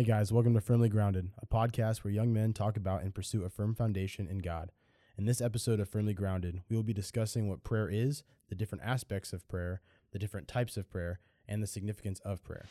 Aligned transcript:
Hey 0.00 0.06
guys, 0.06 0.32
welcome 0.32 0.54
to 0.54 0.62
Firmly 0.62 0.88
Grounded, 0.88 1.28
a 1.42 1.46
podcast 1.46 1.98
where 1.98 2.10
young 2.10 2.32
men 2.32 2.54
talk 2.54 2.78
about 2.78 3.02
and 3.02 3.14
pursue 3.14 3.44
a 3.44 3.50
firm 3.50 3.74
foundation 3.74 4.26
in 4.26 4.38
God. 4.38 4.72
In 5.18 5.26
this 5.26 5.42
episode 5.42 5.78
of 5.78 5.90
Firmly 5.90 6.14
Grounded, 6.14 6.62
we 6.70 6.76
will 6.76 6.82
be 6.82 6.94
discussing 6.94 7.50
what 7.50 7.64
prayer 7.64 7.86
is, 7.86 8.22
the 8.48 8.54
different 8.54 8.82
aspects 8.82 9.34
of 9.34 9.46
prayer, 9.46 9.82
the 10.12 10.18
different 10.18 10.48
types 10.48 10.78
of 10.78 10.88
prayer, 10.88 11.20
and 11.46 11.62
the 11.62 11.66
significance 11.66 12.18
of 12.20 12.42
prayer. 12.42 12.64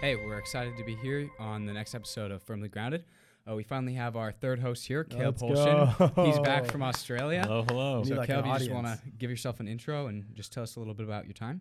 Hey, 0.00 0.16
we're 0.16 0.38
excited 0.38 0.78
to 0.78 0.84
be 0.84 0.96
here 0.96 1.28
on 1.38 1.66
the 1.66 1.74
next 1.74 1.94
episode 1.94 2.30
of 2.30 2.42
Firmly 2.42 2.70
Grounded. 2.70 3.04
Uh, 3.48 3.54
we 3.54 3.62
finally 3.62 3.92
have 3.92 4.16
our 4.16 4.32
third 4.32 4.58
host 4.58 4.86
here, 4.86 5.04
Caleb 5.04 5.36
Let's 5.42 5.42
Holshin. 5.42 6.14
go. 6.14 6.24
He's 6.24 6.38
back 6.38 6.64
from 6.64 6.82
Australia. 6.82 7.42
Hello, 7.42 7.62
hello. 7.68 8.02
So, 8.04 8.14
like 8.14 8.26
Caleb, 8.26 8.46
an 8.46 8.52
you 8.52 8.58
just 8.58 8.70
want 8.70 8.86
to 8.86 8.98
give 9.18 9.30
yourself 9.30 9.60
an 9.60 9.68
intro 9.68 10.06
and 10.06 10.24
just 10.34 10.52
tell 10.52 10.62
us 10.62 10.76
a 10.76 10.78
little 10.78 10.94
bit 10.94 11.04
about 11.04 11.26
your 11.26 11.34
time? 11.34 11.60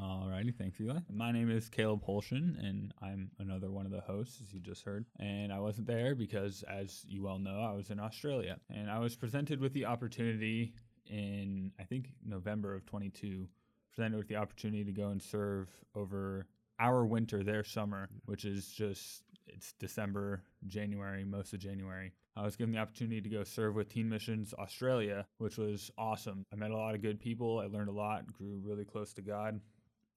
Alrighty, 0.00 0.54
thanks, 0.56 0.80
Eli. 0.80 1.00
My 1.12 1.30
name 1.30 1.50
is 1.50 1.68
Caleb 1.68 2.02
Holshin, 2.04 2.56
and 2.60 2.94
I'm 3.02 3.30
another 3.38 3.70
one 3.70 3.84
of 3.84 3.92
the 3.92 4.00
hosts, 4.00 4.40
as 4.40 4.54
you 4.54 4.60
just 4.60 4.82
heard. 4.82 5.04
And 5.18 5.52
I 5.52 5.58
wasn't 5.58 5.86
there 5.88 6.14
because, 6.14 6.64
as 6.66 7.04
you 7.06 7.22
well 7.22 7.38
know, 7.38 7.60
I 7.60 7.74
was 7.74 7.90
in 7.90 8.00
Australia. 8.00 8.56
And 8.70 8.90
I 8.90 8.98
was 8.98 9.14
presented 9.14 9.60
with 9.60 9.74
the 9.74 9.84
opportunity 9.84 10.72
in, 11.06 11.72
I 11.78 11.82
think, 11.82 12.12
November 12.24 12.74
of 12.74 12.86
22, 12.86 13.46
presented 13.94 14.16
with 14.16 14.28
the 14.28 14.36
opportunity 14.36 14.84
to 14.84 14.92
go 14.92 15.08
and 15.08 15.20
serve 15.20 15.68
over 15.94 16.46
our 16.80 17.04
winter, 17.04 17.42
their 17.44 17.62
summer, 17.64 18.08
which 18.24 18.44
is 18.44 18.68
just, 18.72 19.22
it's 19.46 19.72
December, 19.74 20.42
January, 20.66 21.24
most 21.24 21.52
of 21.52 21.60
January. 21.60 22.12
I 22.36 22.42
was 22.44 22.56
given 22.56 22.72
the 22.72 22.80
opportunity 22.80 23.20
to 23.20 23.28
go 23.28 23.44
serve 23.44 23.74
with 23.74 23.88
Teen 23.90 24.08
Missions 24.08 24.54
Australia, 24.58 25.26
which 25.38 25.58
was 25.58 25.90
awesome. 25.98 26.44
I 26.52 26.56
met 26.56 26.70
a 26.70 26.76
lot 26.76 26.94
of 26.94 27.02
good 27.02 27.20
people. 27.20 27.58
I 27.58 27.66
learned 27.66 27.88
a 27.88 27.92
lot, 27.92 28.32
grew 28.32 28.60
really 28.64 28.84
close 28.84 29.12
to 29.14 29.22
God. 29.22 29.60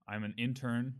I'm 0.07 0.23
an 0.23 0.35
intern 0.37 0.93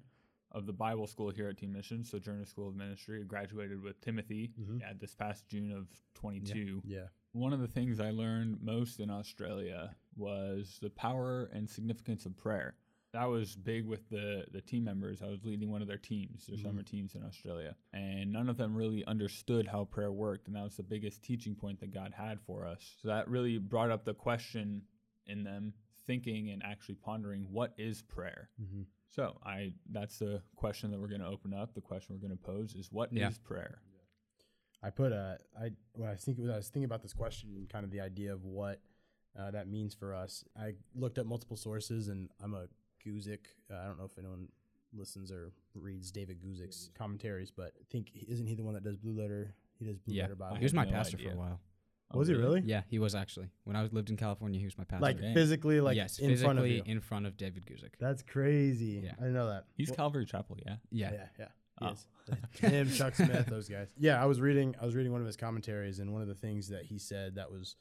of 0.51 0.65
the 0.65 0.73
Bible 0.73 1.07
school 1.07 1.29
here 1.31 1.47
at 1.49 1.57
Teen 1.57 1.71
Mission, 1.73 2.03
Sojourner 2.03 2.45
School 2.45 2.67
of 2.67 2.75
Ministry. 2.75 3.21
I 3.21 3.23
graduated 3.23 3.81
with 3.81 3.99
Timothy 4.01 4.51
Mhm. 4.59 4.83
at 4.83 4.99
this 4.99 5.15
past 5.15 5.47
June 5.47 5.71
of 5.71 5.87
22. 6.13 6.81
Yeah. 6.85 7.07
One 7.31 7.53
of 7.53 7.59
the 7.59 7.67
things 7.67 7.99
I 7.99 8.11
learned 8.11 8.61
most 8.61 8.99
in 8.99 9.09
Australia 9.09 9.95
was 10.15 10.77
the 10.79 10.91
power 10.91 11.45
and 11.45 11.67
significance 11.69 12.25
of 12.27 12.37
prayer. 12.37 12.75
That 13.13 13.25
was 13.29 13.55
big 13.55 13.85
with 13.85 14.09
the, 14.09 14.45
the 14.51 14.61
team 14.61 14.83
members. 14.83 15.21
I 15.21 15.27
was 15.27 15.45
leading 15.45 15.69
one 15.69 15.83
of 15.83 15.87
their 15.87 15.97
teams, 15.99 16.47
their 16.47 16.57
summer 16.57 16.81
teams 16.81 17.13
in 17.13 17.23
Australia. 17.23 17.75
And 17.93 18.33
none 18.33 18.49
of 18.49 18.57
them 18.57 18.75
really 18.75 19.05
understood 19.05 19.67
how 19.67 19.85
prayer 19.85 20.11
worked. 20.11 20.47
And 20.47 20.55
that 20.55 20.63
was 20.63 20.75
the 20.77 20.83
biggest 20.83 21.21
teaching 21.23 21.53
point 21.53 21.79
that 21.81 21.93
God 21.93 22.11
had 22.17 22.39
for 22.41 22.65
us. 22.65 22.95
So 23.01 23.09
that 23.09 23.29
really 23.29 23.59
brought 23.59 23.91
up 23.91 24.03
the 24.03 24.15
question 24.15 24.81
in 25.27 25.43
them 25.43 25.73
thinking 26.07 26.49
and 26.49 26.63
actually 26.65 26.95
pondering 26.95 27.47
what 27.51 27.73
is 27.77 28.01
prayer? 28.01 28.49
hmm 28.59 28.81
So 29.11 29.37
I 29.45 29.73
that's 29.91 30.17
the 30.17 30.41
question 30.55 30.89
that 30.91 30.99
we're 30.99 31.07
going 31.07 31.21
to 31.21 31.27
open 31.27 31.53
up. 31.53 31.75
The 31.75 31.81
question 31.81 32.15
we're 32.15 32.27
going 32.27 32.37
to 32.37 32.43
pose 32.43 32.73
is 32.73 32.91
what 32.91 33.09
is 33.13 33.19
Yeah. 33.19 33.29
prayer? 33.43 33.79
I 34.81 34.89
put 34.89 35.11
a 35.13 35.37
I 35.57 35.69
when 35.93 36.09
I 36.09 36.13
was 36.13 36.23
thinking 36.25 36.43
when 36.45 36.53
I 36.53 36.57
was 36.57 36.67
thinking 36.67 36.85
about 36.85 37.03
this 37.03 37.13
question, 37.13 37.51
and 37.55 37.69
kind 37.69 37.85
of 37.85 37.91
the 37.91 38.01
idea 38.01 38.33
of 38.33 38.43
what 38.43 38.81
uh, 39.39 39.49
that 39.51 39.67
means 39.69 39.93
for 39.93 40.13
us. 40.13 40.43
I 40.59 40.73
looked 40.93 41.17
up 41.19 41.25
multiple 41.25 41.55
sources, 41.57 42.09
and 42.09 42.29
I'm 42.43 42.53
a 42.53 42.67
Guzik. 43.05 43.39
Uh, 43.71 43.75
I 43.83 43.85
don't 43.85 43.97
know 43.97 44.05
if 44.05 44.17
anyone 44.17 44.47
listens 44.95 45.31
or 45.31 45.51
reads 45.75 46.11
David 46.11 46.39
Guzik's 46.41 46.89
commentaries, 46.97 47.51
but 47.51 47.73
I 47.79 47.83
think 47.89 48.11
isn't 48.27 48.45
he 48.47 48.55
the 48.55 48.63
one 48.63 48.73
that 48.73 48.83
does 48.83 48.95
Blue 48.97 49.13
Letter? 49.19 49.55
He 49.79 49.85
does 49.85 49.97
Blue 49.97 50.13
Yeah. 50.15 50.23
Letter 50.23 50.35
Bible. 50.35 50.57
He 50.57 50.63
was 50.63 50.73
my 50.73 50.85
no 50.85 50.91
pastor 50.91 51.17
for 51.17 51.31
a 51.31 51.35
while. 51.35 51.59
Oh, 52.11 52.19
was 52.19 52.27
he 52.27 52.35
really? 52.35 52.61
Yeah, 52.63 52.83
he 52.87 52.99
was 52.99 53.15
actually. 53.15 53.49
When 53.63 53.75
I 53.75 53.81
was 53.81 53.91
lived 53.91 54.11
in 54.11 54.17
California, 54.17 54.59
he 54.59 54.65
was 54.65 54.77
my 54.77 54.83
pastor. 54.83 55.01
Like 55.01 55.19
Dang. 55.19 55.33
physically, 55.33 55.81
like 55.81 55.95
yes, 55.95 56.19
in 56.19 56.29
physically 56.29 56.45
front 56.45 56.59
of 56.59 56.67
you. 56.67 56.83
in 56.85 56.99
front 56.99 57.25
of 57.25 57.37
David 57.37 57.65
Guzik. 57.65 57.93
That's 57.99 58.21
crazy. 58.21 59.01
Yeah. 59.03 59.13
I 59.17 59.21
didn't 59.21 59.33
know 59.33 59.47
that. 59.49 59.65
He's 59.75 59.89
Well, 59.89 59.95
Calvary 59.95 60.25
Chapel, 60.25 60.57
yeah. 60.63 60.75
Yeah. 60.91 61.11
yeah, 61.11 61.25
yeah. 61.39 61.47
Oh. 61.81 61.95
Him, 62.67 62.89
Chuck 62.91 63.15
Smith, 63.15 63.47
those 63.47 63.67
guys. 63.67 63.89
Yeah, 63.97 64.21
I 64.21 64.25
was 64.25 64.39
reading. 64.39 64.75
I 64.79 64.85
was 64.85 64.95
reading 64.95 65.11
one 65.11 65.21
of 65.21 65.27
his 65.27 65.35
commentaries, 65.35 65.99
and 65.99 66.13
one 66.13 66.21
of 66.21 66.27
the 66.27 66.35
things 66.35 66.69
that 66.69 66.85
he 66.85 66.99
said 66.99 67.35
that 67.35 67.51
was 67.51 67.75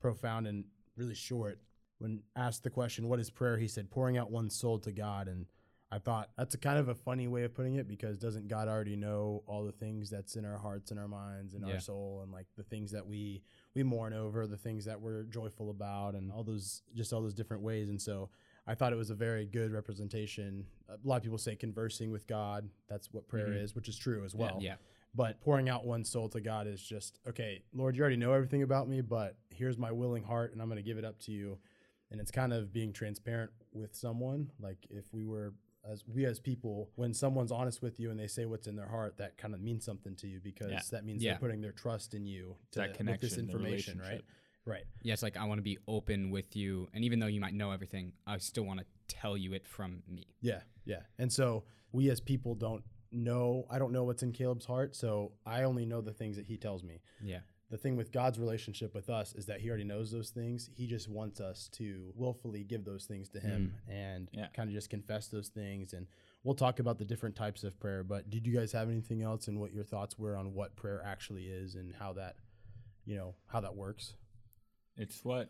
profound 0.00 0.46
and 0.46 0.64
really 0.96 1.14
short. 1.14 1.58
When 2.04 2.20
asked 2.36 2.62
the 2.64 2.68
question, 2.70 3.08
"What 3.08 3.18
is 3.18 3.30
prayer?" 3.30 3.56
he 3.56 3.66
said, 3.66 3.90
"Pouring 3.90 4.18
out 4.18 4.30
one's 4.30 4.54
soul 4.54 4.78
to 4.80 4.92
God." 4.92 5.26
And 5.26 5.46
I 5.90 5.98
thought 5.98 6.30
that's 6.36 6.54
a 6.54 6.58
kind 6.58 6.78
of 6.78 6.88
a 6.88 6.94
funny 6.94 7.28
way 7.28 7.44
of 7.44 7.54
putting 7.54 7.76
it 7.76 7.88
because 7.88 8.18
doesn't 8.18 8.46
God 8.46 8.68
already 8.68 8.94
know 8.94 9.42
all 9.46 9.64
the 9.64 9.72
things 9.72 10.10
that's 10.10 10.36
in 10.36 10.44
our 10.44 10.58
hearts 10.58 10.90
and 10.90 11.00
our 11.00 11.08
minds 11.08 11.54
and 11.54 11.66
Yeah. 11.66 11.74
our 11.74 11.80
soul 11.80 12.20
and 12.22 12.30
like 12.30 12.46
the 12.56 12.62
things 12.62 12.90
that 12.90 13.06
we 13.06 13.42
we 13.74 13.82
mourn 13.82 14.12
over, 14.12 14.46
the 14.46 14.58
things 14.58 14.84
that 14.84 15.00
we're 15.00 15.22
joyful 15.22 15.70
about, 15.70 16.14
and 16.14 16.30
all 16.30 16.44
those 16.44 16.82
just 16.94 17.10
all 17.14 17.22
those 17.22 17.32
different 17.32 17.62
ways. 17.62 17.88
And 17.88 18.00
so 18.02 18.28
I 18.66 18.74
thought 18.74 18.92
it 18.92 18.96
was 18.96 19.08
a 19.10 19.14
very 19.14 19.46
good 19.46 19.72
representation. 19.72 20.66
A 20.90 20.98
lot 21.04 21.16
of 21.16 21.22
people 21.22 21.38
say 21.38 21.56
conversing 21.56 22.10
with 22.10 22.26
God. 22.26 22.68
That's 22.86 23.10
what 23.14 23.28
prayer 23.28 23.48
Mhm. 23.48 23.62
is, 23.62 23.74
which 23.74 23.88
is 23.88 23.96
true 23.96 24.24
as 24.26 24.34
well. 24.34 24.58
Yeah. 24.60 24.76
But 25.14 25.40
pouring 25.40 25.68
out 25.68 25.86
one's 25.86 26.08
soul 26.10 26.28
to 26.30 26.40
God 26.40 26.66
is 26.66 26.82
just, 26.82 27.20
okay, 27.26 27.62
Lord, 27.72 27.94
you 27.96 28.02
already 28.02 28.16
know 28.16 28.32
everything 28.32 28.62
about 28.62 28.88
me, 28.88 29.00
but 29.00 29.36
here's 29.50 29.78
my 29.78 29.92
willing 29.92 30.24
heart 30.24 30.52
and 30.52 30.60
I'm 30.60 30.68
going 30.68 30.76
to 30.76 30.82
give 30.82 30.98
it 30.98 31.04
up 31.04 31.18
to 31.20 31.32
you. 31.32 31.58
And 32.10 32.20
it's 32.20 32.30
kind 32.30 32.52
of 32.52 32.72
being 32.72 32.92
transparent 32.92 33.50
with 33.72 33.94
someone. 33.94 34.50
Like 34.60 34.78
if 34.90 35.12
we 35.12 35.24
were, 35.24 35.54
as 35.90 36.04
we 36.06 36.24
as 36.26 36.38
people, 36.38 36.90
when 36.94 37.12
someone's 37.12 37.50
honest 37.52 37.82
with 37.82 37.98
you 37.98 38.10
and 38.10 38.18
they 38.18 38.26
say 38.28 38.44
what's 38.46 38.66
in 38.66 38.76
their 38.76 38.88
heart, 38.88 39.16
that 39.18 39.36
kind 39.36 39.52
of 39.54 39.60
means 39.60 39.84
something 39.84 40.14
to 40.16 40.28
you 40.28 40.40
because 40.40 40.70
Yeah. 40.70 40.80
that 40.92 41.04
means 41.04 41.22
Yeah. 41.22 41.32
they're 41.32 41.40
putting 41.40 41.60
their 41.60 41.72
trust 41.72 42.14
in 42.14 42.24
you 42.26 42.56
to, 42.72 42.80
that 42.80 42.94
connection, 42.94 43.28
this 43.28 43.38
information, 43.38 43.98
right? 43.98 44.22
Right. 44.66 44.84
Yeah, 45.02 45.12
it's 45.12 45.22
like 45.22 45.36
I 45.36 45.44
want 45.44 45.58
to 45.58 45.62
be 45.62 45.78
open 45.86 46.30
with 46.30 46.56
you. 46.56 46.88
And 46.94 47.04
even 47.04 47.18
though 47.18 47.26
you 47.26 47.40
might 47.40 47.52
know 47.54 47.70
everything, 47.70 48.12
I 48.26 48.38
still 48.38 48.64
want 48.64 48.80
to 48.80 48.86
tell 49.08 49.36
you 49.36 49.52
it 49.52 49.66
from 49.66 50.02
me. 50.08 50.26
Yeah, 50.40 50.62
yeah. 50.86 51.00
And 51.18 51.30
so 51.30 51.64
we 51.92 52.08
as 52.10 52.18
people 52.20 52.54
don't 52.54 52.82
know, 53.12 53.66
I 53.70 53.78
don't 53.78 53.92
know 53.92 54.04
what's 54.04 54.22
in 54.22 54.32
Caleb's 54.32 54.64
heart, 54.64 54.96
so 54.96 55.32
I 55.44 55.64
only 55.64 55.84
know 55.84 56.00
the 56.00 56.12
things 56.14 56.36
that 56.36 56.46
he 56.46 56.56
tells 56.56 56.82
me. 56.82 57.02
Yeah. 57.22 57.40
The 57.70 57.78
thing 57.78 57.96
with 57.96 58.12
God's 58.12 58.38
relationship 58.38 58.94
with 58.94 59.08
us 59.08 59.32
is 59.34 59.46
that 59.46 59.60
he 59.60 59.68
already 59.68 59.84
knows 59.84 60.10
those 60.12 60.30
things. 60.30 60.68
He 60.74 60.86
just 60.86 61.08
wants 61.08 61.40
us 61.40 61.68
to 61.74 62.12
willfully 62.14 62.62
give 62.62 62.84
those 62.84 63.06
things 63.06 63.28
to 63.30 63.40
him 63.40 63.74
and 63.88 64.28
Yeah. 64.32 64.48
kind 64.48 64.68
of 64.68 64.74
just 64.74 64.90
confess 64.90 65.28
those 65.28 65.48
things 65.48 65.92
and 65.94 66.06
we'll 66.44 66.54
talk 66.54 66.78
about 66.78 66.98
the 66.98 67.04
different 67.06 67.34
types 67.36 67.64
of 67.64 67.80
prayer, 67.80 68.04
but 68.04 68.28
did 68.28 68.46
you 68.46 68.52
guys 68.54 68.70
have 68.72 68.90
anything 68.90 69.22
else 69.22 69.48
and 69.48 69.58
what 69.58 69.72
your 69.72 69.82
thoughts 69.84 70.18
were 70.18 70.36
on 70.36 70.52
what 70.52 70.76
prayer 70.76 71.02
actually 71.02 71.46
is 71.48 71.74
and 71.74 71.94
how 71.94 72.12
that, 72.12 72.36
you 73.06 73.16
know, 73.16 73.34
how 73.46 73.60
that 73.60 73.74
works? 73.74 74.14
It's 74.98 75.24
what, 75.24 75.48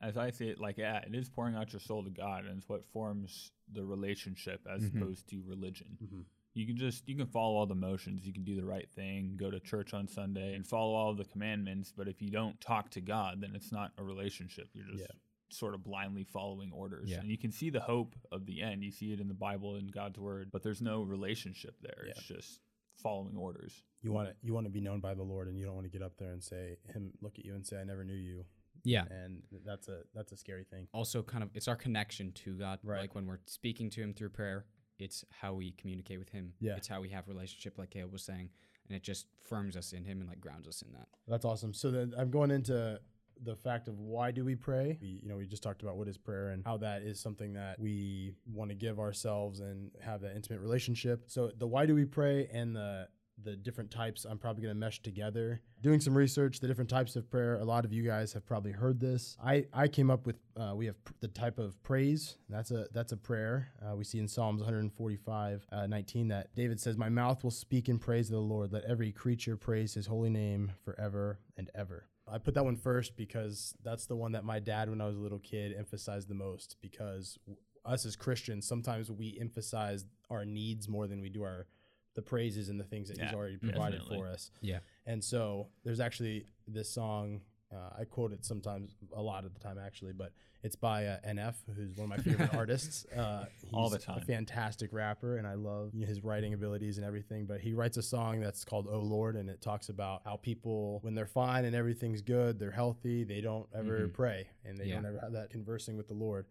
as 0.00 0.16
I 0.16 0.30
see 0.30 0.48
it, 0.48 0.60
like, 0.60 0.78
yeah, 0.78 0.98
it 0.98 1.14
is 1.14 1.28
pouring 1.28 1.56
out 1.56 1.72
your 1.72 1.80
soul 1.80 2.04
to 2.04 2.10
God, 2.10 2.44
and 2.46 2.58
it's 2.58 2.68
what 2.68 2.84
forms 2.84 3.50
the 3.72 3.84
relationship 3.84 4.64
as 4.70 4.84
Mhm. 4.84 4.96
opposed 5.02 5.28
to 5.30 5.42
religion. 5.42 5.98
Mm-hmm. 6.02 6.20
You 6.56 6.66
can 6.66 6.76
just, 6.76 7.08
you 7.08 7.14
can 7.16 7.26
follow 7.26 7.54
all 7.56 7.66
the 7.66 7.74
motions, 7.74 8.26
you 8.26 8.32
can 8.32 8.42
do 8.44 8.56
the 8.56 8.64
right 8.64 8.88
thing, 8.90 9.34
go 9.36 9.50
to 9.50 9.60
church 9.60 9.92
on 9.94 10.08
Sunday, 10.08 10.54
and 10.54 10.66
follow 10.66 10.94
all 10.94 11.14
the 11.14 11.24
commandments, 11.24 11.92
but 11.96 12.08
if 12.08 12.22
you 12.22 12.30
don't 12.30 12.58
talk 12.60 12.90
to 12.90 13.00
God, 13.00 13.40
then 13.42 13.52
it's 13.54 13.70
not 13.72 13.92
a 13.98 14.02
relationship. 14.02 14.68
You're 14.72 14.86
just 14.86 15.00
Yeah. 15.00 15.16
sort 15.50 15.74
of 15.74 15.84
blindly 15.84 16.24
following 16.24 16.72
orders. 16.72 17.08
Yeah. 17.10 17.20
And 17.20 17.30
you 17.30 17.38
can 17.38 17.52
see 17.52 17.70
the 17.70 17.80
hope 17.80 18.16
of 18.32 18.46
the 18.46 18.62
end. 18.62 18.82
You 18.82 18.90
see 18.90 19.12
it 19.12 19.20
in 19.20 19.28
the 19.28 19.34
Bible 19.34 19.76
and 19.76 19.92
God's 19.92 20.18
word, 20.18 20.50
but 20.50 20.62
there's 20.62 20.82
no 20.82 21.02
relationship 21.02 21.76
there. 21.82 22.04
Yeah. 22.06 22.10
It's 22.16 22.22
just 22.22 22.60
following 22.96 23.36
orders. 23.36 23.82
You 24.02 24.12
want 24.12 24.28
to 24.30 24.34
you 24.42 24.54
want 24.54 24.66
to 24.66 24.70
be 24.72 24.80
known 24.80 25.00
by 25.00 25.14
the 25.14 25.22
Lord 25.22 25.48
and 25.48 25.56
you 25.58 25.64
don't 25.66 25.74
want 25.74 25.84
to 25.84 25.90
get 25.90 26.02
up 26.02 26.16
there 26.16 26.32
and 26.32 26.42
say 26.42 26.78
him 26.92 27.12
look 27.20 27.38
at 27.38 27.44
you 27.44 27.54
and 27.54 27.66
say 27.66 27.78
I 27.80 27.84
never 27.84 28.02
knew 28.04 28.14
you. 28.14 28.44
Yeah. 28.84 29.04
And 29.10 29.42
that's 29.64 29.88
a 29.88 30.02
that's 30.14 30.32
a 30.32 30.36
scary 30.36 30.64
thing. 30.64 30.88
Also, 30.92 31.22
kind 31.22 31.42
of, 31.44 31.50
it's 31.54 31.68
our 31.68 31.76
connection 31.76 32.32
to 32.44 32.54
God. 32.54 32.78
Right. 32.82 33.00
Like 33.02 33.14
when 33.14 33.26
we're 33.26 33.40
speaking 33.46 33.90
to 33.90 34.00
Him 34.00 34.14
through 34.14 34.30
prayer, 34.30 34.64
it's 34.98 35.24
how 35.30 35.54
we 35.54 35.72
communicate 35.72 36.18
with 36.18 36.30
Him. 36.30 36.52
Yeah. 36.60 36.76
It's 36.76 36.88
how 36.88 37.00
we 37.00 37.08
have 37.10 37.28
relationship, 37.28 37.78
like 37.78 37.90
Caleb 37.90 38.12
was 38.12 38.22
saying, 38.22 38.50
and 38.88 38.96
it 38.96 39.02
just 39.02 39.26
firms 39.42 39.76
us 39.76 39.92
in 39.92 40.04
Him 40.04 40.20
and 40.20 40.28
like 40.28 40.40
grounds 40.40 40.68
us 40.68 40.82
in 40.82 40.92
that. 40.92 41.08
That's 41.28 41.44
awesome. 41.44 41.74
So 41.74 41.90
then 41.90 42.14
I'm 42.16 42.30
going 42.30 42.50
into 42.50 43.00
the 43.42 43.54
fact 43.56 43.88
of 43.88 43.98
why 43.98 44.30
do 44.30 44.44
we 44.44 44.54
pray? 44.54 44.98
We, 45.00 45.20
you 45.22 45.28
know, 45.28 45.36
we 45.36 45.46
just 45.46 45.62
talked 45.62 45.82
about 45.82 45.96
what 45.96 46.08
is 46.08 46.16
prayer 46.16 46.48
and 46.48 46.64
how 46.64 46.78
that 46.78 47.02
is 47.02 47.20
something 47.20 47.52
that 47.54 47.78
we 47.78 48.34
want 48.50 48.70
to 48.70 48.74
give 48.74 48.98
ourselves 48.98 49.60
and 49.60 49.90
have 50.00 50.22
that 50.22 50.34
intimate 50.34 50.60
relationship. 50.60 51.24
So 51.26 51.50
the 51.56 51.66
why 51.66 51.86
do 51.86 51.94
we 51.94 52.04
pray 52.04 52.48
and 52.52 52.74
the 52.74 53.08
the 53.42 53.56
different 53.56 53.90
types 53.90 54.24
I'm 54.24 54.38
probably 54.38 54.62
going 54.62 54.74
to 54.74 54.78
mesh 54.78 55.02
together. 55.02 55.60
Doing 55.82 56.00
some 56.00 56.16
research, 56.16 56.60
the 56.60 56.66
different 56.66 56.90
types 56.90 57.16
of 57.16 57.30
prayer. 57.30 57.56
A 57.56 57.64
lot 57.64 57.84
of 57.84 57.92
you 57.92 58.02
guys 58.02 58.32
have 58.32 58.46
probably 58.46 58.72
heard 58.72 58.98
this. 58.98 59.36
I 59.42 59.66
I 59.72 59.88
came 59.88 60.10
up 60.10 60.26
with 60.26 60.36
uh, 60.56 60.72
we 60.74 60.86
have 60.86 61.02
pr- 61.04 61.12
the 61.20 61.28
type 61.28 61.58
of 61.58 61.80
praise. 61.82 62.36
That's 62.48 62.70
a 62.70 62.86
that's 62.92 63.12
a 63.12 63.16
prayer. 63.16 63.68
Uh, 63.82 63.96
we 63.96 64.04
see 64.04 64.18
in 64.18 64.28
Psalms 64.28 64.60
145 64.60 65.66
uh, 65.70 65.86
19 65.86 66.28
that 66.28 66.54
David 66.54 66.80
says, 66.80 66.96
"My 66.96 67.08
mouth 67.08 67.44
will 67.44 67.50
speak 67.50 67.88
in 67.88 67.98
praise 67.98 68.28
of 68.28 68.34
the 68.34 68.40
Lord. 68.40 68.72
Let 68.72 68.84
every 68.84 69.12
creature 69.12 69.56
praise 69.56 69.94
His 69.94 70.06
holy 70.06 70.30
name 70.30 70.72
forever 70.84 71.38
and 71.56 71.70
ever." 71.74 72.08
I 72.28 72.38
put 72.38 72.54
that 72.54 72.64
one 72.64 72.76
first 72.76 73.16
because 73.16 73.74
that's 73.84 74.06
the 74.06 74.16
one 74.16 74.32
that 74.32 74.44
my 74.44 74.58
dad, 74.58 74.90
when 74.90 75.00
I 75.00 75.06
was 75.06 75.16
a 75.16 75.20
little 75.20 75.38
kid, 75.38 75.72
emphasized 75.78 76.28
the 76.28 76.34
most. 76.34 76.76
Because 76.80 77.38
us 77.84 78.04
as 78.04 78.16
Christians, 78.16 78.66
sometimes 78.66 79.10
we 79.10 79.38
emphasize 79.40 80.04
our 80.28 80.44
needs 80.44 80.88
more 80.88 81.06
than 81.06 81.20
we 81.20 81.28
do 81.28 81.42
our 81.42 81.66
the 82.16 82.22
praises 82.22 82.68
and 82.68 82.80
the 82.80 82.84
things 82.84 83.08
that 83.08 83.18
He's 83.20 83.32
already 83.32 83.56
provided 83.58 83.98
definitely. 84.00 84.18
for 84.18 84.26
us. 84.26 84.50
Yeah. 84.60 84.80
And 85.06 85.22
so 85.22 85.68
there's 85.84 86.00
actually 86.00 86.46
this 86.66 86.88
song 86.90 87.42
Uh, 87.72 87.90
I 87.98 88.04
quote 88.04 88.32
it 88.32 88.44
sometimes, 88.44 88.94
a 89.12 89.20
lot 89.20 89.44
of 89.44 89.52
the 89.52 89.58
time 89.58 89.76
actually, 89.76 90.12
but 90.12 90.30
it's 90.62 90.76
by 90.76 91.06
uh, 91.06 91.18
NF, 91.28 91.56
who's 91.74 91.96
one 91.96 92.04
of 92.04 92.16
my 92.16 92.22
favorite 92.22 92.54
artists. 92.62 93.04
Uh, 93.14 93.46
he's 93.60 93.74
All 93.74 93.90
the 93.90 93.98
time. 93.98 94.18
a 94.18 94.20
fantastic 94.24 94.92
rapper, 94.92 95.36
and 95.38 95.46
I 95.48 95.54
love 95.54 95.90
you 95.92 96.02
know, 96.02 96.06
his 96.06 96.22
writing 96.22 96.54
abilities 96.54 96.96
and 96.96 97.04
everything. 97.04 97.44
But 97.44 97.60
he 97.60 97.74
writes 97.74 97.96
a 97.96 98.02
song 98.02 98.38
that's 98.40 98.64
called 98.64 98.86
"Oh 98.88 99.00
Lord," 99.00 99.34
and 99.34 99.50
it 99.50 99.60
talks 99.60 99.88
about 99.88 100.22
how 100.24 100.36
people, 100.36 101.00
when 101.02 101.16
they're 101.16 101.26
fine 101.26 101.64
and 101.64 101.74
everything's 101.74 102.22
good, 102.22 102.60
they're 102.60 102.70
healthy, 102.70 103.24
they 103.24 103.40
don't 103.40 103.68
ever 103.74 104.06
Mhm. 104.06 104.12
pray, 104.12 104.48
and 104.64 104.78
they 104.78 104.86
Yeah. 104.86 104.94
don't 104.96 105.06
ever 105.06 105.18
have 105.18 105.32
that 105.32 105.50
conversing 105.50 105.96
with 105.96 106.06
the 106.06 106.14
Lord. 106.14 106.46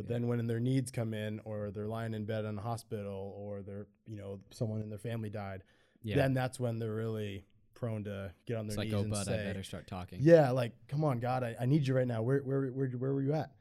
But 0.00 0.08
then 0.08 0.28
when 0.28 0.46
their 0.46 0.60
needs 0.60 0.90
come 0.90 1.12
in, 1.12 1.40
or 1.44 1.70
they're 1.70 1.86
lying 1.86 2.14
in 2.14 2.24
bed 2.24 2.46
in 2.46 2.56
a 2.56 2.62
hospital, 2.62 3.34
or 3.36 3.60
they're 3.60 3.86
you 4.06 4.16
know 4.16 4.40
someone 4.50 4.80
in 4.80 4.88
their 4.88 4.98
family 4.98 5.28
died, 5.28 5.62
Yeah. 6.02 6.16
then 6.16 6.32
that's 6.32 6.58
when 6.58 6.78
they're 6.78 6.94
really 6.94 7.44
prone 7.74 8.04
to 8.04 8.32
get 8.46 8.56
on 8.56 8.66
their 8.66 8.72
it's 8.72 8.78
like, 8.78 8.86
knees 8.86 8.94
oh, 8.94 9.00
and 9.02 9.10
bud, 9.10 9.26
say, 9.26 9.34
I 9.42 9.44
better 9.44 9.62
start 9.62 9.86
talking. 9.86 10.20
yeah, 10.22 10.50
like, 10.52 10.72
come 10.88 11.04
on, 11.04 11.18
God, 11.18 11.42
I, 11.44 11.54
I 11.60 11.66
need 11.66 11.86
you 11.86 11.94
right 11.94 12.06
now. 12.06 12.22
Where, 12.22 12.38
where, 12.40 12.68
where, 12.68 12.88
where 12.88 13.12
were 13.12 13.22
you 13.22 13.34
at? 13.34 13.52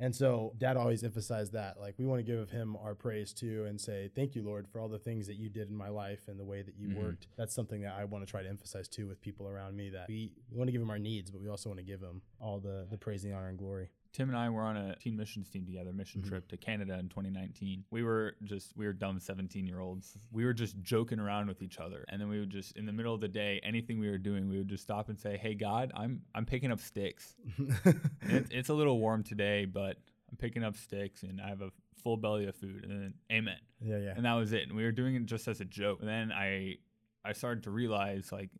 And 0.00 0.14
so 0.14 0.52
dad 0.58 0.76
always 0.76 1.04
emphasized 1.04 1.52
that. 1.52 1.78
Like, 1.80 1.94
we 1.98 2.04
want 2.04 2.18
to 2.18 2.24
give 2.24 2.50
him 2.50 2.76
our 2.82 2.94
praise 2.96 3.32
too 3.32 3.64
and 3.68 3.80
say, 3.80 4.10
thank 4.16 4.34
you, 4.34 4.42
Lord, 4.42 4.66
for 4.68 4.80
all 4.80 4.88
the 4.88 4.98
things 4.98 5.28
that 5.28 5.36
you 5.36 5.48
did 5.48 5.68
in 5.68 5.76
my 5.76 5.88
life 5.88 6.22
and 6.26 6.38
the 6.38 6.44
way 6.44 6.62
that 6.62 6.74
you 6.76 6.88
Mhm. 6.88 6.96
worked. 6.96 7.28
That's 7.36 7.54
something 7.54 7.82
that 7.82 7.94
I 7.94 8.04
want 8.04 8.26
to 8.26 8.30
try 8.30 8.42
to 8.42 8.48
emphasize 8.48 8.88
too 8.88 9.06
with 9.06 9.20
people 9.20 9.48
around 9.48 9.76
me 9.76 9.90
that 9.90 10.08
we, 10.08 10.32
want 10.50 10.66
to 10.68 10.72
give 10.72 10.82
him 10.82 10.90
our 10.90 10.98
needs, 10.98 11.30
but 11.30 11.40
we 11.40 11.48
also 11.48 11.68
want 11.68 11.78
to 11.78 11.84
give 11.86 12.00
him 12.00 12.22
all 12.40 12.58
the, 12.58 12.86
the 12.90 12.98
praise, 12.98 13.22
the 13.22 13.32
honor, 13.32 13.48
and 13.48 13.58
glory. 13.58 13.88
Tim 14.14 14.28
and 14.28 14.38
I 14.38 14.48
were 14.48 14.62
on 14.62 14.76
a 14.76 14.94
teen 14.96 15.16
missions 15.16 15.50
team 15.50 15.66
together, 15.66 15.92
mission 15.92 16.22
Mhm. 16.22 16.28
trip 16.28 16.48
to 16.48 16.56
Canada 16.56 16.96
in 16.98 17.08
2019. 17.08 17.84
We 17.90 18.02
were 18.04 18.36
just, 18.44 18.74
we 18.76 18.86
were 18.86 18.92
dumb 18.92 19.18
17 19.18 19.66
year 19.66 19.80
olds. 19.80 20.16
We 20.32 20.44
were 20.44 20.54
just 20.54 20.80
joking 20.82 21.18
around 21.18 21.48
with 21.48 21.60
each 21.62 21.78
other. 21.78 22.04
And 22.08 22.20
then 22.20 22.28
we 22.28 22.38
would 22.38 22.48
just, 22.50 22.76
in 22.76 22.86
the 22.86 22.92
middle 22.92 23.12
of 23.12 23.20
the 23.20 23.28
day, 23.28 23.60
anything 23.64 23.98
we 23.98 24.08
were 24.08 24.16
doing, 24.18 24.48
we 24.48 24.56
would 24.56 24.68
just 24.68 24.84
stop 24.84 25.08
and 25.08 25.18
say, 25.18 25.36
Hey, 25.36 25.54
God, 25.54 25.90
I'm, 25.96 26.22
I'm 26.34 26.46
picking 26.46 26.70
up 26.70 26.80
sticks. 26.80 27.34
It, 28.26 28.46
it's 28.50 28.68
a 28.70 28.74
little 28.74 28.98
warm 29.00 29.22
today, 29.22 29.64
but 29.66 29.98
I'm 30.30 30.36
picking 30.38 30.64
up 30.64 30.76
sticks 30.76 31.24
and 31.24 31.40
I 31.42 31.48
have 31.48 31.60
a 31.60 31.70
full 32.02 32.16
belly 32.16 32.46
of 32.46 32.54
food. 32.54 32.84
And 32.84 32.92
then, 33.02 33.14
Amen. 33.30 33.58
yeah, 33.82 33.98
yeah. 33.98 34.14
And 34.16 34.24
that 34.24 34.32
was 34.34 34.52
it. 34.52 34.62
And 34.68 34.74
we 34.76 34.84
were 34.84 34.92
doing 34.92 35.14
it 35.16 35.26
just 35.26 35.46
as 35.48 35.60
a 35.60 35.64
joke. 35.64 35.98
And 36.00 36.08
then 36.08 36.32
I, 36.32 36.76
I 37.24 37.32
started 37.32 37.64
to 37.64 37.70
realize, 37.70 38.30
like, 38.32 38.50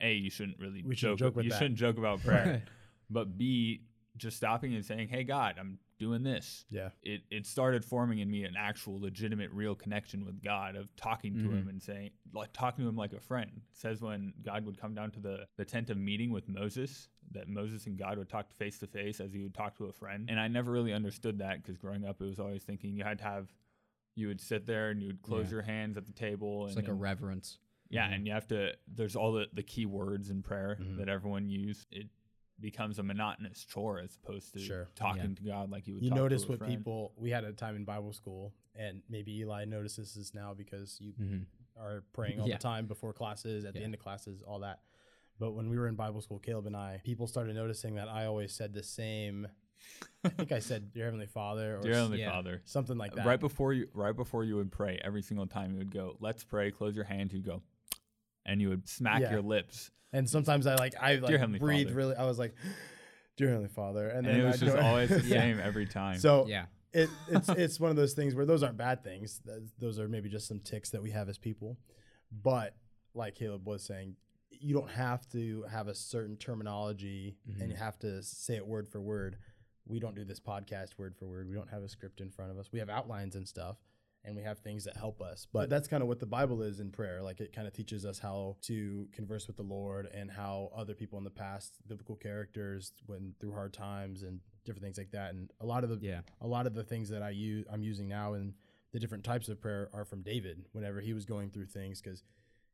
A, 0.00 0.14
you 0.14 0.30
shouldn't 0.30 0.58
really 0.58 0.82
We 0.82 0.96
shouldn't 0.96 1.18
joke, 1.20 1.28
joke 1.28 1.36
with 1.36 1.44
you 1.44 1.50
that. 1.50 1.58
shouldn't 1.58 1.78
joke 1.78 1.98
about 1.98 2.20
prayer. 2.24 2.46
Right. 2.46 2.62
But 3.10 3.36
B, 3.36 3.82
just 4.16 4.36
stopping 4.36 4.74
and 4.74 4.84
saying, 4.84 5.08
Hey, 5.08 5.24
God, 5.24 5.56
I'm 5.58 5.78
doing 5.98 6.22
this 6.24 6.64
Yeah. 6.68 6.88
it, 7.02 7.20
it 7.30 7.46
started 7.46 7.84
forming 7.84 8.18
in 8.18 8.28
me 8.28 8.42
an 8.44 8.54
actual 8.58 9.00
legitimate 9.00 9.50
real 9.52 9.76
connection 9.76 10.24
with 10.24 10.42
god 10.42 10.74
of 10.74 10.94
talking 10.96 11.34
to 11.34 11.44
him 11.44 11.66
Mhm. 11.66 11.68
and 11.68 11.80
saying 11.82 12.10
like 12.34 12.52
talking 12.52 12.82
to 12.84 12.88
him 12.88 12.96
like 12.96 13.12
a 13.12 13.20
friend 13.20 13.48
it 13.54 13.62
says 13.72 14.00
when 14.02 14.34
god 14.42 14.66
would 14.66 14.76
come 14.80 14.94
down 14.96 15.12
to 15.12 15.20
the, 15.20 15.46
the 15.58 15.64
tent 15.64 15.90
of 15.90 15.96
meeting 15.96 16.32
with 16.32 16.48
moses 16.48 17.08
that 17.30 17.48
moses 17.48 17.86
and 17.86 17.96
god 17.98 18.18
would 18.18 18.28
talk 18.28 18.52
face 18.54 18.80
to 18.80 18.88
face 18.88 19.20
as 19.20 19.32
he 19.32 19.42
would 19.42 19.54
talk 19.54 19.76
to 19.76 19.84
a 19.84 19.92
friend 19.92 20.28
and 20.28 20.40
i 20.40 20.48
never 20.48 20.72
really 20.72 20.92
understood 20.92 21.38
that 21.38 21.62
because 21.62 21.78
growing 21.78 22.04
up 22.04 22.20
it 22.20 22.24
was 22.26 22.40
always 22.40 22.64
thinking 22.64 22.96
you 22.96 23.04
had 23.04 23.18
to 23.18 23.24
have 23.24 23.46
you 24.16 24.26
would 24.26 24.40
sit 24.40 24.66
there 24.66 24.90
and 24.90 25.00
you 25.00 25.06
would 25.06 25.22
close 25.22 25.44
Yeah. 25.46 25.50
your 25.52 25.62
hands 25.62 25.96
at 25.96 26.06
the 26.06 26.12
table 26.12 26.66
It's 26.66 26.74
like 26.74 26.88
a 26.88 26.92
reverence. 26.94 27.58
yeah 27.90 28.08
Mhm. 28.08 28.14
and 28.16 28.26
you 28.26 28.32
have 28.32 28.48
to 28.48 28.72
there's 28.88 29.14
all 29.14 29.30
the, 29.30 29.46
the 29.52 29.62
key 29.62 29.86
words 29.86 30.30
in 30.30 30.42
prayer 30.42 30.78
Mhm. 30.82 30.96
that 30.96 31.08
everyone 31.08 31.48
use 31.48 31.86
it 31.92 32.08
becomes 32.62 32.98
a 32.98 33.02
monotonous 33.02 33.64
chore 33.64 33.98
as 33.98 34.16
opposed 34.22 34.52
to 34.54 34.58
Sure. 34.60 34.88
talking 34.94 35.34
to 35.34 35.42
god 35.42 35.70
like 35.70 35.86
you 35.86 35.94
would 35.94 36.02
You 36.02 36.10
talk 36.10 36.16
to 36.16 36.20
God. 36.20 36.24
You 36.24 36.30
notice 36.30 36.44
a 36.44 36.48
what 36.48 36.58
friend. 36.58 36.76
people, 36.76 37.12
we 37.16 37.30
had 37.30 37.44
a 37.44 37.52
time 37.52 37.76
in 37.76 37.84
Bible 37.84 38.12
school, 38.12 38.54
and 38.74 39.02
maybe 39.10 39.38
Eli 39.40 39.64
notices 39.66 40.14
this 40.14 40.32
now 40.32 40.54
because 40.54 40.96
you 41.00 41.12
Mm-hmm. 41.20 41.42
are 41.82 42.02
praying 42.12 42.40
all 42.40 42.48
Yeah. 42.48 42.56
the 42.56 42.62
time 42.62 42.86
before 42.86 43.12
classes, 43.12 43.64
at 43.64 43.74
the 43.74 43.82
end 43.82 43.92
of 43.94 44.00
classes, 44.00 44.40
all 44.42 44.60
that. 44.60 44.80
But 45.38 45.52
when 45.52 45.68
we 45.68 45.78
were 45.78 45.88
in 45.88 45.96
Bible 45.96 46.20
school, 46.20 46.38
Caleb 46.38 46.66
and 46.66 46.76
I, 46.76 47.00
people 47.04 47.26
started 47.26 47.54
noticing 47.56 47.96
that 47.96 48.08
I 48.08 48.26
always 48.26 48.52
said 48.52 48.72
the 48.72 48.82
same. 48.82 49.48
I 50.24 50.28
think 50.28 50.52
I 50.52 50.60
said 50.60 50.92
"Dear 50.92 51.06
Heavenly 51.06 51.26
Father" 51.26 51.78
or 51.78 51.80
Dear 51.82 51.94
Heavenly 51.94 52.20
yeah. 52.20 52.30
Father, 52.30 52.62
something 52.64 52.96
like 52.96 53.14
that. 53.16 53.26
right 53.26 53.40
before 53.40 53.72
you, 53.72 53.88
right 53.94 54.14
before 54.14 54.44
you 54.44 54.54
would 54.56 54.70
pray, 54.70 55.00
every 55.02 55.22
single 55.22 55.46
time 55.48 55.72
you 55.72 55.78
would 55.78 55.90
go, 55.90 56.16
"Let's 56.20 56.44
pray." 56.44 56.70
Close 56.70 56.94
your 56.94 57.04
hands. 57.06 57.32
You'd 57.32 57.44
go, 57.44 57.62
and 58.46 58.60
you 58.60 58.68
would 58.68 58.88
smack 58.88 59.20
Yeah. 59.20 59.32
your 59.32 59.42
lips, 59.42 59.90
and 60.12 60.28
sometimes 60.28 60.66
I 60.66 60.74
like 60.76 60.94
I 61.00 61.16
like 61.16 61.32
Heavenly 61.32 61.58
breathe 61.58 61.86
Father. 61.88 61.96
really. 61.96 62.14
I 62.16 62.24
was 62.24 62.38
like, 62.38 62.54
"Dear 63.36 63.48
Heavenly 63.48 63.68
Father," 63.68 64.08
and, 64.08 64.26
and, 64.26 64.26
then 64.26 64.40
it 64.40 64.44
was 64.44 64.62
I'd 64.62 64.66
just 64.66 64.76
go- 64.76 64.82
always 64.82 65.08
the 65.10 65.20
Yeah. 65.24 65.40
same 65.40 65.60
every 65.60 65.86
time. 65.86 66.18
So 66.18 66.46
Yeah. 66.48 66.66
it, 66.92 67.08
it's 67.28 67.48
it's 67.56 67.80
one 67.80 67.90
of 67.90 67.96
those 67.96 68.14
things 68.14 68.34
where 68.34 68.46
those 68.46 68.62
aren't 68.62 68.76
bad 68.76 69.04
things. 69.04 69.40
Th- 69.44 69.62
Those 69.78 69.98
are 69.98 70.08
maybe 70.08 70.28
just 70.28 70.46
some 70.46 70.60
ticks 70.60 70.90
that 70.90 71.02
we 71.02 71.10
have 71.10 71.28
as 71.28 71.38
people. 71.38 71.78
But 72.30 72.74
like 73.14 73.34
Caleb 73.34 73.66
was 73.66 73.82
saying, 73.82 74.16
you 74.50 74.74
don't 74.74 74.90
have 74.90 75.28
to 75.30 75.64
have 75.70 75.88
a 75.88 75.94
certain 75.94 76.36
terminology 76.36 77.36
and 77.46 77.68
you 77.68 77.74
mm-hmm. 77.74 77.84
have 77.84 77.98
to 78.00 78.22
say 78.22 78.56
it 78.56 78.66
word 78.66 78.88
for 78.88 79.00
word. 79.00 79.36
We 79.86 79.98
don't 80.00 80.14
do 80.14 80.24
this 80.24 80.40
podcast 80.40 80.96
word 80.96 81.16
for 81.16 81.26
word. 81.26 81.48
We 81.48 81.54
don't 81.54 81.68
have 81.70 81.82
a 81.82 81.88
script 81.88 82.20
in 82.20 82.30
front 82.30 82.52
of 82.52 82.58
us. 82.58 82.70
We 82.72 82.78
have 82.78 82.88
outlines 82.88 83.34
and 83.34 83.46
stuff 83.46 83.76
and 84.24 84.36
we 84.36 84.42
have 84.42 84.58
things 84.60 84.84
that 84.84 84.96
help 84.96 85.20
us. 85.20 85.46
But 85.52 85.68
that's 85.68 85.88
kind 85.88 86.02
of 86.02 86.08
what 86.08 86.20
the 86.20 86.26
Bible 86.26 86.62
is 86.62 86.78
in 86.80 86.90
prayer. 86.90 87.22
Like 87.22 87.40
it 87.40 87.52
kind 87.52 87.66
of 87.66 87.72
teaches 87.72 88.04
us 88.04 88.18
how 88.18 88.56
to 88.62 89.08
converse 89.12 89.46
with 89.46 89.56
the 89.56 89.62
Lord 89.64 90.08
and 90.14 90.30
how 90.30 90.70
other 90.74 90.94
people 90.94 91.18
in 91.18 91.24
the 91.24 91.30
past, 91.30 91.74
biblical 91.88 92.14
characters, 92.16 92.92
went 93.08 93.38
through 93.40 93.52
hard 93.52 93.72
times 93.72 94.22
and 94.22 94.40
different 94.64 94.84
things 94.84 94.98
like 94.98 95.10
that. 95.10 95.34
And 95.34 95.50
a 95.60 95.66
lot 95.66 95.82
of 95.84 95.90
the 95.90 95.98
Yeah. 96.06 96.20
a 96.40 96.46
lot 96.46 96.66
of 96.66 96.74
the 96.74 96.84
things 96.84 97.08
that 97.08 97.22
I 97.22 97.30
use 97.30 97.66
I'm 97.70 97.82
using 97.82 98.06
now 98.08 98.34
and 98.34 98.54
the 98.92 99.00
different 99.00 99.24
types 99.24 99.48
of 99.48 99.60
prayer 99.60 99.88
are 99.92 100.04
from 100.04 100.22
David 100.22 100.66
whenever 100.72 101.00
he 101.00 101.14
was 101.14 101.24
going 101.24 101.50
through 101.50 101.66
things 101.66 102.00
because 102.00 102.22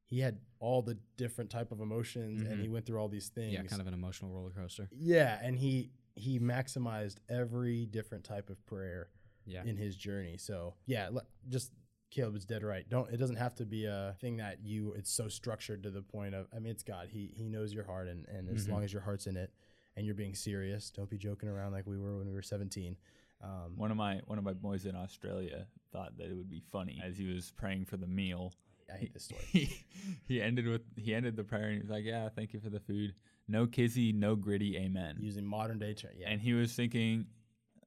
he 0.05 0.21
had 0.21 0.41
all 0.59 0.83
the 0.83 0.99
different 1.17 1.49
type 1.50 1.71
of 1.71 1.81
emotions 1.81 2.43
and 2.43 2.59
Mhm. 2.59 2.62
he 2.62 2.69
went 2.69 2.87
through 2.87 2.99
all 2.99 3.09
these 3.09 3.29
things. 3.29 3.53
Yeah. 3.53 3.62
Kind 3.62 3.81
of 3.81 3.87
an 3.87 3.95
emotional 3.95 4.31
roller 4.33 4.50
coaster. 4.50 4.89
Yeah, 4.93 5.39
and 5.43 5.56
he 5.56 5.93
he 6.17 6.41
maximized 6.41 7.19
every 7.29 7.87
different 7.87 8.25
type 8.25 8.50
of 8.50 8.67
prayer 8.67 9.09
Yeah. 9.49 9.65
in 9.65 9.77
his 9.77 9.97
journey. 9.97 10.37
So 10.39 10.75
yeah, 10.87 11.09
just 11.49 11.73
Caleb 12.11 12.37
is 12.37 12.45
dead 12.45 12.62
right. 12.62 12.89
Don't 12.89 13.11
it 13.12 13.17
doesn't 13.19 13.37
have 13.37 13.55
to 13.56 13.65
be 13.67 13.85
a 13.87 14.15
thing 14.21 14.37
that 14.39 14.59
you 14.62 14.93
it's 14.97 15.11
so 15.12 15.29
structured 15.29 15.83
to 15.83 15.91
the 15.91 16.03
point 16.03 16.35
of 16.35 16.47
I 16.55 16.59
mean 16.59 16.71
it's 16.73 16.83
God. 16.83 17.09
He 17.11 17.31
he 17.35 17.49
knows 17.49 17.73
your 17.75 17.85
heart 17.85 18.09
and, 18.09 18.27
and 18.29 18.49
as 18.49 18.67
Mhm. 18.67 18.73
long 18.73 18.85
as 18.85 18.93
your 18.93 19.03
heart's 19.03 19.27
in 19.27 19.37
it 19.37 19.53
and 19.97 20.06
you're 20.06 20.15
being 20.15 20.35
serious, 20.35 20.91
don't 20.91 21.11
be 21.11 21.19
joking 21.19 21.49
around 21.49 21.73
like 21.73 21.87
we 21.87 21.99
were 21.99 22.17
when 22.19 22.29
we 22.29 22.35
were 22.35 22.43
17. 22.43 22.97
Um, 23.41 23.75
one 23.77 23.91
of 23.91 23.97
my 23.97 24.21
one 24.27 24.39
of 24.39 24.45
my 24.45 24.53
boys 24.55 24.85
in 24.87 24.97
Australia 24.97 25.67
thought 25.93 26.17
that 26.19 26.29
it 26.31 26.35
would 26.35 26.50
be 26.50 26.61
funny 26.73 27.00
as 27.05 27.17
he 27.19 27.27
was 27.33 27.50
praying 27.56 27.85
for 27.85 27.97
the 27.97 28.06
meal. 28.06 28.53
I 28.93 28.97
hate 28.97 29.12
this 29.12 29.25
story. 29.25 29.43
He, 29.53 29.85
he 30.25 30.41
ended 30.43 30.67
with 30.67 30.83
he 30.97 31.15
ended 31.15 31.37
the 31.37 31.45
prayer 31.45 31.65
and 31.67 31.75
he 31.75 31.81
was 31.81 31.91
like, 31.91 32.05
"Yeah, 32.05 32.29
thank 32.31 32.53
you 32.55 32.59
for 32.61 32.71
the 32.71 32.81
food. 32.81 33.15
No 33.47 33.67
kizzy, 33.67 34.12
no 34.12 34.35
gritty, 34.35 34.77
amen." 34.79 35.19
Using 35.21 35.45
modern 35.45 35.79
day 35.79 35.93
term. 35.95 36.12
Yeah. 36.17 36.31
and 36.31 36.41
he 36.41 36.55
was 36.55 36.73
thinking 36.73 37.27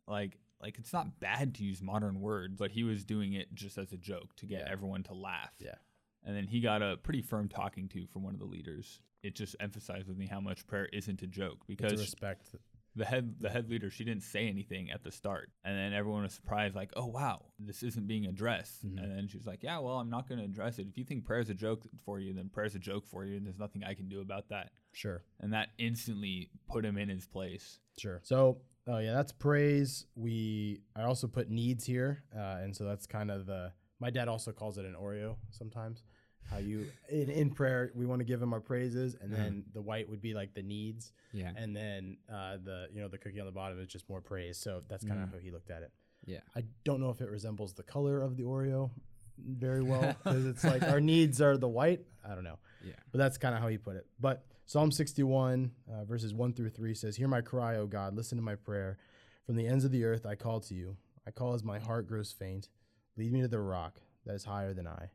like 0.08 0.38
like 0.62 0.78
it's 0.78 0.94
not 0.94 1.20
bad 1.20 1.56
to 1.56 1.64
use 1.64 1.82
modern 1.82 2.20
words 2.22 2.56
but 2.58 2.72
he 2.72 2.84
was 2.84 3.04
doing 3.04 3.34
it 3.34 3.54
just 3.54 3.78
as 3.78 3.92
a 3.94 3.98
joke 3.98 4.36
to 4.38 4.46
get 4.46 4.62
Yeah. 4.66 4.72
everyone 4.72 5.04
to 5.04 5.14
laugh 5.14 5.54
Yeah. 5.60 5.76
and 6.24 6.36
then 6.36 6.48
he 6.48 6.60
got 6.62 6.82
a 6.82 6.98
pretty 6.98 7.22
firm 7.22 7.48
talking 7.50 7.88
to 7.90 8.06
from 8.08 8.24
one 8.24 8.34
of 8.34 8.40
the 8.40 8.46
leaders 8.46 9.00
it 9.24 9.36
just 9.36 9.56
emphasized 9.60 10.08
with 10.08 10.18
me 10.18 10.26
how 10.28 10.40
much 10.40 10.66
prayer 10.68 10.88
isn't 10.92 11.22
a 11.22 11.28
joke 11.28 11.60
because 11.68 12.00
respect. 12.00 12.56
the 12.96 13.06
head 13.06 13.36
the 13.40 13.50
head 13.50 13.70
leader 13.70 13.90
she 13.90 14.04
didn't 14.04 14.24
say 14.24 14.48
anything 14.48 14.92
at 14.92 15.04
the 15.04 15.12
start 15.12 15.50
and 15.64 15.78
then 15.78 15.94
everyone 15.94 16.24
was 16.24 16.34
surprised 16.34 16.76
like 16.76 16.92
oh 16.98 17.06
wow 17.06 17.46
this 17.60 17.84
isn't 17.84 18.06
being 18.08 18.26
addressed 18.26 18.86
Mhm. 18.86 19.02
and 19.02 19.12
then 19.16 19.28
she 19.28 19.38
was 19.38 19.46
like 19.48 19.64
yeah 19.64 19.78
well 19.80 19.98
i'm 20.00 20.10
not 20.10 20.28
going 20.28 20.40
to 20.40 20.46
address 20.46 20.78
it 20.80 20.88
if 20.88 20.98
you 20.98 21.06
think 21.06 21.24
prayer's 21.24 21.50
a 21.50 21.54
joke 21.54 21.84
for 22.04 22.20
you 22.20 22.34
then 22.34 22.50
prayer's 22.50 22.76
a 22.76 22.80
joke 22.80 23.06
for 23.08 23.24
you 23.24 23.38
and 23.38 23.46
there's 23.46 23.60
nothing 23.60 23.84
i 23.84 23.94
can 23.94 24.10
do 24.10 24.20
about 24.22 24.50
that 24.50 24.72
Sure. 24.94 25.24
and 25.40 25.54
that 25.54 25.70
instantly 25.78 26.50
put 26.68 26.84
him 26.84 26.98
in 26.98 27.08
his 27.10 27.26
place 27.28 27.80
Sure. 27.98 28.20
So, 28.24 28.62
oh 28.88 28.98
yeah, 29.00 29.14
that's 29.14 29.32
praise. 29.32 30.06
We 30.16 30.82
I 30.96 31.04
also 31.04 31.28
put 31.28 31.50
needs 31.50 31.86
here, 31.86 32.24
uh, 32.36 32.58
and 32.62 32.76
so 32.76 32.84
that's 32.86 33.06
kind 33.08 33.32
of 33.32 33.46
the. 33.46 33.72
My 34.00 34.10
dad 34.10 34.28
also 34.28 34.52
calls 34.52 34.78
it 34.78 34.86
an 34.86 34.96
Oreo 35.02 35.36
sometimes. 35.52 36.04
How 36.50 36.58
you 36.58 36.88
in, 37.10 37.30
in 37.30 37.50
prayer 37.52 37.92
we 37.94 38.06
want 38.08 38.20
to 38.20 38.26
give 38.26 38.42
him 38.42 38.52
our 38.52 38.60
praises, 38.60 39.16
and 39.22 39.32
then 39.32 39.64
the 39.74 39.82
white 39.82 40.10
would 40.10 40.22
be 40.22 40.34
like 40.34 40.54
the 40.56 40.64
needs, 40.64 41.14
Yeah. 41.34 41.52
and 41.56 41.76
then 41.76 42.18
uh, 42.34 42.58
the 42.64 42.88
you 42.94 43.00
know 43.02 43.08
the 43.08 43.18
cookie 43.20 43.40
on 43.40 43.46
the 43.46 43.52
bottom 43.52 43.80
is 43.80 43.88
just 43.88 44.10
more 44.10 44.22
praise. 44.22 44.58
So 44.58 44.82
that's 44.90 45.06
kind 45.06 45.22
of 45.22 45.30
Mm. 45.30 45.34
how 45.34 45.38
he 45.40 45.52
looked 45.52 45.70
at 45.70 45.84
it. 45.84 45.92
Yeah. 46.26 46.40
I 46.56 46.64
don't 46.84 47.00
know 47.00 47.10
if 47.12 47.22
it 47.22 47.30
resembles 47.30 47.74
the 47.74 47.84
color 47.84 48.22
of 48.22 48.38
the 48.38 48.44
Oreo 48.44 48.90
very 49.38 49.82
well 49.84 50.16
because 50.24 50.46
it's 50.46 50.64
like 50.64 50.84
our 50.84 51.00
needs 51.00 51.42
are 51.42 51.58
the 51.58 51.68
white. 51.70 52.02
I 52.28 52.34
don't 52.36 52.44
know. 52.44 52.58
Yeah. 52.84 52.94
But 53.12 53.20
that's 53.20 53.38
kind 53.38 53.56
of 53.56 53.62
how 53.62 53.68
he 53.70 53.78
put 53.78 53.96
it. 53.96 54.06
But 54.20 54.44
Psalm 54.72 54.90
61, 54.90 55.70
uh, 55.92 56.06
verses 56.06 56.34
1 56.34 56.54
through 56.54 56.70
3 56.70 56.96
says, 56.96 57.18
Hear 57.18 57.28
my 57.28 57.42
cry, 57.42 57.76
O 57.76 57.86
God, 57.86 58.16
listen 58.16 58.38
to 58.38 58.42
my 58.42 58.56
prayer. 58.56 58.98
From 59.46 59.58
the 59.58 59.68
ends 59.68 59.84
of 59.84 59.92
the 59.92 60.06
earth 60.06 60.26
I 60.26 60.36
call 60.36 60.62
to 60.62 60.74
you. 60.74 60.96
I 61.28 61.32
call 61.32 61.54
as 61.54 61.62
my 61.62 61.78
heart 61.78 62.08
grows 62.08 62.32
faint. 62.32 62.70
Lead 63.18 63.34
me 63.34 63.42
to 63.42 63.50
the 63.50 63.60
rock 63.60 64.00
that 64.26 64.34
is 64.34 64.46
higher 64.46 64.74
than 64.74 64.88
I. 64.88 65.10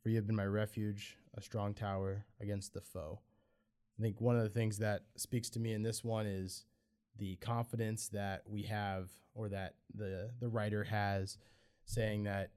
For 0.00 0.10
you 0.10 0.14
have 0.14 0.28
been 0.28 0.36
my 0.36 0.46
refuge, 0.46 1.18
a 1.36 1.42
strong 1.42 1.74
tower 1.74 2.24
against 2.40 2.72
the 2.72 2.80
foe. 2.80 3.18
I 3.98 4.02
think 4.02 4.20
one 4.20 4.36
of 4.36 4.44
the 4.44 4.48
things 4.48 4.78
that 4.78 5.02
speaks 5.16 5.50
to 5.50 5.58
me 5.58 5.72
in 5.72 5.82
this 5.82 6.04
one 6.04 6.26
is 6.26 6.64
the 7.18 7.34
confidence 7.40 8.10
that 8.10 8.44
we 8.46 8.62
have, 8.62 9.08
or 9.34 9.48
that 9.48 9.74
the, 9.92 10.30
the 10.38 10.48
writer 10.48 10.84
has, 10.84 11.36
saying 11.84 12.22
that 12.22 12.52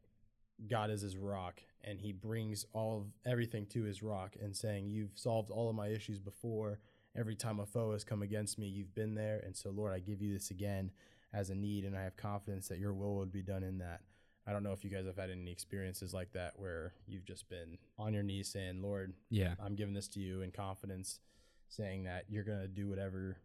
God 0.70 0.92
is 0.92 1.02
his 1.02 1.18
rock 1.18 1.64
and 1.84 2.00
he 2.00 2.12
brings 2.12 2.66
all 2.74 2.98
of 2.98 3.06
everything 3.32 3.66
to 3.68 3.84
his 3.84 4.02
rock 4.04 4.36
and 4.42 4.56
saying, 4.56 4.90
You've 4.90 5.12
solved 5.16 5.52
all 5.52 5.70
of 5.70 5.76
my 5.76 5.88
issues 5.88 6.20
before 6.20 6.80
every 7.16 7.36
time 7.36 7.60
a 7.60 7.66
foe 7.66 7.92
has 7.92 8.04
come 8.04 8.22
against 8.24 8.58
me, 8.58 8.68
you've 8.68 8.96
been 8.96 9.14
there. 9.16 9.40
And 9.46 9.56
so, 9.56 9.70
Lord, 9.70 9.94
I 9.94 10.00
give 10.00 10.22
you 10.22 10.34
this 10.34 10.50
again 10.50 10.92
as 11.32 11.50
a 11.52 11.56
need, 11.56 11.86
and 11.86 11.96
I 11.96 12.04
have 12.04 12.16
confidence 12.18 12.68
that 12.70 12.80
your 12.80 12.94
will 12.94 13.16
would 13.18 13.32
be 13.32 13.42
done 13.44 13.64
in 13.64 13.78
that. 13.80 14.02
I 14.48 14.52
don't 14.52 14.64
know 14.64 14.72
if 14.74 14.84
you 14.84 14.90
guys 14.90 15.06
have 15.06 15.18
had 15.18 15.30
any 15.30 15.52
experiences 15.52 16.14
like 16.14 16.34
that 16.34 16.54
where 16.58 16.94
you've 17.08 17.24
just 17.26 17.48
been 17.50 17.78
on 17.98 18.14
your 18.14 18.24
knees 18.24 18.50
saying, 18.50 18.82
Lord, 18.82 19.14
Yeah. 19.30 19.56
I'm 19.60 19.76
giving 19.76 19.94
this 19.94 20.08
to 20.10 20.20
you 20.20 20.42
in 20.42 20.52
confidence, 20.52 21.20
saying 21.70 22.04
that 22.06 22.26
you're 22.30 22.44
going 22.44 22.62
to 22.62 22.68
do 22.68 22.90
whatever 22.90 23.38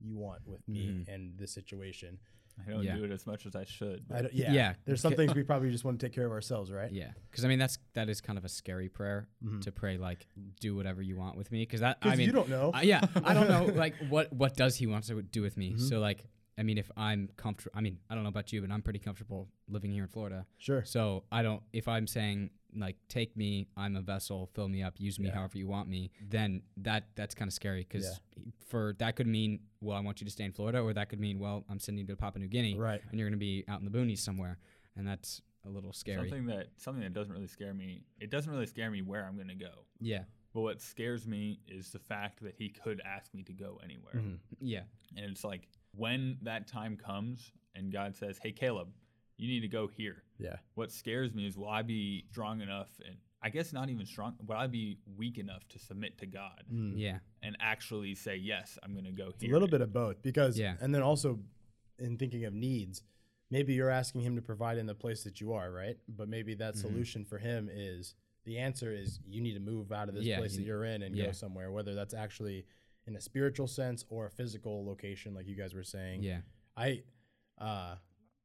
you 0.00 0.16
want 0.16 0.46
with 0.46 0.66
me 0.68 0.88
Mhm. 0.88 1.08
and 1.14 1.38
this 1.38 1.52
situation. 1.52 2.18
I 2.66 2.70
don't 2.70 2.82
Yeah. 2.84 2.96
do 2.96 3.04
it 3.04 3.10
as 3.10 3.26
much 3.26 3.46
as 3.46 3.56
I 3.56 3.64
should. 3.64 4.04
I 4.12 4.22
don't, 4.22 4.32
yeah. 4.34 4.52
Yeah. 4.52 4.74
There's 4.84 5.00
some 5.00 5.14
things 5.14 5.34
we 5.34 5.42
probably 5.42 5.70
just 5.70 5.84
want 5.84 5.98
to 5.98 6.06
take 6.06 6.14
care 6.14 6.26
of 6.26 6.32
ourselves, 6.32 6.70
right? 6.70 6.92
Yeah. 6.92 7.10
Because 7.30 7.44
I 7.44 7.48
mean, 7.48 7.58
that's 7.58 7.78
that 7.94 8.08
is 8.08 8.20
kind 8.20 8.38
of 8.38 8.44
a 8.44 8.48
scary 8.48 8.88
prayer 8.88 9.28
Mhm. 9.44 9.62
to 9.62 9.72
pray 9.72 9.96
like, 9.96 10.26
do 10.60 10.76
whatever 10.76 11.02
you 11.02 11.16
want 11.16 11.36
with 11.36 11.50
me. 11.50 11.62
Because 11.62 11.80
that 11.80 11.98
I 12.02 12.14
mean, 12.16 12.26
you 12.26 12.32
don't 12.32 12.48
know. 12.48 12.70
I- 12.72 12.82
yeah, 12.82 13.00
I 13.24 13.34
don't 13.34 13.48
know 13.48 13.64
like 13.74 13.94
what 14.08 14.32
what 14.32 14.56
does 14.56 14.76
he 14.76 14.86
want 14.86 15.04
to 15.04 15.22
do 15.22 15.42
with 15.42 15.56
me. 15.56 15.72
Mhm. 15.72 15.80
So 15.88 15.98
like, 15.98 16.26
I 16.58 16.62
mean, 16.62 16.76
if 16.78 16.90
I'm 16.96 17.28
comfortable, 17.36 17.72
I 17.76 17.80
mean, 17.80 17.98
I 18.10 18.14
don't 18.14 18.22
know 18.24 18.28
about 18.28 18.52
you, 18.52 18.60
but 18.60 18.70
I'm 18.70 18.82
pretty 18.82 18.98
comfortable 18.98 19.48
living 19.68 19.90
here 19.90 20.02
in 20.02 20.08
Florida. 20.08 20.46
sure. 20.58 20.84
So 20.84 21.24
I 21.32 21.42
don't. 21.42 21.62
If 21.72 21.88
I'm 21.88 22.06
saying 22.06 22.50
like, 22.74 22.96
take 23.08 23.36
me, 23.36 23.68
I'm 23.76 23.96
a 23.96 24.00
vessel, 24.00 24.48
fill 24.54 24.68
me 24.68 24.82
up, 24.82 24.94
use 24.98 25.18
me 25.18 25.26
Yeah. 25.28 25.34
however 25.34 25.58
you 25.58 25.66
want 25.66 25.88
me, 25.88 26.10
then 26.28 26.62
that 26.78 27.04
that's 27.14 27.34
kind 27.34 27.48
of 27.48 27.52
scary 27.52 27.86
because 27.88 28.20
for 28.66 28.94
that 28.98 29.16
could 29.16 29.26
mean, 29.26 29.60
well, 29.80 29.96
I 29.96 30.00
want 30.00 30.20
you 30.20 30.24
to 30.26 30.30
stay 30.30 30.44
in 30.44 30.52
Florida, 30.52 30.80
or 30.80 30.92
that 30.94 31.08
could 31.08 31.20
mean, 31.20 31.38
well, 31.38 31.64
I'm 31.68 31.78
sending 31.78 32.06
you 32.06 32.14
to 32.14 32.16
Papua 32.16 32.40
New 32.40 32.48
Guinea, 32.48 32.76
Right. 32.78 33.00
and 33.10 33.18
you're 33.18 33.28
going 33.28 33.38
to 33.38 33.44
be 33.44 33.64
out 33.68 33.80
in 33.80 33.84
the 33.84 33.90
boonies 33.90 34.18
somewhere, 34.18 34.58
and 34.96 35.06
that's 35.06 35.42
a 35.66 35.68
little 35.68 35.92
scary. 35.92 36.28
Something 36.28 36.46
that 36.46 36.68
something 36.76 37.02
that 37.02 37.12
doesn't 37.12 37.32
really 37.32 37.46
scare 37.46 37.72
me. 37.74 38.02
It 38.20 38.30
doesn't 38.30 38.50
really 38.50 38.66
scare 38.66 38.90
me 38.90 39.00
where 39.02 39.24
I'm 39.26 39.36
gonna 39.36 39.54
go. 39.54 39.84
Yeah. 40.00 40.24
But 40.54 40.62
what 40.62 40.80
scares 40.82 41.26
me 41.26 41.60
is 41.68 41.90
the 41.92 41.98
fact 41.98 42.42
that 42.42 42.54
he 42.56 42.68
could 42.68 43.00
ask 43.04 43.32
me 43.32 43.42
to 43.44 43.52
go 43.52 43.80
anywhere. 43.84 44.14
Mhm. 44.16 44.38
Yeah. 44.60 44.82
And 45.16 45.30
it's 45.30 45.44
like 45.44 45.68
when 45.96 46.38
that 46.42 46.66
time 46.66 46.96
comes 46.96 47.52
and 47.74 47.92
God 47.92 48.16
says, 48.16 48.38
"Hey 48.42 48.52
Caleb, 48.52 48.88
you 49.36 49.48
need 49.48 49.60
to 49.60 49.68
go 49.68 49.86
here." 49.88 50.22
Yeah. 50.38 50.56
What 50.74 50.90
scares 50.92 51.34
me 51.34 51.46
is 51.46 51.56
will 51.56 51.68
I 51.68 51.82
be 51.82 52.24
strong 52.30 52.60
enough 52.60 52.88
and 53.06 53.16
I 53.44 53.50
guess 53.50 53.72
not 53.72 53.88
even 53.90 54.06
strong, 54.06 54.36
will 54.46 54.56
I 54.56 54.68
be 54.68 54.98
weak 55.16 55.36
enough 55.38 55.66
to 55.70 55.78
submit 55.78 56.16
to 56.18 56.26
God 56.26 56.62
Mm. 56.72 56.92
Yeah. 56.96 57.18
and 57.42 57.56
actually 57.60 58.14
say, 58.14 58.36
"Yes, 58.36 58.78
I'm 58.82 58.92
going 58.92 59.04
to 59.04 59.10
go 59.12 59.28
It's 59.30 59.42
a 59.42 59.48
little 59.48 59.66
bit 59.68 59.80
of 59.80 59.92
both 59.92 60.22
because, 60.22 60.56
Yeah. 60.58 60.76
and 60.80 60.94
then 60.94 61.02
also 61.02 61.40
in 61.98 62.16
thinking 62.18 62.44
of 62.44 62.54
needs, 62.54 63.02
maybe 63.50 63.74
you're 63.74 63.90
asking 63.90 64.20
him 64.22 64.36
to 64.36 64.42
provide 64.42 64.78
in 64.78 64.86
the 64.86 64.94
place 64.94 65.24
that 65.24 65.40
you 65.40 65.52
are, 65.52 65.70
right? 65.72 65.98
But 66.08 66.28
maybe 66.28 66.54
that 66.54 66.74
Mhm. 66.74 66.78
solution 66.78 67.24
for 67.24 67.38
him 67.38 67.68
is 67.70 68.14
the 68.44 68.58
answer 68.58 68.92
is 68.92 69.20
you 69.26 69.40
need 69.40 69.54
to 69.54 69.60
move 69.60 69.90
out 69.92 70.08
of 70.08 70.14
this 70.14 70.24
Yeah, 70.24 70.38
place 70.38 70.52
you 70.52 70.58
that 70.60 70.64
you're 70.66 70.84
in 70.84 71.02
and 71.02 71.14
yeah. 71.16 71.26
go 71.26 71.32
somewhere, 71.32 71.70
whether 71.72 71.94
that's 71.94 72.14
actually 72.14 72.64
in 73.06 73.16
a 73.16 73.20
spiritual 73.20 73.66
sense 73.66 74.04
or 74.08 74.26
a 74.26 74.30
physical 74.30 74.84
location, 74.86 75.34
like 75.34 75.46
you 75.46 75.56
guys 75.56 75.74
were 75.74 75.82
saying. 75.82 76.22
Yeah. 76.22 76.40
I, 76.76 77.02
uh, 77.58 77.96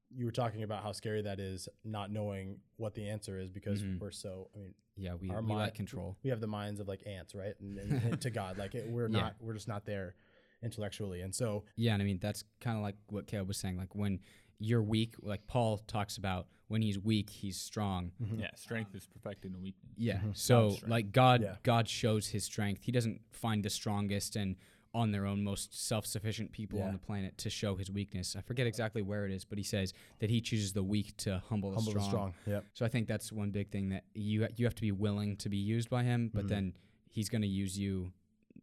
you 0.10 0.26
were 0.26 0.32
talking 0.32 0.64
about 0.64 0.84
how 0.84 0.92
scary 0.94 1.22
that 1.24 1.40
is, 1.40 1.68
not 1.84 2.12
knowing 2.12 2.60
what 2.78 2.94
the 2.96 3.08
answer 3.10 3.38
is 3.40 3.50
because 3.52 3.84
Mhm. 3.84 4.00
we're 4.00 4.12
so. 4.12 4.50
I 4.56 4.60
mean, 4.60 4.74
Yeah. 4.96 5.14
We, 5.14 5.30
Our 5.30 5.42
we 5.42 5.48
mind- 5.50 5.76
control. 5.76 6.18
we 6.24 6.30
have 6.32 6.40
the 6.42 6.48
minds 6.48 6.80
of 6.80 6.88
like 6.88 7.06
ants, 7.06 7.36
right? 7.36 7.54
And, 7.60 7.78
and, 7.78 7.92
and 8.14 8.22
to 8.22 8.30
God, 8.32 8.58
like 8.58 8.74
it, 8.74 8.90
we're 8.90 9.10
Yeah. 9.10 9.20
not, 9.22 9.36
we're 9.42 9.54
just 9.54 9.68
not 9.68 9.86
there 9.86 10.16
intellectually, 10.64 11.22
and 11.22 11.36
so 11.36 11.66
Yeah, 11.76 11.94
and 11.94 12.02
I 12.02 12.06
mean 12.06 12.18
that's 12.20 12.44
kind 12.62 12.78
of 12.78 12.82
like 12.84 12.96
what 13.10 13.28
Caleb 13.28 13.48
was 13.48 13.58
saying. 13.58 13.78
Like 13.78 13.94
when 13.94 14.20
you're 14.60 14.82
weak, 14.84 15.16
like 15.22 15.46
Paul 15.48 15.78
talks 15.88 16.18
about, 16.18 16.48
when 16.68 16.82
he's 16.82 17.00
weak, 17.00 17.30
he's 17.30 17.58
strong. 17.58 18.12
Yeah, 18.38 18.50
strength 18.56 18.94
is 18.96 19.06
perfected 19.08 19.46
in 19.50 19.54
the 19.54 19.60
weakness. 19.60 19.94
Yeah. 19.98 20.20
Mhm. 20.20 20.36
So 20.36 20.76
like 20.88 21.12
God, 21.12 21.42
Yeah. 21.42 21.56
God 21.64 21.88
shows 21.88 22.28
His 22.28 22.44
strength. 22.44 22.84
He 22.84 22.92
doesn't 22.92 23.22
find 23.32 23.64
the 23.64 23.70
strongest 23.70 24.36
and 24.36 24.56
on 24.94 25.12
their 25.12 25.26
own 25.28 25.44
most 25.44 25.74
self-sufficient 25.76 26.52
people 26.52 26.80
Yeah. 26.80 26.88
on 26.88 26.94
the 26.94 27.00
planet 27.00 27.38
to 27.40 27.50
show 27.50 27.76
His 27.76 27.90
weakness. 27.92 28.36
I 28.36 28.42
forget 28.42 28.68
exactly 28.68 29.02
where 29.02 29.26
it 29.26 29.32
is, 29.32 29.46
but 29.46 29.58
He 29.58 29.64
says 29.64 29.94
that 30.20 30.30
He 30.30 30.42
chooses 30.42 30.74
the 30.74 30.84
weak 30.84 31.16
to 31.18 31.40
humble, 31.48 31.74
humble 31.74 31.94
the 31.94 32.00
the 32.00 32.06
strong. 32.06 32.34
strong. 32.44 32.54
Yep. 32.56 32.66
So 32.74 32.86
I 32.86 32.90
think 32.90 33.08
that's 33.08 33.32
one 33.32 33.52
big 33.52 33.70
thing 33.70 33.90
that 33.90 34.04
you 34.14 34.48
you 34.58 34.66
have 34.66 34.76
to 34.76 34.82
be 34.82 34.92
willing 34.92 35.38
to 35.38 35.50
be 35.50 35.58
used 35.58 35.90
by 35.90 36.04
Him, 36.04 36.30
but 36.34 36.46
Mhm. 36.46 36.50
then 36.50 36.74
He's 37.10 37.30
going 37.30 37.42
to 37.44 37.48
use 37.48 37.78
you. 37.80 38.12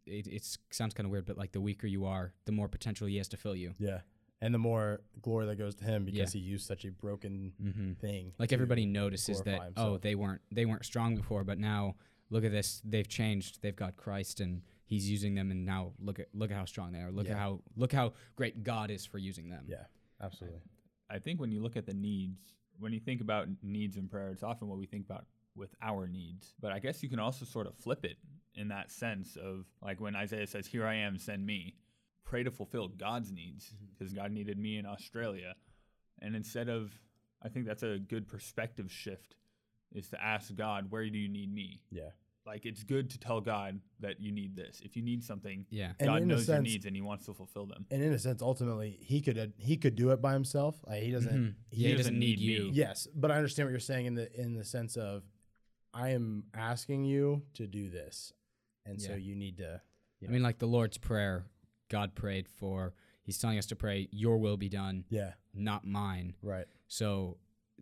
It 0.07 0.27
it's, 0.27 0.59
sounds 0.71 0.93
kind 0.95 1.07
of 1.07 1.11
weird, 1.11 1.25
but 1.25 1.39
like 1.39 1.53
the 1.53 1.61
weaker 1.61 1.87
you 1.87 2.05
are, 2.05 2.35
the 2.45 2.53
more 2.53 2.69
potential 2.69 3.07
He 3.07 3.17
has 3.17 3.29
to 3.29 3.37
fill 3.37 3.57
you. 3.57 3.75
Yeah. 3.79 4.03
And 4.45 4.53
the 4.55 4.59
more 4.59 5.01
glory 5.23 5.47
that 5.47 5.57
goes 5.57 5.75
to 5.77 5.85
him 5.85 6.05
because 6.05 6.33
he 6.33 6.39
used 6.39 6.67
such 6.67 6.85
a 6.85 6.91
broken 6.91 7.53
Mm-hmm. 7.63 7.93
thing. 7.95 8.33
like 8.39 8.53
everybody 8.53 8.85
notices 8.87 9.41
that 9.43 9.57
glorify 9.57 9.81
oh 9.83 9.97
they 9.99 10.15
weren't 10.15 10.43
they 10.53 10.67
weren't 10.67 10.85
strong 10.85 11.17
before 11.17 11.45
but 11.45 11.59
now 11.59 11.95
look 12.31 12.45
at 12.45 12.53
this 12.53 12.83
they've 12.85 13.09
changed 13.09 13.63
they've 13.63 13.77
got 13.85 13.97
christ 13.97 14.41
and 14.41 14.63
he's 14.87 15.09
using 15.11 15.35
them 15.35 15.51
and 15.51 15.65
now 15.65 15.93
look 15.99 16.19
at 16.19 16.29
look 16.35 16.51
at 16.51 16.57
how 16.57 16.65
strong 16.67 16.93
they 16.93 16.99
are 17.01 17.11
look 17.11 17.27
Yeah. 17.27 17.33
at 17.33 17.39
how 17.39 17.61
look 17.77 17.93
how 17.93 18.13
great 18.37 18.63
god 18.63 18.91
is 18.91 19.07
for 19.07 19.19
using 19.19 19.49
them 19.49 19.65
Yeah, 19.67 19.85
absolutely. 20.21 20.61
I 21.11 21.19
think 21.19 21.41
when 21.41 21.51
you 21.53 21.61
look 21.63 21.77
at 21.77 21.87
the 21.87 21.95
needs, 21.95 22.41
when 22.79 22.93
you 22.93 23.01
think 23.01 23.21
about 23.21 23.47
needs 23.63 23.97
in 23.97 24.09
prayer, 24.09 24.31
it's 24.31 24.43
often 24.43 24.69
what 24.69 24.79
we 24.79 24.87
think 24.87 25.05
about 25.05 25.27
with 25.55 25.75
our 25.83 26.07
needs. 26.09 26.55
But 26.61 26.73
I 26.73 26.79
guess 26.81 27.03
you 27.03 27.09
can 27.09 27.19
also 27.21 27.45
sort 27.45 27.67
of 27.67 27.75
flip 27.77 28.05
it 28.05 28.17
in 28.55 28.69
that 28.69 28.91
sense 28.91 29.37
of 29.37 29.67
like 29.83 30.01
when 30.01 30.17
Isaiah 30.17 30.47
says, 30.47 30.67
Here 30.67 30.87
I 30.87 30.95
am, 30.97 31.19
send 31.19 31.45
me. 31.47 31.77
Pray 32.25 32.43
to 32.43 32.51
fulfill 32.51 32.89
God's 32.89 33.31
needs 33.33 33.75
because 33.97 34.13
God 34.13 34.33
needed 34.33 34.59
me 34.59 34.79
in 34.79 34.87
Australia. 34.87 35.55
And 36.21 36.35
instead 36.35 36.69
of, 36.69 36.93
I 37.43 37.49
think 37.49 37.67
that's 37.67 37.83
a 37.83 37.99
good 37.99 38.29
perspective 38.29 38.91
shift 38.91 39.37
is 39.93 40.09
to 40.09 40.23
ask 40.23 40.55
God, 40.55 40.91
Where 40.91 41.09
do 41.09 41.19
you 41.19 41.29
need 41.29 41.53
me? 41.53 41.83
Yeah. 41.91 42.11
Like 42.47 42.67
it's 42.67 42.83
good 42.85 43.09
to 43.11 43.19
tell 43.19 43.41
God 43.41 43.81
that 44.01 44.21
you 44.21 44.31
need 44.31 44.55
this. 44.55 44.83
If 44.85 44.97
you 44.97 45.03
need 45.03 45.25
something, 45.25 45.65
yeah 45.71 45.93
God 45.99 46.19
in 46.19 46.25
a 46.25 46.27
knows 46.35 46.47
your 46.47 46.57
sense- 46.57 46.69
needs 46.69 46.85
and 46.87 46.95
He 46.95 47.01
wants 47.01 47.25
to 47.27 47.33
fulfill 47.35 47.65
them. 47.67 47.87
And 47.91 48.03
in 48.03 48.13
a 48.13 48.19
sense, 48.19 48.43
ultimately, 48.43 48.99
he 49.01 49.21
could 49.23 49.39
uh, 49.39 49.47
he 49.57 49.77
could 49.79 49.97
do 49.97 50.11
it 50.11 50.21
by 50.21 50.35
himself. 50.35 50.77
Like, 50.87 51.03
he 51.03 51.11
doesn't. 51.11 51.33
Mhm. 51.35 51.55
yeah 51.71 51.89
he 51.89 51.95
doesn't 51.95 52.19
need 52.19 52.39
you 52.41 52.71
Yes, 52.73 53.09
but 53.15 53.31
I 53.31 53.37
understand 53.37 53.69
what 53.69 53.71
you're 53.71 53.81
saying 53.81 54.07
in 54.07 54.15
the 54.15 54.41
in 54.41 54.55
the 54.55 54.65
sense 54.65 54.97
of, 54.97 55.23
I 55.95 56.11
am 56.11 56.45
asking 56.53 57.05
you 57.05 57.43
to 57.55 57.67
do 57.67 57.89
this, 57.89 58.33
and 58.85 59.01
so 59.01 59.15
you 59.15 59.35
need 59.37 59.57
to. 59.59 59.81
You 60.21 60.29
i 60.29 60.31
mean 60.31 60.43
like 60.43 60.59
the 60.59 60.67
lord's 60.67 60.97
prayer 60.97 61.47
god 61.89 62.15
prayed 62.15 62.49
for 62.49 62.95
he's 63.23 63.39
telling 63.39 63.59
us 63.59 63.67
to 63.67 63.77
pray 63.77 64.09
your 64.11 64.39
will 64.39 64.57
be 64.57 64.69
done 64.69 65.05
Yeah. 65.11 65.33
not 65.55 65.87
mine 65.87 66.35
Right. 66.43 66.67
so 66.89 67.39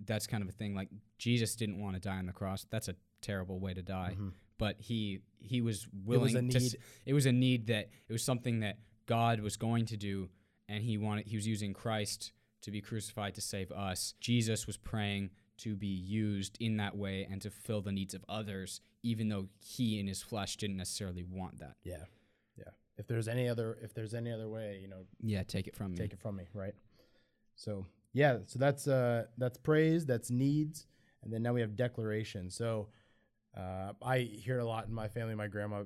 that's 0.06 0.26
kind 0.26 0.42
of 0.42 0.48
a 0.48 0.52
thing 0.52 0.74
like 0.74 0.88
jesus 1.18 1.54
didn't 1.56 1.78
want 1.80 1.94
to 1.94 2.00
die 2.00 2.16
on 2.18 2.26
the 2.26 2.32
cross 2.32 2.66
that's 2.70 2.88
a 2.88 2.96
terrible 3.20 3.60
way 3.60 3.72
to 3.74 3.82
die 3.82 4.16
Mhm. 4.18 4.32
but 4.58 4.80
he 4.80 5.20
he 5.38 5.60
was 5.60 5.86
willing 6.04 6.36
a 6.36 6.42
to 6.50 6.56
s- 6.56 6.72
need. 6.72 6.82
it 7.06 7.14
was 7.14 7.26
a 7.26 7.32
need 7.32 7.66
that 7.66 7.88
it 8.08 8.12
was 8.12 8.22
something 8.24 8.60
that 8.60 8.78
God 9.06 9.40
was 9.40 9.56
going 9.56 9.86
to 9.86 9.96
do 9.96 10.30
and 10.68 10.82
he 10.84 10.96
wanted 10.96 11.26
he 11.26 11.36
was 11.36 11.46
using 11.46 11.72
Christ 11.72 12.32
to 12.62 12.70
be 12.70 12.80
crucified 12.80 13.34
to 13.34 13.40
save 13.40 13.72
us. 13.72 14.14
Jesus 14.20 14.66
was 14.68 14.76
praying 14.76 15.30
to 15.58 15.74
be 15.74 15.88
used 15.88 16.56
in 16.60 16.76
that 16.76 16.96
way 16.96 17.26
and 17.28 17.42
to 17.42 17.50
fill 17.50 17.82
the 17.82 17.90
needs 17.92 18.14
of 18.14 18.24
others 18.28 18.80
even 19.02 19.28
though 19.28 19.48
he 19.58 19.98
in 19.98 20.06
his 20.06 20.22
flesh 20.22 20.56
didn't 20.56 20.76
necessarily 20.76 21.24
want 21.24 21.58
that. 21.58 21.76
Yeah. 21.82 22.04
If 22.98 23.06
there's 23.06 23.28
any 23.28 23.48
other 23.48 23.78
if 23.82 23.94
there's 23.94 24.14
any 24.14 24.30
other 24.30 24.48
way, 24.48 24.78
you 24.80 24.88
know, 24.88 25.04
Yeah, 25.20 25.42
take 25.42 25.66
it 25.66 25.74
from 25.74 25.92
me. 25.92 25.96
take 25.98 26.12
it 26.12 26.20
from 26.20 26.36
me, 26.36 26.44
right? 26.54 26.74
So 27.56 27.86
yeah, 28.12 28.38
so 28.46 28.58
that's 28.58 28.86
uh 28.86 29.24
that's 29.38 29.58
praise, 29.58 30.04
that's 30.06 30.30
needs, 30.30 30.86
and 31.22 31.32
then 31.32 31.42
now 31.42 31.52
we 31.52 31.60
have 31.60 31.74
declaration. 31.76 32.50
So 32.50 32.88
uh, 33.56 33.92
I 34.02 34.18
hear 34.20 34.58
a 34.58 34.64
lot 34.64 34.86
in 34.86 34.94
my 34.94 35.08
family. 35.08 35.34
My 35.34 35.46
grandma 35.46 35.84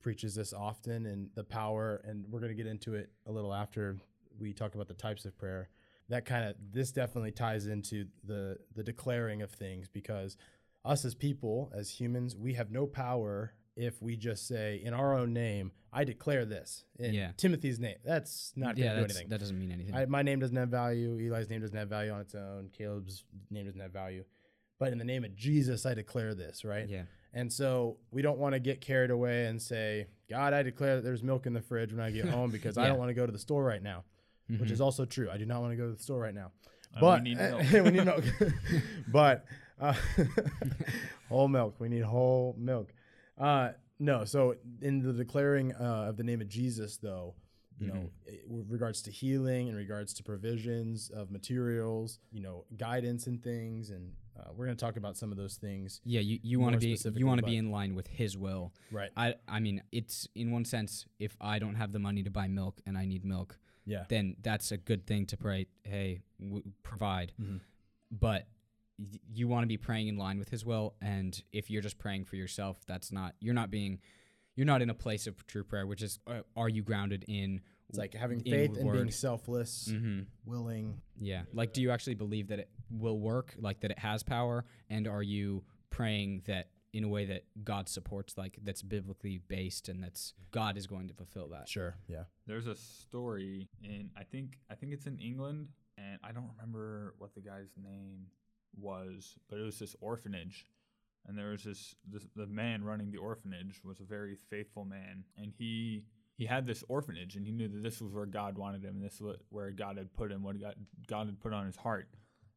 preaches 0.00 0.34
this 0.34 0.52
often, 0.52 1.06
and 1.06 1.30
the 1.34 1.44
power, 1.44 2.00
and 2.04 2.24
we're 2.30 2.40
gonna 2.40 2.54
get 2.54 2.66
into 2.66 2.94
it 2.94 3.10
a 3.26 3.32
little 3.32 3.52
after 3.52 3.96
we 4.38 4.52
talk 4.52 4.74
about 4.74 4.88
the 4.88 4.94
types 4.94 5.24
of 5.24 5.36
prayer. 5.36 5.68
That 6.08 6.24
kind 6.24 6.44
of 6.48 6.54
this 6.72 6.92
definitely 6.92 7.32
ties 7.32 7.66
into 7.66 8.06
the 8.24 8.58
the 8.74 8.82
declaring 8.84 9.42
of 9.42 9.50
things 9.50 9.88
because 9.88 10.36
us 10.84 11.04
as 11.04 11.14
people, 11.16 11.72
as 11.74 11.90
humans, 11.90 12.36
we 12.36 12.54
have 12.54 12.70
no 12.70 12.86
power 12.86 13.52
if 13.76 14.00
we 14.02 14.16
just 14.16 14.46
say 14.48 14.80
in 14.82 14.94
our 14.94 15.14
own 15.16 15.32
name, 15.32 15.70
I 15.92 16.04
declare 16.04 16.44
this 16.44 16.84
in 16.98 17.14
Yeah. 17.14 17.32
Timothy's 17.36 17.78
name. 17.78 17.96
That's 18.04 18.52
not 18.56 18.76
yeah, 18.76 18.86
gonna 18.88 18.98
do 19.00 19.04
anything. 19.04 19.28
that 19.28 19.40
doesn't 19.40 19.58
mean 19.58 19.70
anything. 19.72 19.94
I, 19.94 20.06
my 20.06 20.22
name 20.22 20.40
doesn't 20.40 20.56
have 20.56 20.68
value. 20.70 21.16
Eli's 21.18 21.48
name 21.50 21.60
doesn't 21.60 21.76
have 21.76 21.88
value 21.88 22.10
on 22.12 22.20
its 22.20 22.34
own. 22.34 22.70
Caleb's 22.76 23.24
name 23.50 23.66
doesn't 23.66 23.80
have 23.80 23.92
value. 23.92 24.24
But 24.78 24.92
in 24.92 24.98
the 24.98 25.04
name 25.04 25.24
of 25.24 25.34
Jesus, 25.34 25.86
I 25.86 25.94
declare 25.94 26.34
this, 26.34 26.64
right? 26.64 26.88
yeah. 26.88 27.02
And 27.32 27.52
so 27.52 27.98
we 28.10 28.22
don't 28.22 28.38
want 28.38 28.54
to 28.54 28.58
get 28.58 28.80
carried 28.80 29.10
away 29.10 29.46
and 29.46 29.60
say, 29.60 30.06
God, 30.30 30.54
I 30.54 30.62
declare 30.62 30.96
that 30.96 31.02
there's 31.02 31.22
milk 31.22 31.44
in 31.46 31.52
the 31.52 31.60
fridge 31.60 31.92
when 31.92 32.00
I 32.02 32.10
get 32.10 32.24
home 32.36 32.50
because 32.50 32.78
I 32.78 32.88
don't 32.88 32.98
want 32.98 33.10
to 33.10 33.14
go 33.14 33.26
to 33.26 33.32
the 33.32 33.38
store 33.38 33.62
right 33.62 33.82
now, 33.82 34.04
which 34.48 34.70
Mhm. 34.70 34.72
is 34.72 34.80
also 34.80 35.04
true. 35.04 35.28
I 35.30 35.36
do 35.36 35.44
not 35.44 35.60
want 35.60 35.72
to 35.72 35.76
go 35.76 35.86
to 35.86 35.92
the 35.92 36.02
store 36.02 36.18
right 36.20 36.34
now. 36.34 36.52
Uh, 36.94 37.00
But 37.00 37.22
we 37.24 37.30
need 37.34 37.38
milk. 37.38 37.62
we 37.72 37.90
need 37.90 38.04
milk. 38.04 38.24
but 39.08 39.44
uh, 39.78 39.92
whole 41.28 41.48
milk. 41.48 41.76
We 41.78 41.88
need 41.88 42.02
whole 42.02 42.54
milk. 42.58 42.92
Uh, 43.38 43.70
no. 43.98 44.24
So 44.24 44.56
in 44.80 45.00
the 45.00 45.12
declaring 45.12 45.72
uh, 45.74 46.06
of 46.08 46.16
the 46.16 46.24
name 46.24 46.40
of 46.40 46.48
Jesus, 46.48 46.96
though, 46.98 47.34
you 47.78 47.88
know, 47.88 48.10
i- 48.26 48.38
with 48.46 48.70
regards 48.70 49.02
to 49.02 49.10
healing, 49.10 49.68
in 49.68 49.74
regards 49.74 50.14
to 50.14 50.22
provisions 50.22 51.10
of 51.10 51.30
materials, 51.30 52.18
you 52.32 52.40
know, 52.40 52.64
guidance 52.76 53.26
and 53.26 53.42
things. 53.42 53.90
And 53.90 54.12
uh, 54.38 54.50
we're 54.54 54.64
going 54.66 54.76
to 54.76 54.82
talk 54.84 54.96
about 54.96 55.16
some 55.16 55.30
of 55.30 55.36
those 55.38 55.56
things. 55.56 56.00
Yeah, 56.04 56.20
you, 56.20 56.38
you 56.42 56.58
want 56.60 56.74
to 56.74 56.78
be 56.78 56.96
you 57.18 57.26
want 57.26 57.40
to 57.40 57.46
be 57.46 57.56
in 57.56 57.70
line 57.70 57.94
with 57.94 58.06
His 58.06 58.36
will. 58.36 58.72
Right. 58.90 59.10
I 59.16 59.34
I 59.48 59.60
mean, 59.60 59.82
it's 59.92 60.26
in 60.34 60.50
one 60.52 60.64
sense, 60.64 61.06
if 61.18 61.36
I 61.40 61.58
don't 61.58 61.74
have 61.74 61.92
the 61.92 61.98
money 61.98 62.22
to 62.22 62.30
buy 62.30 62.48
milk 62.48 62.80
and 62.86 62.96
I 62.98 63.04
need 63.06 63.24
milk, 63.24 63.58
Yeah. 63.84 64.04
then 64.08 64.36
that's 64.42 64.72
a 64.72 64.76
good 64.78 65.06
thing 65.06 65.26
to 65.26 65.36
pray. 65.36 65.66
Hey, 65.84 66.20
w- 66.40 66.62
provide. 66.82 67.32
Mhm. 67.40 67.60
But 68.10 68.46
you 69.32 69.46
want 69.48 69.62
to 69.64 69.66
be 69.68 69.76
praying 69.76 70.08
in 70.08 70.16
line 70.16 70.38
with 70.38 70.48
His 70.48 70.64
will, 70.64 70.94
and 71.00 71.40
if 71.52 71.70
you're 71.70 71.82
just 71.82 71.98
praying 71.98 72.24
for 72.24 72.36
yourself, 72.36 72.78
that's 72.86 73.12
not. 73.12 73.34
You're 73.40 73.54
not 73.54 73.70
being. 73.70 73.98
You're 74.54 74.66
not 74.66 74.80
in 74.80 74.88
a 74.88 74.94
place 74.94 75.26
of 75.26 75.46
true 75.46 75.64
prayer, 75.64 75.86
which 75.86 76.00
is, 76.00 76.18
uh, 76.26 76.40
are 76.56 76.68
you 76.70 76.82
grounded 76.82 77.26
in? 77.28 77.60
It's 77.90 77.98
like 77.98 78.14
having 78.14 78.40
faith 78.40 78.76
and 78.78 78.90
being 78.90 79.10
selfless, 79.10 79.88
Mm-hmm. 79.92 80.20
willing. 80.46 81.02
Yeah. 81.20 81.42
Like, 81.52 81.74
do 81.74 81.82
you 81.82 81.90
actually 81.90 82.14
believe 82.14 82.48
that 82.48 82.58
it 82.60 82.70
will 82.90 83.18
work? 83.20 83.54
Like 83.58 83.80
that 83.80 83.90
it 83.90 83.98
has 83.98 84.22
power? 84.22 84.64
And 84.88 85.06
are 85.06 85.22
you 85.22 85.62
praying 85.90 86.42
that 86.46 86.70
in 86.94 87.04
a 87.04 87.08
way 87.08 87.26
that 87.26 87.44
God 87.62 87.88
supports, 87.90 88.38
like 88.38 88.58
that's 88.64 88.80
biblically 88.80 89.38
based, 89.46 89.90
and 89.90 90.02
that's 90.02 90.32
God 90.52 90.78
is 90.78 90.86
going 90.86 91.08
to 91.08 91.14
fulfill 91.14 91.48
that? 91.48 91.68
Sure. 91.68 91.94
Yeah. 92.08 92.24
There's 92.46 92.66
a 92.66 92.74
story 92.76 93.68
in 93.84 94.08
I 94.16 94.24
think 94.24 94.56
I 94.70 94.74
think 94.74 94.94
it's 94.94 95.06
in 95.06 95.18
England 95.18 95.68
and 95.98 96.18
I 96.24 96.32
don't 96.32 96.48
remember 96.56 97.14
what 97.18 97.34
the 97.34 97.42
guy's 97.42 97.68
name 97.76 98.28
was, 98.78 99.36
but 99.48 99.58
it 99.58 99.62
was 99.62 99.78
this 99.78 99.96
orphanage. 100.00 100.66
And 101.26 101.36
there 101.36 101.48
was 101.50 101.64
this, 101.64 101.94
this 102.10 102.26
the 102.36 102.46
man 102.46 102.84
running 102.84 103.10
the 103.10 103.18
orphanage 103.18 103.80
was 103.84 104.00
a 104.00 104.04
very 104.04 104.36
faithful 104.48 104.84
man 104.84 105.24
and 105.36 105.52
he 105.58 106.04
he 106.36 106.44
had 106.44 106.66
this 106.66 106.84
orphanage 106.88 107.34
and 107.34 107.44
he 107.44 107.50
knew 107.50 107.66
that 107.66 107.82
this 107.82 108.00
was 108.00 108.12
where 108.12 108.26
God 108.26 108.56
wanted 108.56 108.84
him 108.84 108.96
and 108.96 109.04
this 109.04 109.20
was 109.20 109.36
where 109.48 109.70
God 109.72 109.96
had 109.96 110.12
put 110.14 110.30
him, 110.30 110.42
what 110.44 110.60
God 110.60 110.74
God 111.08 111.26
had 111.26 111.40
put 111.40 111.52
on 111.52 111.66
his 111.66 111.76
heart. 111.76 112.08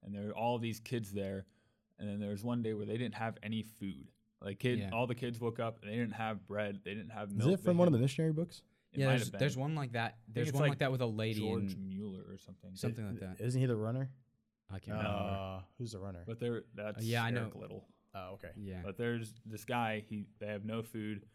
And 0.03 0.13
there 0.13 0.23
were 0.27 0.35
all 0.35 0.59
these 0.59 0.79
kids 0.79 1.11
there 1.11 1.45
and 1.97 2.07
then 2.07 2.19
there 2.19 2.29
was 2.29 2.43
one 2.43 2.61
day 2.61 2.73
where 2.73 2.85
they 2.85 2.97
didn't 2.97 3.15
have 3.15 3.37
any 3.41 3.63
food. 3.63 4.11
Like 4.39 4.59
kid 4.59 4.79
Yeah. 4.79 4.91
all 4.93 5.07
the 5.07 5.15
kids 5.15 5.39
woke 5.39 5.59
up 5.59 5.79
and 5.81 5.91
they 5.91 5.95
didn't 5.95 6.13
have 6.13 6.45
bread, 6.47 6.81
they 6.85 6.93
didn't 6.93 7.11
have 7.11 7.31
Is 7.37 7.47
it 7.47 7.59
from 7.61 7.77
one 7.77 7.87
of 7.87 7.93
the 7.93 7.99
missionary 7.99 8.33
books? 8.33 8.61
It 8.93 8.99
yeah, 8.99 9.07
there's, 9.07 9.31
there's 9.31 9.57
one 9.57 9.75
like 9.75 9.93
that. 9.93 10.17
There's 10.27 10.51
one 10.51 10.61
like 10.61 10.69
like 10.69 10.79
that 10.79 10.91
with 10.91 11.01
a 11.01 11.05
lady 11.07 11.39
George 11.39 11.73
in 11.73 11.87
Mueller 11.87 12.23
or 12.27 12.37
something. 12.37 12.71
something 12.75 13.05
like 13.05 13.19
that. 13.19 13.43
Isn't 13.43 13.59
he 13.59 13.67
the 13.67 13.75
runner? 13.75 14.09
I 14.71 14.79
can't 14.79 14.97
remember. 14.97 15.17
Uh, 15.19 15.59
who's 15.77 15.91
the 15.93 15.99
runner? 15.99 16.23
But 16.27 16.39
there, 16.39 16.63
that's 16.75 17.03
yeah, 17.03 17.23
I 17.23 17.31
know. 17.31 17.41
Eric 17.41 17.55
Liddell. 17.55 17.85
Oh, 18.15 18.33
okay. 18.33 18.49
Yeah. 18.55 18.81
But 18.83 18.97
there's 18.97 19.33
this 19.45 19.65
guy. 19.65 20.03
He 20.07 20.25
they 20.39 20.47
have 20.47 20.65
no 20.65 20.81
food, 20.81 21.25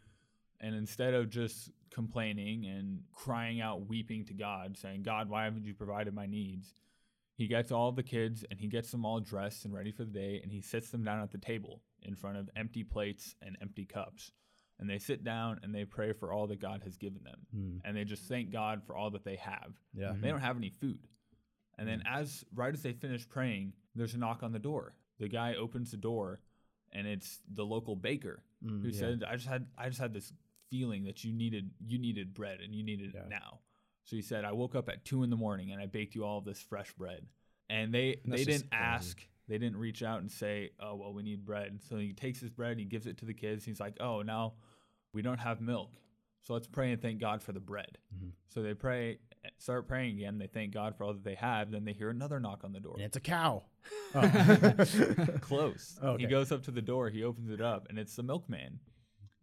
and 0.60 0.74
instead 0.74 1.14
of 1.14 1.30
just 1.30 1.70
complaining 1.90 2.66
and 2.66 3.00
crying 3.12 3.60
out, 3.60 3.88
weeping 3.88 4.24
to 4.26 4.34
God, 4.34 4.76
saying, 4.76 5.02
"God, 5.02 5.28
why 5.28 5.44
haven't 5.44 5.64
you 5.64 5.74
provided 5.74 6.14
my 6.14 6.26
needs?" 6.26 6.74
He 7.36 7.48
gets 7.48 7.72
all 7.72 7.90
the 7.90 8.02
kids 8.04 8.44
and 8.48 8.60
he 8.60 8.68
gets 8.68 8.92
them 8.92 9.04
all 9.04 9.18
dressed 9.18 9.64
and 9.64 9.74
ready 9.74 9.90
for 9.90 10.04
the 10.04 10.10
day, 10.12 10.38
and 10.42 10.52
he 10.52 10.60
sits 10.60 10.90
them 10.90 11.02
down 11.02 11.20
at 11.20 11.32
the 11.32 11.38
table 11.38 11.80
in 12.02 12.14
front 12.14 12.36
of 12.36 12.48
empty 12.54 12.84
plates 12.84 13.34
and 13.42 13.56
empty 13.60 13.84
cups, 13.84 14.30
and 14.78 14.88
they 14.88 14.98
sit 14.98 15.24
down 15.24 15.58
and 15.64 15.74
they 15.74 15.84
pray 15.84 16.12
for 16.12 16.32
all 16.32 16.46
that 16.46 16.60
God 16.60 16.82
has 16.84 16.96
given 16.96 17.24
them, 17.24 17.40
Hmm. 17.52 17.78
and 17.84 17.96
they 17.96 18.04
just 18.04 18.28
thank 18.28 18.50
God 18.52 18.82
for 18.84 18.94
all 18.96 19.10
that 19.10 19.24
they 19.24 19.34
have. 19.36 19.72
Yeah. 19.94 20.12
They 20.16 20.28
don't 20.28 20.40
have 20.40 20.56
any 20.56 20.70
food. 20.70 21.08
And 21.78 21.88
then 21.88 22.02
as 22.06 22.44
right 22.54 22.72
as 22.72 22.82
they 22.82 22.92
finish 22.92 23.28
praying, 23.28 23.72
there's 23.94 24.14
a 24.14 24.18
knock 24.18 24.42
on 24.42 24.52
the 24.52 24.58
door. 24.58 24.94
The 25.18 25.28
guy 25.28 25.54
opens 25.54 25.90
the 25.90 25.96
door 25.96 26.40
and 26.92 27.06
it's 27.06 27.40
the 27.52 27.64
local 27.64 27.96
baker 27.96 28.42
Mm, 28.64 28.80
who 28.82 28.88
yeah. 28.88 28.98
said, 28.98 29.24
I 29.28 29.34
just 29.36 29.46
had 29.48 29.66
I 29.76 29.88
just 29.88 30.00
had 30.00 30.14
this 30.14 30.32
feeling 30.70 31.04
that 31.04 31.22
you 31.24 31.32
needed 31.32 31.70
you 31.84 31.98
needed 31.98 32.32
bread 32.34 32.60
and 32.60 32.74
you 32.74 32.82
needed 32.82 33.12
Yeah. 33.14 33.22
it 33.22 33.28
now. 33.28 33.60
So 34.04 34.16
he 34.16 34.22
said, 34.22 34.44
I 34.44 34.52
woke 34.52 34.74
up 34.74 34.88
at 34.88 35.04
two 35.04 35.22
in 35.22 35.30
the 35.30 35.36
morning 35.36 35.70
and 35.72 35.80
I 35.82 35.86
baked 35.86 36.14
you 36.14 36.24
all 36.24 36.38
of 36.38 36.44
this 36.44 36.60
fresh 36.62 36.92
bread. 36.94 37.26
And 37.68 37.92
they 37.92 38.20
That's 38.24 38.44
they 38.44 38.44
didn't 38.52 38.70
crazy. 38.70 38.82
ask. 38.84 39.26
They 39.48 39.58
didn't 39.58 39.76
reach 39.76 40.02
out 40.02 40.20
and 40.20 40.30
say, 40.30 40.70
Oh 40.80 40.94
well 40.94 41.12
we 41.12 41.22
need 41.22 41.44
bread. 41.44 41.80
So 41.88 41.98
he 41.98 42.12
takes 42.14 42.40
his 42.40 42.50
bread, 42.50 42.72
and 42.72 42.80
he 42.80 42.86
gives 42.86 43.06
it 43.06 43.18
to 43.18 43.24
the 43.26 43.34
kids, 43.34 43.64
he's 43.64 43.80
like, 43.80 43.96
Oh 44.00 44.22
now 44.22 44.54
we 45.12 45.20
don't 45.22 45.38
have 45.40 45.60
milk. 45.60 45.90
So 46.42 46.54
let's 46.54 46.66
pray 46.66 46.92
and 46.92 47.00
thank 47.02 47.20
God 47.20 47.42
for 47.42 47.52
the 47.52 47.60
bread. 47.60 47.98
Mhm. 48.14 48.32
So 48.48 48.62
they 48.62 48.74
pray, 48.74 49.18
start 49.58 49.86
praying 49.88 50.16
again. 50.16 50.38
They 50.38 50.46
thank 50.46 50.72
God 50.72 50.96
for 50.96 51.04
all 51.04 51.12
that 51.12 51.24
they 51.24 51.34
have. 51.34 51.70
Then 51.70 51.84
they 51.84 51.92
hear 51.92 52.10
another 52.10 52.40
knock 52.40 52.62
on 52.64 52.72
the 52.72 52.80
door. 52.80 52.94
And 52.94 53.02
it's 53.04 53.16
a 53.16 53.20
cow. 53.20 53.64
Oh. 54.14 54.22
Close. 55.40 55.98
Oh, 56.02 56.10
okay. 56.12 56.22
He 56.24 56.28
goes 56.28 56.50
up 56.52 56.62
to 56.64 56.70
the 56.70 56.80
door. 56.82 57.10
He 57.10 57.22
opens 57.22 57.50
it 57.50 57.60
up, 57.60 57.86
and 57.90 57.98
it's 57.98 58.16
the 58.16 58.22
milkman. 58.22 58.80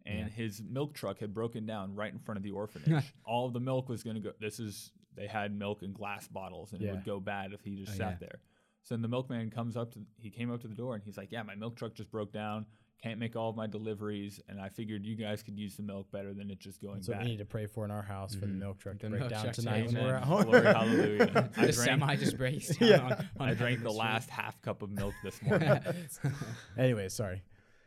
And 0.04 0.18
Yeah. 0.20 0.28
his 0.28 0.60
milk 0.62 0.94
truck 0.94 1.18
had 1.20 1.32
broken 1.32 1.64
down 1.66 1.94
right 1.94 2.12
in 2.12 2.18
front 2.18 2.36
of 2.38 2.42
the 2.42 2.50
orphanage. 2.50 3.04
all 3.24 3.46
of 3.46 3.52
the 3.52 3.60
milk 3.60 3.88
was 3.88 4.02
going 4.02 4.16
to 4.16 4.20
go. 4.20 4.32
This 4.40 4.58
is 4.58 4.90
they 5.14 5.26
had 5.28 5.56
milk 5.56 5.82
in 5.82 5.92
glass 5.92 6.26
bottles, 6.26 6.72
and 6.72 6.82
it 6.82 6.90
would 6.90 7.04
go 7.04 7.20
bad 7.20 7.52
if 7.52 7.60
he 7.62 7.76
just 7.76 7.92
Oh, 7.92 7.98
sat 7.98 8.10
yeah. 8.12 8.16
there. 8.28 8.40
So 8.82 8.94
then 8.96 9.02
the 9.02 9.08
milkman 9.08 9.50
comes 9.50 9.76
up 9.76 9.92
to. 9.92 10.00
He 10.18 10.30
came 10.30 10.50
up 10.52 10.60
to 10.62 10.68
the 10.68 10.74
door, 10.74 10.94
and 10.94 11.04
he's 11.04 11.16
like, 11.16 11.30
"Yeah, 11.30 11.42
my 11.44 11.54
milk 11.54 11.76
truck 11.76 11.94
just 11.94 12.10
broke 12.10 12.32
down. 12.32 12.66
Can't 13.02 13.18
make 13.18 13.34
all 13.34 13.50
of 13.50 13.56
my 13.56 13.66
deliveries, 13.66 14.40
and 14.48 14.60
I 14.60 14.68
figured 14.68 15.04
you 15.04 15.16
guys 15.16 15.42
could 15.42 15.58
use 15.58 15.76
the 15.76 15.82
milk 15.82 16.12
better 16.12 16.32
than 16.32 16.50
it 16.52 16.60
just 16.60 16.80
going 16.80 16.94
That's 16.96 17.08
what 17.08 17.16
bad." 17.18 17.24
we 17.24 17.30
need 17.32 17.38
to 17.38 17.44
pray 17.44 17.66
for 17.66 17.84
in 17.84 17.90
our 17.90 18.02
house 18.02 18.32
for 18.32 18.46
the 18.46 18.52
Mhm. 18.52 18.58
milk 18.60 18.78
truck 18.78 18.98
to 19.00 19.08
The 19.08 19.16
break 19.16 19.28
down 19.28 19.52
tonight 19.52 19.86
when 19.86 19.96
Amen. 19.96 20.04
we're 20.06 20.14
at 20.14 20.22
home. 20.32 20.42
Glory, 20.44 20.62
hallelujah. 20.66 21.50
I 21.56 21.66
the 21.66 21.72
drank- 21.72 21.74
semi 21.74 22.16
just 22.16 22.36
breaks 22.38 22.68
down 22.76 22.88
Yeah. 22.88 23.00
on, 23.04 23.12
on 23.40 23.48
I 23.48 23.54
drank 23.54 23.82
the 23.82 23.88
Street. 23.90 23.98
last 23.98 24.30
half 24.30 24.62
cup 24.62 24.82
of 24.82 24.90
milk 24.90 25.14
this 25.24 25.42
morning. 25.42 25.80
anyway, 26.78 27.08
sorry. 27.08 27.42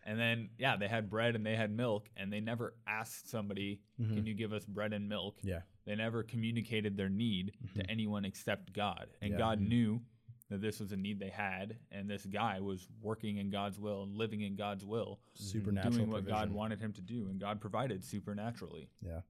And 0.05 0.19
then, 0.19 0.49
yeah, 0.57 0.75
they 0.75 0.87
had 0.89 1.09
bread 1.09 1.35
and 1.35 1.45
they 1.45 1.55
had 1.55 1.71
milk, 1.71 2.09
and 2.17 2.31
they 2.31 2.41
never 2.41 2.75
asked 2.85 3.29
somebody, 3.29 3.79
Mhm. 3.99 4.15
Can 4.15 4.25
you 4.25 4.33
give 4.33 4.51
us 4.51 4.65
bread 4.65 4.91
and 4.91 5.07
milk? 5.07 5.39
Yeah. 5.43 5.61
They 5.85 5.95
never 5.95 6.23
communicated 6.23 6.97
their 6.97 7.09
need 7.09 7.53
Mhm. 7.65 7.73
to 7.75 7.89
anyone 7.89 8.25
except 8.25 8.73
God. 8.73 9.07
And 9.21 9.31
Yeah. 9.31 9.37
God 9.37 9.61
Mhm. 9.61 9.67
knew 9.69 10.01
that 10.49 10.61
this 10.61 10.79
was 10.79 10.91
a 10.91 10.95
need 10.95 11.19
they 11.19 11.29
had, 11.29 11.77
and 11.91 12.09
this 12.09 12.25
guy 12.25 12.59
was 12.59 12.87
working 13.01 13.37
in 13.37 13.49
God's 13.49 13.79
will 13.79 14.03
and 14.03 14.15
living 14.15 14.41
in 14.41 14.55
God's 14.55 14.85
will, 14.85 15.19
Supernatural 15.33 15.93
doing 15.93 16.11
what 16.11 16.27
God 16.27 16.51
wanted 16.51 16.79
him 16.79 16.93
to 16.93 17.01
do, 17.01 17.27
and 17.29 17.39
God 17.39 17.59
provided 17.59 18.03
supernaturally. 18.03 18.89
Yeah. 19.01 19.21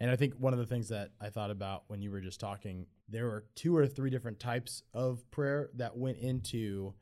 And 0.00 0.10
I 0.10 0.16
think 0.16 0.34
one 0.34 0.52
of 0.52 0.58
the 0.58 0.66
things 0.66 0.88
that 0.88 1.10
I 1.20 1.28
thought 1.28 1.50
about 1.50 1.84
when 1.86 2.02
you 2.02 2.10
were 2.10 2.20
just 2.20 2.40
talking, 2.40 2.86
there 3.08 3.26
were 3.26 3.44
two 3.54 3.76
or 3.76 3.86
three 3.86 4.10
different 4.10 4.40
types 4.40 4.82
of 4.94 5.30
prayer 5.30 5.70
that 5.74 5.96
went 5.96 6.18
into 6.18 6.94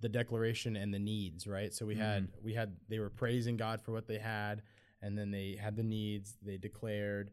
the 0.00 0.08
declaration 0.08 0.76
and 0.76 0.94
the 0.94 0.98
needs, 0.98 1.46
right? 1.46 1.74
So 1.74 1.84
we 1.84 1.94
mm-hmm. 1.94 2.02
had 2.02 2.28
we 2.42 2.54
had 2.54 2.76
they 2.88 3.00
were 3.00 3.10
praising 3.10 3.56
God 3.56 3.82
for 3.82 3.92
what 3.92 4.06
they 4.06 4.18
had, 4.18 4.62
and 5.02 5.18
then 5.18 5.30
they 5.30 5.58
had 5.60 5.76
the 5.76 5.82
needs, 5.82 6.36
they 6.42 6.56
declared, 6.56 7.30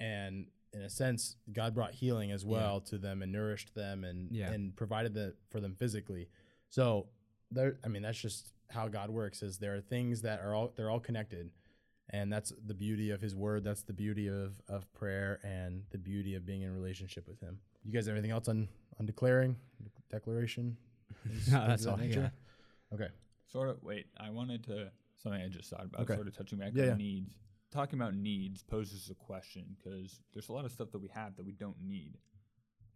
and 0.00 0.46
in 0.76 0.82
a 0.82 0.90
sense, 0.90 1.36
God 1.52 1.74
brought 1.74 1.92
healing 1.94 2.30
as 2.32 2.44
well 2.44 2.80
to 2.82 2.98
them 2.98 3.22
and 3.22 3.32
nourished 3.32 3.74
them 3.74 4.04
and 4.04 4.30
Yeah. 4.30 4.50
and 4.52 4.74
provided 4.76 5.14
the 5.14 5.34
for 5.50 5.60
them 5.60 5.74
physically. 5.74 6.28
So 6.68 7.08
there 7.50 7.78
I 7.84 7.88
mean 7.88 8.02
that's 8.02 8.20
just 8.20 8.52
how 8.70 8.88
God 8.88 9.10
works 9.10 9.42
is 9.42 9.58
there 9.58 9.74
are 9.76 9.80
things 9.80 10.22
that 10.22 10.40
are 10.40 10.54
all 10.54 10.72
they're 10.76 10.90
all 10.90 11.00
connected 11.00 11.50
and 12.10 12.32
that's 12.32 12.52
the 12.64 12.74
beauty 12.74 13.10
of 13.10 13.20
his 13.20 13.34
word 13.34 13.62
that's 13.64 13.82
the 13.82 13.92
beauty 13.92 14.28
of 14.28 14.60
of 14.68 14.92
prayer 14.92 15.38
and 15.44 15.82
the 15.90 15.98
beauty 15.98 16.34
of 16.34 16.44
being 16.44 16.62
in 16.62 16.72
relationship 16.74 17.26
with 17.28 17.38
him 17.40 17.58
you 17.84 17.92
guys 17.92 18.06
have 18.06 18.14
anything 18.16 18.32
else 18.32 18.48
on 18.48 18.68
on 18.98 19.06
declaring 19.06 19.56
declaration 20.10 20.76
Things- 21.26 21.50
No, 21.52 21.66
that's 21.66 21.86
all 21.86 21.96
that 21.96 22.02
I 22.02 22.06
nature? 22.08 22.32
okay 22.92 23.08
Sort 23.48 23.68
of, 23.68 23.80
wait, 23.84 24.06
I 24.18 24.30
wanted 24.30 24.64
to, 24.64 24.90
something 25.22 25.40
I 25.40 25.46
just 25.48 25.70
thought 25.70 25.84
about, 25.84 26.00
Okay. 26.02 26.14
sort 26.16 26.26
of 26.26 26.36
touching 26.36 26.58
back 26.58 26.72
Yeah, 26.74 26.82
on 26.82 26.88
yeah. 26.88 26.94
needs. 26.96 27.32
Talking 27.72 27.98
about 27.98 28.14
needs 28.14 28.62
poses 28.62 29.10
a 29.10 29.14
question 29.14 29.76
because 29.76 30.20
there's 30.32 30.48
a 30.48 30.52
lot 30.52 30.64
of 30.64 30.70
stuff 30.72 30.90
that 30.92 30.98
we 30.98 31.08
have 31.08 31.36
that 31.36 31.44
we 31.44 31.52
don't 31.52 31.76
need. 31.82 32.18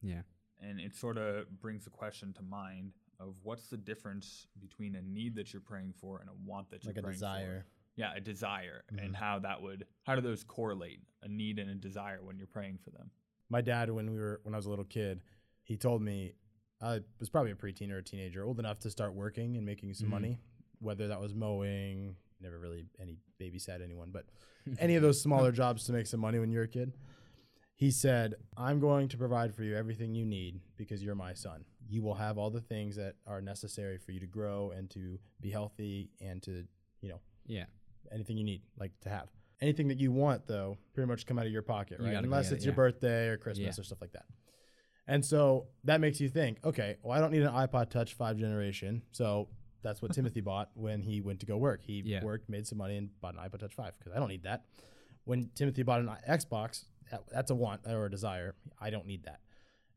Yeah. 0.03 0.23
and 0.63 0.79
it 0.79 0.95
sort 0.95 1.17
of 1.17 1.47
brings 1.61 1.85
the 1.85 1.91
question 1.91 2.35
to 2.35 2.43
mind 2.43 2.93
of 3.19 3.35
what's 3.43 3.69
the 3.69 3.77
difference 3.79 4.47
between 4.61 4.95
a 4.95 5.01
need 5.03 5.35
that 5.35 5.53
you're 5.55 5.61
praying 5.63 5.95
for 5.99 6.21
and 6.21 6.29
a 6.29 6.33
want 6.45 6.69
that 6.71 6.85
you're 6.85 6.93
like 6.95 7.03
a 7.03 7.11
desire 7.11 7.61
for. 7.61 7.67
Yeah, 7.97 8.13
a 8.15 8.21
desire, 8.21 8.85
Mhm. 8.93 9.05
and 9.07 9.17
how 9.17 9.39
that 9.41 9.61
would 9.63 9.87
how 10.05 10.15
do 10.17 10.21
those 10.21 10.45
correlate? 10.45 11.01
A 11.23 11.29
need 11.29 11.59
and 11.59 11.71
a 11.71 11.75
desire 11.75 12.23
when 12.23 12.37
you're 12.39 12.47
praying 12.47 12.77
for 12.79 12.91
them. 12.91 13.11
my 13.49 13.61
dad 13.63 13.91
when 13.91 14.11
we 14.13 14.19
were 14.19 14.41
when 14.45 14.55
i 14.55 14.57
was 14.59 14.67
a 14.67 14.71
little 14.71 14.85
kid 14.85 15.23
he 15.63 15.77
told 15.79 16.01
me 16.03 16.35
i 16.83 17.01
was 17.19 17.29
probably 17.31 17.51
a 17.53 17.55
preteen 17.57 17.91
or 17.91 17.97
a 17.99 18.03
teenager 18.03 18.45
old 18.45 18.59
enough 18.61 18.79
to 18.81 18.91
start 18.91 19.13
working 19.15 19.57
and 19.57 19.65
making 19.67 19.93
some 19.95 20.07
Mhm. 20.09 20.11
money 20.11 20.39
whether 20.79 21.09
that 21.09 21.21
was 21.21 21.35
mowing 21.35 22.17
never 22.40 22.59
really 22.59 22.87
any 23.00 23.16
babysat 23.40 23.83
anyone 23.83 24.11
but 24.12 24.24
any 24.79 24.94
of 24.96 25.03
those 25.03 25.20
smaller 25.20 25.53
jobs 25.53 25.85
to 25.85 25.92
make 25.92 26.07
some 26.07 26.20
money 26.20 26.38
when 26.38 26.50
you're 26.50 26.64
a 26.64 26.68
kid. 26.68 26.92
He 27.76 27.90
said, 27.90 28.35
I'm 28.59 28.79
going 28.79 29.09
to 29.09 29.16
provide 29.16 29.55
for 29.55 29.62
you 29.62 29.74
everything 29.74 30.14
you 30.14 30.26
need 30.26 30.61
because 30.76 31.03
you're 31.03 31.14
my 31.14 31.33
son. 31.33 31.64
You 31.88 32.03
will 32.03 32.12
have 32.12 32.37
all 32.37 32.50
the 32.50 32.61
things 32.61 32.94
that 32.96 33.14
are 33.26 33.40
necessary 33.40 33.96
for 33.96 34.12
you 34.12 34.20
to 34.20 34.26
grow 34.26 34.70
and 34.76 34.90
to 34.90 35.18
be 35.40 35.48
healthy 35.48 36.11
and 36.20 36.42
to, 36.42 36.64
you 37.00 37.09
know, 37.09 37.20
Yeah. 37.46 37.64
anything 38.12 38.37
you 38.37 38.44
need, 38.44 38.61
like 38.79 38.92
to 39.00 39.09
have. 39.09 39.29
Anything 39.62 39.88
that 39.88 39.98
you 39.98 40.12
want, 40.12 40.46
though, 40.46 40.76
pretty 40.92 41.09
much 41.09 41.24
come 41.24 41.38
out 41.38 41.46
of 41.46 41.53
your 41.53 41.62
pocket, 41.62 42.00
right? 42.00 42.14
Unless 42.14 42.48
get 42.48 42.53
it, 42.53 42.57
it's 42.57 42.64
your 42.66 42.72
yeah. 42.72 42.76
birthday 42.76 43.29
or 43.29 43.38
Christmas 43.38 43.79
Yeah. 43.79 43.81
or 43.81 43.85
stuff 43.85 44.03
like 44.03 44.12
that. 44.12 44.26
And 45.07 45.24
so 45.24 45.68
that 45.85 46.03
makes 46.03 46.20
you 46.20 46.29
think, 46.29 46.59
okay, 46.62 46.96
well, 47.03 47.16
I 47.16 47.20
don't 47.20 47.33
need 47.33 47.42
an 47.42 47.53
iPod 47.53 47.88
Touch 47.88 48.12
5 48.12 48.37
generation. 48.37 49.00
So 49.12 49.48
that's 49.83 50.03
what 50.03 50.12
Timothy 50.12 50.40
bought 50.51 50.71
when 50.75 51.03
he 51.03 51.21
went 51.21 51.40
to 51.40 51.47
go 51.47 51.57
work. 51.57 51.81
He 51.83 52.03
Yeah. 52.05 52.23
worked, 52.25 52.49
made 52.49 52.66
some 52.66 52.79
money, 52.79 52.97
and 52.97 53.09
bought 53.21 53.35
an 53.35 53.40
iPod 53.40 53.61
Touch 53.61 53.75
5 53.75 53.93
because 53.99 54.12
I 54.14 54.19
don't 54.19 54.29
need 54.29 54.43
that. 54.45 54.64
When 55.25 55.51
Timothy 55.55 55.83
bought 55.83 56.01
an 56.01 56.09
Xbox 56.29 56.85
that- 57.11 57.27
that's 57.29 57.51
a 57.51 57.55
want 57.55 57.81
or 57.87 58.07
a 58.07 58.11
desire. 58.11 58.55
I 58.81 58.90
don't 58.90 59.07
need 59.07 59.25
that. 59.25 59.40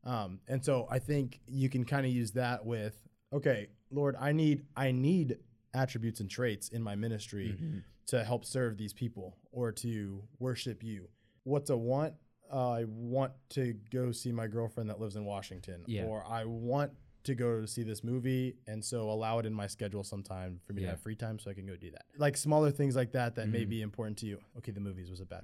Um, 0.02 0.40
and 0.48 0.64
so 0.64 0.86
I 0.90 0.98
think 0.98 1.40
you 1.46 1.68
can 1.68 1.84
kind 1.84 2.04
of 2.04 2.12
use 2.12 2.32
that 2.32 2.66
with, 2.66 3.00
okay, 3.32 3.68
Lord, 3.90 4.16
I 4.18 4.32
need 4.32 4.66
I 4.76 4.90
need 4.92 5.38
attributes 5.72 6.20
and 6.20 6.28
traits 6.28 6.68
in 6.68 6.82
my 6.82 6.94
ministry 6.96 7.52
Mm-hmm. 7.52 7.78
to 8.06 8.24
help 8.24 8.44
serve 8.44 8.76
these 8.76 8.92
people 8.92 9.38
or 9.52 9.72
to 9.72 10.22
worship 10.38 10.82
you. 10.82 11.08
What's 11.44 11.70
a 11.70 11.76
want? 11.76 12.14
Uh, 12.52 12.70
I 12.70 12.84
want 12.84 13.32
to 13.50 13.72
go 13.90 14.12
see 14.12 14.30
my 14.32 14.46
girlfriend 14.46 14.90
that 14.90 15.00
lives 15.00 15.16
in 15.16 15.24
Washington, 15.24 15.82
Yeah. 15.86 16.04
or 16.04 16.24
I 16.26 16.44
want 16.44 16.92
to 17.24 17.34
go 17.34 17.60
to 17.60 17.66
see 17.66 17.82
this 17.82 18.04
movie, 18.04 18.56
and 18.66 18.84
so 18.84 19.10
allow 19.10 19.38
it 19.38 19.46
in 19.46 19.52
my 19.52 19.66
schedule 19.66 20.04
sometime 20.04 20.60
for 20.66 20.72
me 20.74 20.82
Yeah. 20.82 20.88
to 20.88 20.90
have 20.92 21.00
free 21.00 21.16
time 21.16 21.38
so 21.38 21.50
I 21.50 21.54
can 21.54 21.66
go 21.66 21.76
do 21.76 21.90
that. 21.90 22.04
Like 22.18 22.36
smaller 22.36 22.70
things 22.70 22.94
like 22.96 23.12
that 23.12 23.34
that 23.36 23.48
may 23.48 23.64
Mhm. 23.64 23.68
be 23.70 23.82
important 23.82 24.18
to 24.18 24.26
you. 24.26 24.38
Okay, 24.58 24.72
the 24.72 24.80
movies 24.80 25.10
was 25.10 25.20
a 25.20 25.26
bad 25.26 25.42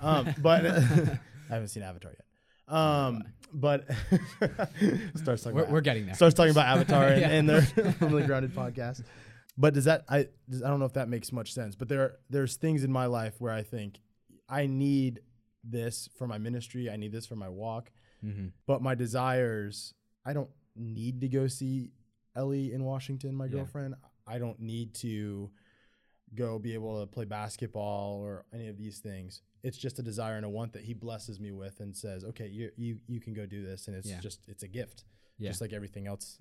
one, 0.00 0.26
um, 0.28 0.34
but 0.40 0.64
I 0.66 1.18
haven't 1.48 1.68
seen 1.68 1.82
Avatar 1.82 2.12
yet. 2.12 2.74
Um, 2.74 3.22
but 3.52 3.88
starts 5.14 5.42
talking 5.42 5.54
We're, 5.56 5.62
about 5.62 5.70
we're 5.72 5.80
getting 5.80 6.06
there. 6.06 6.14
starts 6.14 6.34
talking 6.34 6.50
about 6.50 6.66
Avatar 6.66 7.04
and, 7.08 7.20
Yeah. 7.20 7.28
and 7.30 7.48
their 7.48 7.62
Firmly 7.62 8.24
Grounded 8.24 8.54
podcast. 8.54 9.02
But 9.58 9.72
does 9.74 9.84
that 9.84 10.04
I 10.08 10.28
does, 10.50 10.62
I 10.62 10.68
don't 10.68 10.78
know 10.80 10.84
if 10.86 10.92
that 10.94 11.08
makes 11.08 11.32
much 11.32 11.52
sense. 11.52 11.76
But 11.76 11.88
there 11.88 12.16
there's 12.28 12.56
things 12.56 12.84
in 12.84 12.92
my 12.92 13.06
life 13.06 13.34
where 13.40 13.52
I 13.52 13.62
think 13.62 14.00
I 14.48 14.66
need 14.66 15.20
this 15.64 16.08
for 16.16 16.26
my 16.26 16.38
ministry. 16.38 16.90
I 16.90 16.96
need 16.96 17.12
this 17.12 17.26
for 17.26 17.36
my 17.36 17.48
walk. 17.48 17.90
mm-hmm. 18.24 18.48
But 18.66 18.82
my 18.82 18.94
desires, 18.94 19.94
I 20.24 20.32
don't 20.32 20.50
need 20.76 21.20
to 21.22 21.28
go 21.28 21.46
see 21.46 21.90
Ellie 22.34 22.72
in 22.72 22.84
Washington, 22.84 23.34
my 23.34 23.46
Yeah. 23.46 23.52
girlfriend. 23.52 23.94
I 24.26 24.38
don't 24.38 24.60
need 24.60 24.94
to 24.96 25.50
go 26.34 26.58
be 26.58 26.74
able 26.74 27.00
to 27.00 27.06
play 27.06 27.24
basketball 27.24 28.18
or 28.20 28.44
any 28.52 28.66
of 28.68 28.76
these 28.76 28.98
things. 28.98 29.42
It's 29.62 29.78
just 29.78 29.98
a 29.98 30.02
desire 30.02 30.36
and 30.36 30.44
a 30.44 30.48
want 30.48 30.72
that 30.72 30.82
he 30.84 30.92
blesses 30.94 31.38
me 31.40 31.52
with 31.52 31.80
and 31.80 31.96
says, 31.96 32.24
"Okay, 32.24 32.48
you 32.48 32.70
you 32.76 33.00
you 33.06 33.20
can 33.20 33.32
go 33.32 33.46
do 33.46 33.64
this." 33.64 33.86
And 33.88 33.96
it's 33.96 34.08
Yeah. 34.08 34.20
just 34.20 34.40
it's 34.48 34.62
a 34.62 34.68
gift, 34.68 35.04
Yeah. 35.38 35.50
just 35.50 35.60
like 35.60 35.72
everything 35.72 36.06
else 36.06 36.40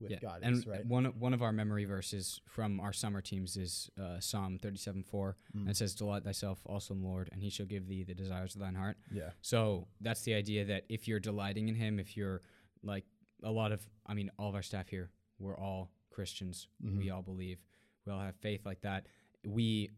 with 0.00 0.10
yeah. 0.12 0.18
God 0.20 0.40
and 0.42 0.56
is, 0.56 0.66
right? 0.66 0.84
one 0.86 1.06
of- 1.06 1.16
one 1.20 1.32
of 1.34 1.40
our 1.42 1.52
memory 1.52 1.84
verses 1.84 2.40
from 2.46 2.80
our 2.80 2.92
summer 2.92 3.20
teams 3.22 3.56
is 3.56 3.90
uh, 3.96 4.18
Psalm 4.20 4.58
thirty-seven 4.58 5.02
four, 5.02 5.36
Mm. 5.54 5.60
and 5.62 5.70
it 5.70 5.76
says, 5.76 5.94
"Delight 5.94 6.24
thyself 6.24 6.62
also 6.66 6.94
in 6.94 7.00
the 7.00 7.06
Lord, 7.06 7.28
and 7.32 7.42
He 7.42 7.50
shall 7.50 7.66
give 7.66 7.86
thee 7.88 8.02
the 8.04 8.14
desires 8.14 8.54
of 8.54 8.60
thine 8.60 8.74
heart." 8.76 8.96
Yeah. 9.12 9.32
So 9.40 9.88
that's 10.00 10.22
the 10.22 10.34
idea 10.34 10.64
that 10.66 10.84
if 10.88 11.06
you're 11.08 11.20
delighting 11.20 11.68
in 11.68 11.74
Him, 11.74 11.98
if 11.98 12.16
you're 12.16 12.40
like 12.82 13.04
a 13.44 13.50
lot 13.50 13.72
of, 13.72 13.86
I 14.06 14.14
mean, 14.14 14.30
all 14.38 14.48
of 14.48 14.54
our 14.54 14.62
staff 14.62 14.88
here, 14.88 15.10
we're 15.38 15.56
all 15.58 15.90
Christians. 16.10 16.68
Mhm. 16.82 16.98
We 16.98 17.10
all 17.10 17.22
believe. 17.22 17.58
We 18.06 18.12
all 18.12 18.20
have 18.20 18.36
faith 18.36 18.64
like 18.66 18.80
that. 18.82 19.06
We 19.44 19.90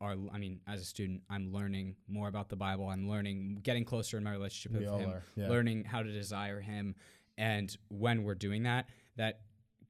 are, 0.00 0.16
I 0.32 0.38
mean, 0.38 0.60
as 0.66 0.80
a 0.80 0.84
student, 0.84 1.22
I'm 1.30 1.52
learning 1.52 1.96
more 2.08 2.28
about 2.28 2.48
the 2.48 2.56
Bible. 2.56 2.88
I'm 2.88 3.08
learning, 3.08 3.60
getting 3.62 3.84
closer 3.84 4.16
in 4.18 4.24
my 4.24 4.32
relationship 4.32 4.72
We 4.72 4.84
with 4.84 4.88
all 4.88 4.98
Him, 4.98 5.10
are. 5.10 5.22
Yeah. 5.36 5.48
learning 5.48 5.84
how 5.84 6.02
to 6.02 6.10
desire 6.12 6.60
Him. 6.60 6.94
And 7.38 7.74
when 7.88 8.24
we're 8.24 8.34
doing 8.34 8.64
that, 8.64 8.88
that 9.16 9.42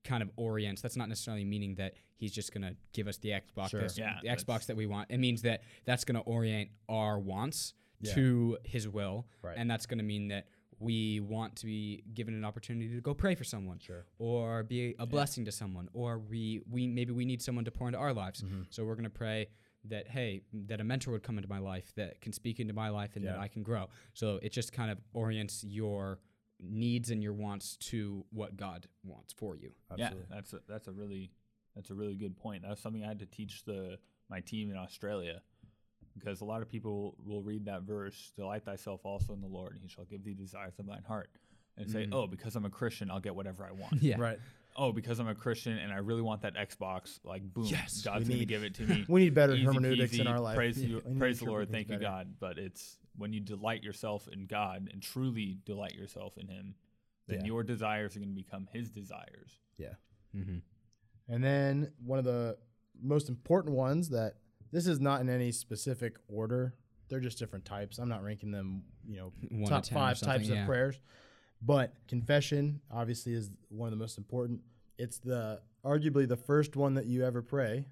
kind 0.04 0.22
of 0.22 0.30
orients. 0.36 0.82
That's 0.82 0.96
not 0.96 1.08
necessarily 1.08 1.44
meaning 1.44 1.76
that 1.76 1.94
He's 2.16 2.32
just 2.32 2.52
going 2.52 2.62
to 2.62 2.76
give 2.92 3.08
us 3.08 3.18
the 3.18 3.30
Xbox, 3.30 3.70
Sure. 3.70 3.80
this- 3.80 3.98
Yeah, 3.98 4.18
the 4.22 4.28
Xbox 4.28 4.66
that 4.66 4.76
we 4.76 4.86
want. 4.86 5.10
It 5.10 5.18
means 5.18 5.42
that 5.42 5.62
that's 5.84 6.04
going 6.04 6.14
to 6.16 6.20
orient 6.20 6.70
our 6.88 7.18
wants 7.18 7.74
Yeah. 8.00 8.14
to 8.14 8.58
His 8.64 8.86
will, 8.88 9.26
Right. 9.42 9.56
and 9.58 9.68
that's 9.70 9.86
going 9.86 9.98
to 9.98 10.04
mean 10.04 10.28
that 10.28 10.46
we 10.82 11.20
want 11.20 11.56
to 11.56 11.66
be 11.66 12.02
given 12.14 12.34
an 12.34 12.44
opportunity 12.44 12.88
to 12.94 13.00
go 13.00 13.14
pray 13.14 13.34
for 13.34 13.44
someone 13.44 13.78
Sure. 13.78 14.04
or 14.18 14.62
be 14.64 14.94
a 14.98 15.06
blessing 15.06 15.44
to 15.44 15.52
someone 15.52 15.88
or 15.92 16.18
we 16.18 16.60
we 16.70 16.86
maybe 16.86 17.12
we 17.12 17.24
need 17.24 17.40
someone 17.40 17.64
to 17.64 17.70
pour 17.70 17.86
into 17.88 17.98
our 17.98 18.12
lives 18.12 18.42
Mhm. 18.42 18.66
so 18.70 18.84
we're 18.84 18.94
going 19.00 19.04
to 19.04 19.18
pray 19.24 19.48
that 19.84 20.08
hey 20.08 20.42
that 20.70 20.80
a 20.80 20.84
mentor 20.84 21.10
would 21.12 21.22
come 21.22 21.38
into 21.38 21.48
my 21.48 21.58
life 21.58 21.92
that 21.96 22.20
can 22.20 22.32
speak 22.32 22.60
into 22.60 22.74
my 22.74 22.88
life 22.88 23.16
and 23.16 23.24
that 23.26 23.38
I 23.38 23.48
can 23.48 23.62
grow 23.62 23.88
so 24.14 24.38
it 24.42 24.52
just 24.52 24.72
kind 24.72 24.90
of 24.90 24.98
orients 25.12 25.64
your 25.64 26.20
needs 26.60 27.10
and 27.10 27.22
your 27.22 27.32
wants 27.32 27.76
to 27.90 28.24
what 28.30 28.56
God 28.56 28.86
wants 29.04 29.32
for 29.32 29.56
you 29.56 29.72
Absolutely. 29.90 30.26
Yeah, 30.28 30.34
that's 30.36 30.52
a, 30.52 30.60
that's 30.68 30.88
a 30.88 30.92
really 30.92 31.32
that's 31.74 31.90
a 31.90 31.94
really 31.94 32.16
good 32.16 32.36
point. 32.36 32.62
That's 32.68 32.82
something 32.82 33.02
I 33.02 33.08
had 33.08 33.18
to 33.20 33.26
teach 33.26 33.64
the 33.64 33.98
my 34.28 34.40
team 34.40 34.70
in 34.70 34.76
Australia 34.76 35.42
because 36.18 36.40
a 36.40 36.44
lot 36.44 36.62
of 36.62 36.68
people 36.68 37.16
will 37.24 37.42
read 37.42 37.64
that 37.66 37.82
verse, 37.82 38.32
"Delight 38.36 38.64
thyself 38.64 39.00
also 39.04 39.32
in 39.32 39.40
the 39.40 39.46
Lord, 39.46 39.72
and 39.72 39.82
He 39.82 39.88
shall 39.88 40.04
give 40.04 40.24
thee 40.24 40.34
desires 40.34 40.74
of 40.78 40.86
thine 40.86 41.02
heart," 41.06 41.30
and 41.76 41.90
say, 41.90 42.06
Mhm. 42.06 42.14
"Oh, 42.14 42.26
because 42.26 42.54
I'm 42.56 42.64
a 42.64 42.70
Christian, 42.70 43.10
I'll 43.10 43.20
get 43.20 43.34
whatever 43.34 43.64
I 43.64 43.72
want." 43.72 44.02
yeah 44.02 44.16
Right. 44.18 44.38
Oh, 44.74 44.90
because 44.90 45.18
I'm 45.18 45.28
a 45.28 45.34
Christian 45.34 45.76
and 45.76 45.92
I 45.92 45.98
really 45.98 46.22
want 46.22 46.40
that 46.42 46.54
Xbox, 46.54 47.20
like 47.24 47.42
boom, 47.52 47.64
Yes, 47.66 48.00
God's 48.02 48.24
we 48.26 48.28
gonna 48.34 48.38
need- 48.40 48.48
give 48.48 48.64
it 48.64 48.74
to 48.76 48.86
me. 48.86 49.04
We 49.08 49.20
need 49.24 49.34
better 49.34 49.52
Easy 49.54 49.64
hermeneutics 49.64 50.18
in 50.18 50.26
our 50.26 50.40
life. 50.40 50.56
Praise, 50.56 50.82
Yeah, 50.82 51.00
you, 51.06 51.16
praise 51.18 51.40
the 51.40 51.44
Lord, 51.44 51.70
thank 51.70 51.88
things 51.88 52.00
you. 52.00 52.06
God. 52.06 52.36
But 52.40 52.58
it's 52.58 52.98
when 53.16 53.34
you 53.34 53.40
delight 53.40 53.82
yourself 53.82 54.28
in 54.28 54.46
God 54.46 54.88
and 54.90 55.02
truly 55.02 55.58
delight 55.66 55.94
yourself 55.94 56.38
in 56.38 56.48
Him, 56.48 56.74
then 57.26 57.40
Yeah. 57.40 57.46
your 57.48 57.62
desires 57.62 58.16
are 58.16 58.20
going 58.20 58.30
to 58.30 58.34
become 58.34 58.66
His 58.72 58.90
desires. 58.90 59.58
mm-hmm. 60.34 60.58
And 61.28 61.44
then 61.44 61.92
one 62.04 62.18
of 62.18 62.24
the 62.24 62.56
most 63.00 63.28
important 63.28 63.74
ones 63.74 64.08
that 64.08 64.36
this 64.72 64.86
is 64.86 65.00
not 65.00 65.20
in 65.20 65.28
any 65.28 65.52
specific 65.52 66.16
order. 66.28 66.74
They're 67.08 67.20
just 67.20 67.38
different 67.38 67.64
types. 67.64 67.98
I'm 67.98 68.08
not 68.08 68.22
ranking 68.24 68.50
them, 68.50 68.84
you 69.06 69.16
know, 69.18 69.32
One 69.50 69.68
top 69.68 69.84
10 69.84 69.94
five 69.96 70.18
types 70.20 70.48
yeah. 70.48 70.62
of 70.62 70.66
prayers. 70.66 70.98
But 71.60 71.94
confession 72.08 72.80
obviously 72.90 73.34
is 73.34 73.50
one 73.68 73.86
of 73.88 73.90
the 73.90 74.02
most 74.02 74.18
important. 74.18 74.60
It's 74.98 75.18
the 75.18 75.60
arguably 75.84 76.26
the 76.26 76.36
first 76.36 76.74
one 76.76 76.94
that 76.94 77.06
you 77.06 77.24
ever 77.24 77.42
pray, 77.42 77.84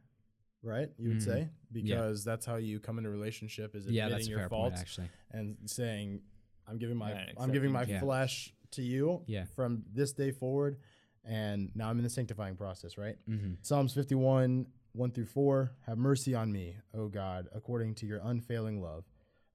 right? 0.63 0.89
You 0.99 1.09
would 1.11 1.19
Mhm. 1.19 1.25
say 1.25 1.49
because 1.73 2.25
that's 2.25 2.47
how 2.47 2.57
you 2.57 2.81
come 2.81 2.99
into 2.99 3.11
relationship 3.11 3.75
is 3.77 3.85
admitting 3.87 3.97
yeah 3.97 4.09
that's 4.09 4.29
your 4.29 4.49
faults 4.49 4.71
point 4.71 4.81
actually 4.81 5.09
and 5.31 5.57
saying, 5.67 6.23
"I'm 6.67 6.79
giving 6.79 6.97
my 6.97 7.13
Right, 7.13 7.35
I'm 7.37 7.53
giving 7.53 7.71
my 7.73 7.85
Yeah. 7.85 8.01
flesh 8.01 8.53
to 8.73 8.83
you 8.83 9.23
Yeah. 9.27 9.45
from 9.45 9.85
this 9.93 10.13
day 10.13 10.31
forward." 10.33 10.79
And 11.25 11.71
now 11.77 11.91
I'm 11.91 11.99
in 11.99 12.05
the 12.05 12.11
sanctifying 12.11 12.57
process, 12.57 12.97
right? 12.97 13.17
mm-hmm. 13.29 13.55
Psalms 13.63 13.93
51, 13.93 14.67
1 14.93 15.11
through 15.13 15.27
4. 15.27 15.73
Have 15.87 15.99
mercy 15.99 16.35
on 16.35 16.53
me, 16.53 16.77
O 16.95 17.09
God, 17.09 17.49
according 17.55 17.95
to 17.97 18.07
your 18.07 18.21
unfailing 18.23 18.83
love, 18.83 19.05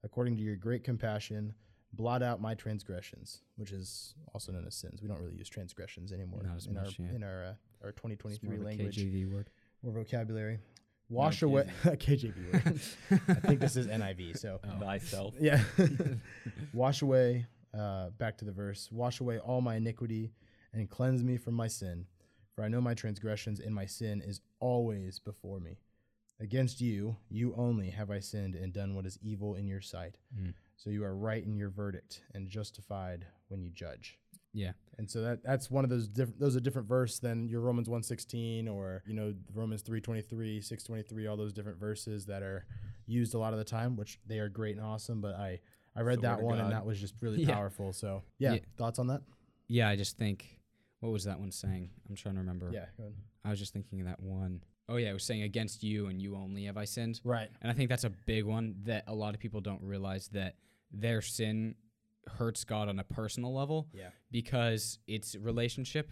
according 0.04 0.36
to 0.38 0.42
your 0.42 0.56
great 0.56 0.84
compassion. 0.84 1.54
Blot 1.92 2.22
out 2.22 2.40
my 2.40 2.54
transgressions, 2.54 3.40
which 3.56 3.70
is 3.72 4.14
also 4.34 4.52
known 4.52 4.66
as 4.66 4.74
sins. 4.74 5.00
We 5.00 5.08
don't 5.08 5.18
really 5.20 5.36
use 5.36 5.48
transgressions 5.48 6.12
anymore 6.12 6.42
Not 6.44 6.56
as 6.56 6.66
in 6.66 6.74
much, 6.74 6.98
our 7.00 7.06
yeah. 7.06 7.14
in 7.14 7.22
our 7.22 7.44
uh, 7.44 7.84
our 7.84 7.92
2023 7.92 8.48
more 8.48 8.56
of 8.56 8.60
a 8.62 8.64
language 8.66 8.96
KJV 8.98 9.32
word 9.32 9.48
or 9.82 9.92
vocabulary. 9.92 10.58
Wash 11.08 11.40
away 11.42 11.70
KJV 11.84 12.52
word. 12.52 12.80
I 13.28 13.34
think 13.46 13.60
this 13.60 13.76
is 13.76 13.86
NIV. 13.86 14.38
So 14.40 14.60
Oh. 14.64 14.80
Thyself. 14.80 15.34
yeah. 15.40 15.62
Wash 16.74 17.00
away, 17.02 17.46
uh, 17.72 18.10
back 18.10 18.36
to 18.38 18.44
the 18.44 18.52
verse. 18.52 18.90
Wash 18.92 19.20
away 19.20 19.38
all 19.38 19.60
my 19.60 19.76
iniquity 19.76 20.32
and 20.74 20.90
cleanse 20.90 21.22
me 21.22 21.36
from 21.38 21.54
my 21.54 21.68
sin. 21.68 22.06
For 22.56 22.64
I 22.64 22.68
know 22.68 22.80
my 22.80 22.94
transgressions 22.94 23.60
and 23.60 23.74
my 23.74 23.84
sin 23.84 24.22
is 24.26 24.40
always 24.60 25.18
before 25.18 25.60
me. 25.60 25.78
Against 26.40 26.80
you, 26.80 27.16
you 27.28 27.54
only 27.56 27.90
have 27.90 28.10
I 28.10 28.18
sinned 28.20 28.54
and 28.54 28.72
done 28.72 28.94
what 28.94 29.06
is 29.06 29.18
evil 29.22 29.54
in 29.54 29.66
your 29.68 29.82
sight. 29.82 30.16
Mm. 30.38 30.54
So 30.76 30.88
you 30.90 31.04
are 31.04 31.14
right 31.14 31.44
in 31.44 31.56
your 31.56 31.68
verdict 31.70 32.22
and 32.34 32.48
justified 32.48 33.26
when 33.48 33.62
you 33.62 33.70
judge. 33.70 34.18
yeah 34.54 34.72
And 34.98 35.10
so 35.10 35.20
that 35.22 35.42
that's 35.44 35.70
one 35.70 35.84
of 35.84 35.90
those 35.90 36.08
different 36.08 36.40
those 36.40 36.56
are 36.56 36.60
different 36.60 36.88
verse 36.88 37.18
than 37.18 37.48
your 37.48 37.60
Romans 37.60 37.88
116 37.88 38.68
or 38.68 39.02
you 39.06 39.14
know 39.14 39.34
Romans 39.54 39.82
323, 39.82 40.60
623, 40.62 41.26
all 41.26 41.36
those 41.36 41.52
different 41.52 41.78
verses 41.78 42.24
that 42.26 42.42
are 42.42 42.64
used 43.06 43.34
a 43.34 43.38
lot 43.38 43.52
of 43.52 43.58
the 43.58 43.64
time, 43.64 43.96
which 43.96 44.18
they 44.26 44.38
are 44.38 44.48
great 44.48 44.76
and 44.76 44.84
awesome, 44.84 45.20
but 45.20 45.34
I 45.34 45.60
I 45.94 46.00
read 46.02 46.22
that 46.22 46.40
one 46.40 46.58
and 46.58 46.72
that 46.72 46.84
was 46.86 46.98
just 47.00 47.14
really 47.20 47.38
Yeah. 47.44 47.54
powerful. 47.54 47.92
So, 47.92 48.22
yeah, 48.38 48.54
Yeah. 48.54 48.60
thoughts 48.78 48.98
on 48.98 49.06
that? 49.08 49.20
yeah 49.68 49.88
I 49.88 49.96
just 49.96 50.16
think 50.18 50.58
what 51.00 51.12
was 51.12 51.24
that 51.24 51.38
one 51.38 51.50
saying 51.52 51.90
I'm 52.08 52.16
trying 52.16 52.34
to 52.34 52.40
remember 52.40 52.70
Yeah, 52.72 52.86
go 52.96 53.04
ahead. 53.04 53.14
I 53.44 53.50
was 53.50 53.58
just 53.58 53.72
thinking 53.72 54.00
of 54.00 54.06
that 54.06 54.20
one. 54.20 54.62
Oh 54.88 54.96
yeah, 54.96 55.10
it 55.10 55.12
was 55.12 55.24
saying 55.24 55.42
against 55.42 55.82
you 55.82 56.06
and 56.06 56.20
you 56.22 56.36
only 56.36 56.64
have 56.64 56.76
I 56.76 56.84
sinned. 56.84 57.20
Right. 57.24 57.48
And 57.62 57.70
I 57.70 57.74
think 57.74 57.88
that's 57.90 58.04
a 58.04 58.10
big 58.10 58.44
one 58.44 58.76
that 58.84 59.04
a 59.06 59.14
lot 59.14 59.34
of 59.34 59.40
people 59.40 59.60
don't 59.60 59.82
realize 59.82 60.28
that 60.28 60.56
their 60.92 61.20
sin 61.20 61.74
hurts 62.38 62.64
God 62.64 62.88
on 62.88 62.98
a 62.98 63.04
personal 63.04 63.52
level 63.54 63.88
Yeah. 63.92 64.10
because 64.30 64.98
it's 65.06 65.36
relationship. 65.36 66.10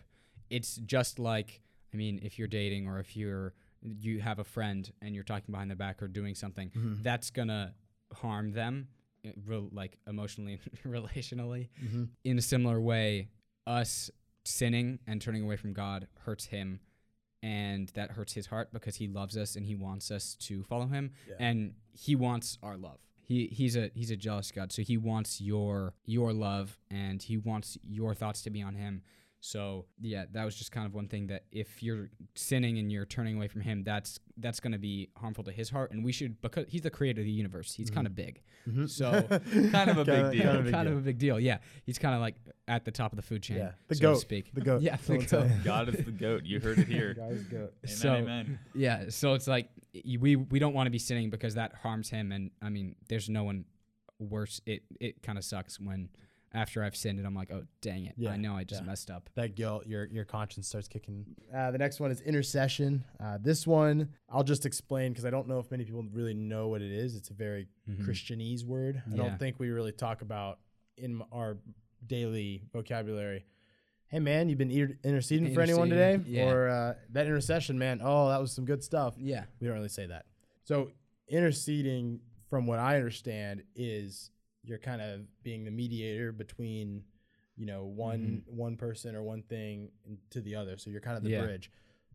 It's 0.51 0.77
just 0.77 1.19
like 1.19 1.61
I 1.93 1.97
mean, 1.97 2.19
if 2.25 2.39
you're 2.39 2.49
dating 2.49 2.89
or 2.89 2.99
if 2.99 3.17
you're 3.17 3.55
you 3.83 4.21
have 4.21 4.39
a 4.39 4.45
friend 4.45 4.91
and 5.03 5.15
you're 5.15 5.23
talking 5.25 5.53
behind 5.53 5.71
their 5.71 5.77
back 5.77 6.03
or 6.03 6.09
doing 6.09 6.35
something, 6.35 6.71
Mhm. 6.71 7.03
that's 7.03 7.31
gonna 7.31 7.75
harm 8.13 8.51
them, 8.53 8.89
uh, 9.27 9.61
like 9.73 9.99
emotionally, 10.07 10.59
and 10.85 10.93
relationally. 10.93 11.69
Mhm. 11.83 12.09
In 12.25 12.39
a 12.39 12.43
similar 12.43 12.81
way, 12.81 13.29
us 13.67 14.11
sinning 14.45 14.99
and 15.07 15.21
turning 15.21 15.43
away 15.43 15.57
from 15.57 15.73
God 15.73 16.07
hurts 16.25 16.47
Him, 16.47 16.81
and 17.43 17.89
that 17.95 18.13
hurts 18.13 18.33
His 18.33 18.47
heart 18.47 18.71
because 18.73 18.97
He 18.97 19.07
loves 19.09 19.37
us 19.37 19.57
and 19.57 19.67
He 19.67 19.75
wants 19.75 20.11
us 20.11 20.35
to 20.41 20.63
follow 20.65 20.87
Him, 20.87 21.13
Yeah. 21.29 21.35
and 21.39 21.75
He 21.93 22.15
wants 22.17 22.59
our 22.63 22.77
love. 22.77 22.99
He 23.23 23.47
he's 23.47 23.75
a 23.77 23.91
he's 23.95 24.11
a 24.11 24.17
jealous 24.17 24.51
God, 24.51 24.71
so 24.73 24.83
He 24.83 24.97
wants 24.99 25.41
your 25.41 25.95
your 26.05 26.33
love 26.33 26.79
and 26.91 27.23
He 27.23 27.37
wants 27.39 27.79
your 27.89 28.15
thoughts 28.15 28.43
to 28.43 28.51
be 28.51 28.61
on 28.63 28.75
Him. 28.75 29.03
So 29.47 29.85
yeah, 30.01 30.25
that 30.33 30.43
was 30.47 30.57
just 30.57 30.73
kind 30.73 30.87
of 30.87 30.95
one 30.95 31.07
thing 31.07 31.27
that 31.27 31.45
if 31.53 31.83
you're 31.83 32.09
sinning 32.35 32.79
and 32.79 32.91
you're 32.91 33.05
turning 33.05 33.37
away 33.37 33.47
from 33.47 33.61
Him, 33.61 33.85
that's 33.85 34.19
that's 34.39 34.59
going 34.59 34.73
to 34.73 34.79
be 34.79 35.11
harmful 35.19 35.45
to 35.45 35.53
His 35.53 35.69
heart, 35.69 35.91
and 35.91 36.03
we 36.03 36.13
should 36.13 36.41
because 36.41 36.65
He's 36.67 36.81
the 36.81 36.89
creator 36.91 37.21
of 37.21 37.27
the 37.27 37.31
universe. 37.31 37.75
He's 37.75 37.91
kind 37.91 38.07
of 38.07 38.15
big, 38.15 38.41
Mhm. 38.67 38.89
so 38.89 39.11
Kind 39.71 39.91
of 39.91 39.99
a 39.99 40.05
big 40.07 40.33
deal. 40.33 40.43
kinda 40.45 40.59
a 40.61 40.63
big 40.63 40.73
kind 40.73 40.87
deal. 40.89 40.93
of 40.97 40.99
a 40.99 41.03
big 41.03 41.19
deal. 41.19 41.39
Yeah, 41.39 41.59
He's 41.85 41.99
kind 41.99 42.15
of 42.15 42.23
like 42.23 42.37
at 42.69 42.87
the 42.87 42.91
top 42.91 43.13
of 43.13 43.17
the 43.17 43.23
food 43.23 43.43
chain, 43.43 43.59
Yeah, 43.59 43.73
the 43.89 43.97
so 43.97 44.01
goat. 44.01 44.15
to 44.15 44.21
speak. 44.21 44.55
The 44.55 44.63
goat. 44.63 44.81
Yeah, 44.89 44.97
the 45.07 45.19
goat. 45.19 45.51
God 45.63 45.91
is 45.95 46.03
the 46.07 46.11
goat. 46.11 46.47
You 46.47 46.59
heard 46.61 46.79
it 46.79 46.89
here. 46.89 47.13
Guys, 47.19 47.43
goat. 47.43 47.75
Amen, 47.85 47.97
So- 47.97 48.15
amen. 48.15 48.59
Yeah, 48.75 49.11
so 49.11 49.35
it's 49.35 49.47
like 49.47 49.69
we 50.19 50.37
we 50.37 50.59
don't 50.59 50.73
want 50.73 50.87
to 50.87 50.91
be 50.91 50.99
sinning 50.99 51.29
because 51.29 51.57
that 51.57 51.75
harms 51.83 52.09
him, 52.09 52.33
and 52.33 52.51
I 52.63 52.71
mean, 52.71 52.97
there's 53.11 53.29
no 53.29 53.45
one 53.45 53.67
worse. 54.19 54.63
It 54.65 54.85
it 55.01 55.23
kind 55.23 55.37
of 55.37 55.45
sucks 55.45 55.79
when 55.79 56.09
after 56.55 56.83
I've 56.85 56.97
sinned 56.97 57.19
and 57.19 57.27
I'm 57.27 57.35
like, 57.35 57.51
oh 57.53 57.65
dang 57.83 58.07
it, 58.07 58.15
Yeah, 58.17 58.31
I 58.31 58.37
know 58.37 58.55
I 58.57 58.65
just 58.65 58.83
yeah. 58.83 58.87
messed 58.87 59.11
up. 59.11 59.29
that 59.35 59.55
guilt, 59.57 59.87
your 59.87 60.07
your 60.07 60.25
conscience 60.25 60.69
starts 60.69 60.89
kicking. 60.89 61.27
Uh, 61.55 61.71
the 61.73 61.79
next 61.79 62.01
one 62.01 62.11
is 62.11 62.21
intercession. 62.21 63.05
Uh, 63.21 63.39
this 63.41 63.67
one 63.67 64.11
I'll 64.31 64.45
just 64.45 64.65
explain 64.65 65.13
because 65.13 65.25
I 65.25 65.31
don't 65.31 65.49
know 65.49 65.59
if 65.59 65.71
many 65.71 65.85
people 65.85 66.05
really 66.13 66.35
know 66.35 66.69
what 66.69 66.81
it 66.81 66.93
is. 66.93 67.17
It's 67.17 67.31
a 67.31 67.35
very 67.35 67.67
Mhm. 67.89 68.07
Christianese 68.07 68.65
word. 68.65 69.03
I 69.07 69.11
Yeah. 69.11 69.17
don't 69.17 69.39
think 69.39 69.59
we 69.59 69.69
really 69.71 69.93
talk 69.93 70.23
about 70.23 70.61
in 70.97 71.21
our 71.33 71.59
daily 72.07 72.63
vocabulary. 72.73 73.45
Hey 74.09 74.21
man, 74.21 74.49
you've 74.49 74.59
been 74.59 74.71
inter- 74.71 74.99
interceding 75.03 75.53
for 75.55 75.61
anyone 75.61 75.89
today, 75.91 76.15
Interceding, 76.15 76.37
yeah. 76.47 76.51
or 76.53 76.69
uh, 76.69 76.95
that 77.11 77.27
intercession, 77.27 77.79
man. 77.79 78.01
Oh, 78.03 78.29
that 78.29 78.41
was 78.41 78.53
some 78.53 78.65
good 78.65 78.85
stuff. 78.85 79.15
Yeah, 79.19 79.45
We 79.61 79.67
don't 79.67 79.75
really 79.77 79.89
say 79.89 80.07
that. 80.07 80.27
So 80.63 80.93
interceding, 81.27 82.21
from 82.49 82.67
what 82.67 82.79
I 82.79 82.97
understand, 82.97 83.65
is 83.75 84.31
you're 84.65 84.79
kind 84.79 85.01
of 85.01 85.21
being 85.43 85.65
the 85.65 85.71
mediator 85.71 86.33
between, 86.33 87.05
you 87.57 87.67
know, 87.67 87.85
one 87.85 88.43
mm-hmm. 88.49 88.57
one 88.57 88.77
person 88.77 89.15
or 89.15 89.23
one 89.23 89.43
thing 89.43 89.91
to 90.31 90.41
the 90.41 90.55
other. 90.55 90.77
So 90.79 90.91
you're 90.91 91.01
kind 91.01 91.17
of 91.17 91.23
the 91.23 91.31
Yeah. 91.31 91.45
bridge. 91.45 91.71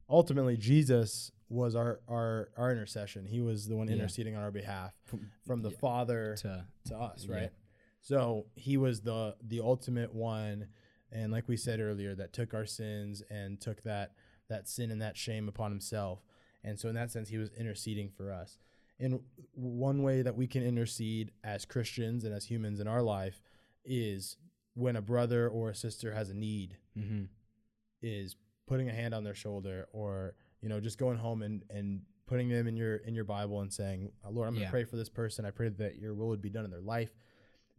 Ultimately, 0.10 0.58
Jesus 0.58 1.32
was 1.50 1.76
our 1.76 2.00
our 2.08 2.50
our 2.58 2.72
intercession. 2.72 3.26
He 3.26 3.42
was 3.42 3.68
the 3.68 3.76
one 3.76 3.88
Yeah. 3.88 3.96
interceding 3.96 4.36
on 4.36 4.44
our 4.44 4.52
behalf 4.52 4.94
From- 5.06 5.32
from 5.46 5.62
the 5.62 5.72
yeah. 5.72 5.78
Father 5.78 6.36
to 6.38 6.66
to 6.86 6.98
us, 6.98 7.28
right? 7.28 7.52
So 8.02 8.48
he 8.56 8.78
was 8.78 9.02
the 9.02 9.36
the 9.42 9.60
ultimate 9.60 10.14
one, 10.14 10.68
and 11.12 11.32
like 11.32 11.48
we 11.48 11.58
said 11.58 11.80
earlier, 11.80 12.16
that 12.16 12.34
took 12.34 12.54
our 12.54 12.66
sins 12.66 13.22
and 13.30 13.60
took 13.60 13.84
that 13.84 14.16
that 14.48 14.68
sin 14.68 14.90
and 14.92 15.02
that 15.02 15.16
shame 15.18 15.48
upon 15.48 15.72
himself. 15.72 16.26
And 16.64 16.80
so 16.80 16.90
in 16.90 16.96
that 16.96 17.12
sense, 17.12 17.30
he 17.30 17.38
was 17.38 17.50
interceding 17.52 18.10
for 18.10 18.32
us. 18.32 18.58
And 19.00 19.22
one 19.54 20.04
way 20.04 20.22
that 20.22 20.36
we 20.36 20.46
can 20.48 20.62
intercede 20.64 21.32
as 21.44 21.66
Christians 21.66 22.24
and 22.26 22.34
as 22.34 22.46
humans 22.46 22.80
in 22.80 22.88
our 22.88 23.02
life 23.02 23.42
is 23.86 24.38
when 24.74 24.96
a 24.96 25.02
brother 25.02 25.48
or 25.48 25.70
a 25.70 25.76
sister 25.76 26.14
has 26.14 26.30
a 26.30 26.34
need, 26.34 26.78
hmm 26.96 27.24
is 28.02 28.36
putting 28.66 28.88
a 28.88 28.94
hand 28.94 29.14
on 29.14 29.24
their 29.26 29.36
shoulder 29.36 29.88
or 29.92 30.36
you 30.62 30.70
know 30.70 30.80
just 30.80 30.98
going 30.98 31.18
home 31.18 31.42
and 31.42 31.64
and 31.70 32.02
putting 32.28 32.48
them 32.48 32.66
in 32.68 32.78
your 32.78 32.98
in 32.98 33.14
your 33.14 33.26
bible 33.26 33.60
and 33.62 33.74
saying 33.74 34.10
"Uh, 34.26 34.30
lord 34.30 34.48
i'm 34.48 34.54
going 34.54 34.62
to 34.62 34.68
Yeah. 34.68 34.72
pray 34.72 34.84
for 34.86 34.96
this 34.96 35.10
person. 35.10 35.46
I 35.46 35.52
pray 35.52 35.68
that 35.70 35.98
your 35.98 36.14
will 36.14 36.28
would 36.30 36.42
be 36.42 36.50
done 36.50 36.64
in 36.66 36.72
their 36.72 36.80
life. 36.80 37.12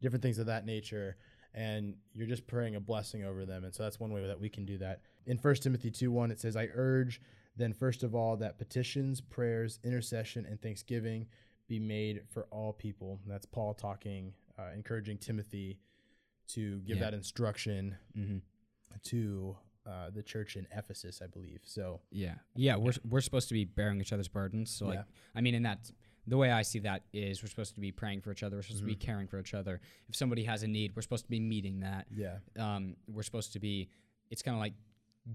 Different 0.03 0.23
things 0.23 0.39
of 0.39 0.47
that 0.47 0.67
nature. 0.67 1.17
And 1.55 1.95
you're 2.13 2.27
just 2.27 2.47
praying 2.47 2.77
a 2.77 2.81
blessing 2.81 3.25
over 3.25 3.45
them. 3.47 3.65
And 3.65 3.75
so 3.75 3.83
that's 3.83 3.99
one 3.99 4.13
way 4.13 4.25
that 4.27 4.39
we 4.41 4.49
can 4.49 4.65
do 4.67 4.79
that. 4.79 5.01
In 5.27 5.37
1 5.39 5.55
timothy 5.57 5.91
2 5.91 6.11
1 6.13 6.31
it 6.31 6.41
says 6.41 6.55
i 6.57 6.69
urge 6.75 7.21
then 7.61 7.73
first 7.73 8.03
of 8.03 8.15
all 8.15 8.37
that 8.37 8.59
petitions 8.59 9.21
prayers 9.21 9.79
intercession 9.85 10.47
and 10.47 10.61
thanksgiving 10.63 11.27
be 11.69 11.79
made 11.79 12.23
for 12.33 12.47
all 12.51 12.73
people 12.73 13.21
And 13.25 13.33
that's 13.33 13.47
paul 13.47 13.75
talking 13.75 14.33
uh, 14.59 14.71
encouraging 14.75 15.19
timothy 15.19 15.79
to 16.55 16.81
give 16.81 16.97
Yeah. 16.99 17.05
that 17.05 17.15
instruction 17.15 17.97
hmm 18.15 18.39
to 19.05 19.57
uh, 19.87 20.11
the 20.11 20.23
church 20.23 20.57
in 20.57 20.67
Ephesus, 20.77 21.23
I 21.23 21.27
believe. 21.27 21.61
So 21.65 22.01
yeah, 22.11 22.35
yeah. 22.55 22.77
We're 22.77 22.93
we're 23.09 23.21
supposed 23.23 23.49
to 23.49 23.55
be 23.55 23.65
bearing 23.65 24.01
each 24.01 24.13
other's 24.13 24.29
burdens. 24.29 24.71
So 24.71 24.87
like, 24.87 24.97
Yeah. 24.99 25.03
I 25.35 25.41
mean, 25.41 25.55
in 25.55 25.63
that 25.63 25.91
the 26.27 26.37
way 26.37 26.51
I 26.51 26.63
see 26.63 26.81
that 26.81 27.05
is 27.15 27.43
we're 27.43 27.49
supposed 27.49 27.75
to 27.77 27.81
be 27.81 27.91
praying 27.91 28.21
for 28.21 28.31
each 28.31 28.43
other. 28.43 28.57
We're 28.57 28.63
supposed 28.63 28.81
to 28.83 28.87
be 28.87 28.93
Mm-hmm. 28.95 29.01
caring 29.11 29.27
for 29.29 29.39
each 29.41 29.55
other. 29.55 29.81
If 30.09 30.17
somebody 30.17 30.45
has 30.45 30.63
a 30.65 30.69
need, 30.69 30.93
we're 30.95 31.03
supposed 31.03 31.25
to 31.25 31.31
be 31.31 31.41
meeting 31.41 31.81
that. 31.81 32.07
yeah, 32.15 32.39
um, 32.59 32.97
we're 33.09 33.23
supposed 33.23 33.53
to 33.55 33.59
be 33.61 33.89
it's 34.29 34.43
kind 34.43 34.55
of 34.55 34.61
like 34.61 34.75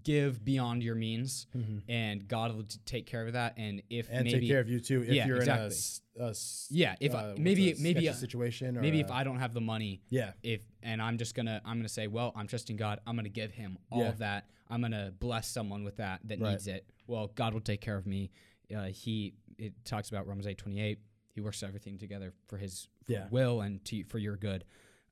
give 0.04 0.44
beyond 0.44 0.82
your 0.84 0.96
means 0.96 1.48
and 1.88 2.28
god 2.28 2.54
will 2.56 2.66
take 2.86 3.06
care 3.06 3.26
of 3.28 3.34
that 3.34 3.54
and 3.58 3.82
if 3.90 4.08
and 4.10 4.26
maybe 4.26 4.40
take 4.42 4.50
care 4.50 4.60
of 4.60 4.68
you 4.68 4.80
too 4.80 5.04
if 5.04 5.10
Yeah, 5.10 5.28
you're 5.28 5.38
exactly. 5.38 5.76
in 6.16 6.22
a 6.24 6.30
a, 6.30 6.34
Yeah, 6.70 6.96
if 7.00 7.14
uh, 7.14 7.36
maybe- 7.38 7.72
a 7.72 7.76
maybe 7.80 8.08
a- 8.08 8.14
situation 8.14 8.78
or 8.78 8.82
maybe 8.82 9.00
if 9.00 9.12
i 9.12 9.24
don't 9.24 9.38
have 9.38 9.54
the 9.54 9.62
money 9.62 10.02
yeah 10.10 10.32
if 10.44 10.62
and 10.82 11.02
i'm 11.02 11.18
just 11.18 11.36
gonna 11.36 11.62
i'm 11.66 11.78
gonna 11.78 11.88
say 11.88 12.08
well 12.08 12.34
i'm 12.36 12.48
trusting 12.48 12.78
god 12.78 13.00
i'm 13.06 13.16
gonna 13.16 13.30
give 13.30 13.52
him 13.52 13.78
all 13.92 14.02
Yeah. 14.02 14.10
of 14.10 14.18
that 14.18 14.50
i'm 14.70 14.82
gonna 14.82 15.14
bless 15.20 15.48
someone 15.48 15.84
with 15.84 15.98
that 15.98 16.20
that 16.26 16.40
Right. 16.42 16.52
needs 16.52 16.68
it 16.68 16.90
well 17.08 17.32
god 17.36 17.54
will 17.54 17.62
take 17.62 17.80
care 17.82 17.96
of 17.96 18.06
me 18.08 18.32
uh, 18.76 18.86
he 18.86 19.36
it 19.60 19.74
talks 19.86 20.10
about 20.10 20.26
romans 20.28 20.48
8 20.48 20.58
28 20.58 21.00
he 21.32 21.42
works 21.42 21.62
everything 21.64 21.98
together 22.00 22.34
for 22.48 22.58
his 22.58 22.88
for 23.06 23.12
Yeah. 23.14 23.28
will 23.30 23.62
and 23.62 23.86
to 23.86 24.04
for 24.06 24.18
your 24.18 24.36
good 24.36 24.66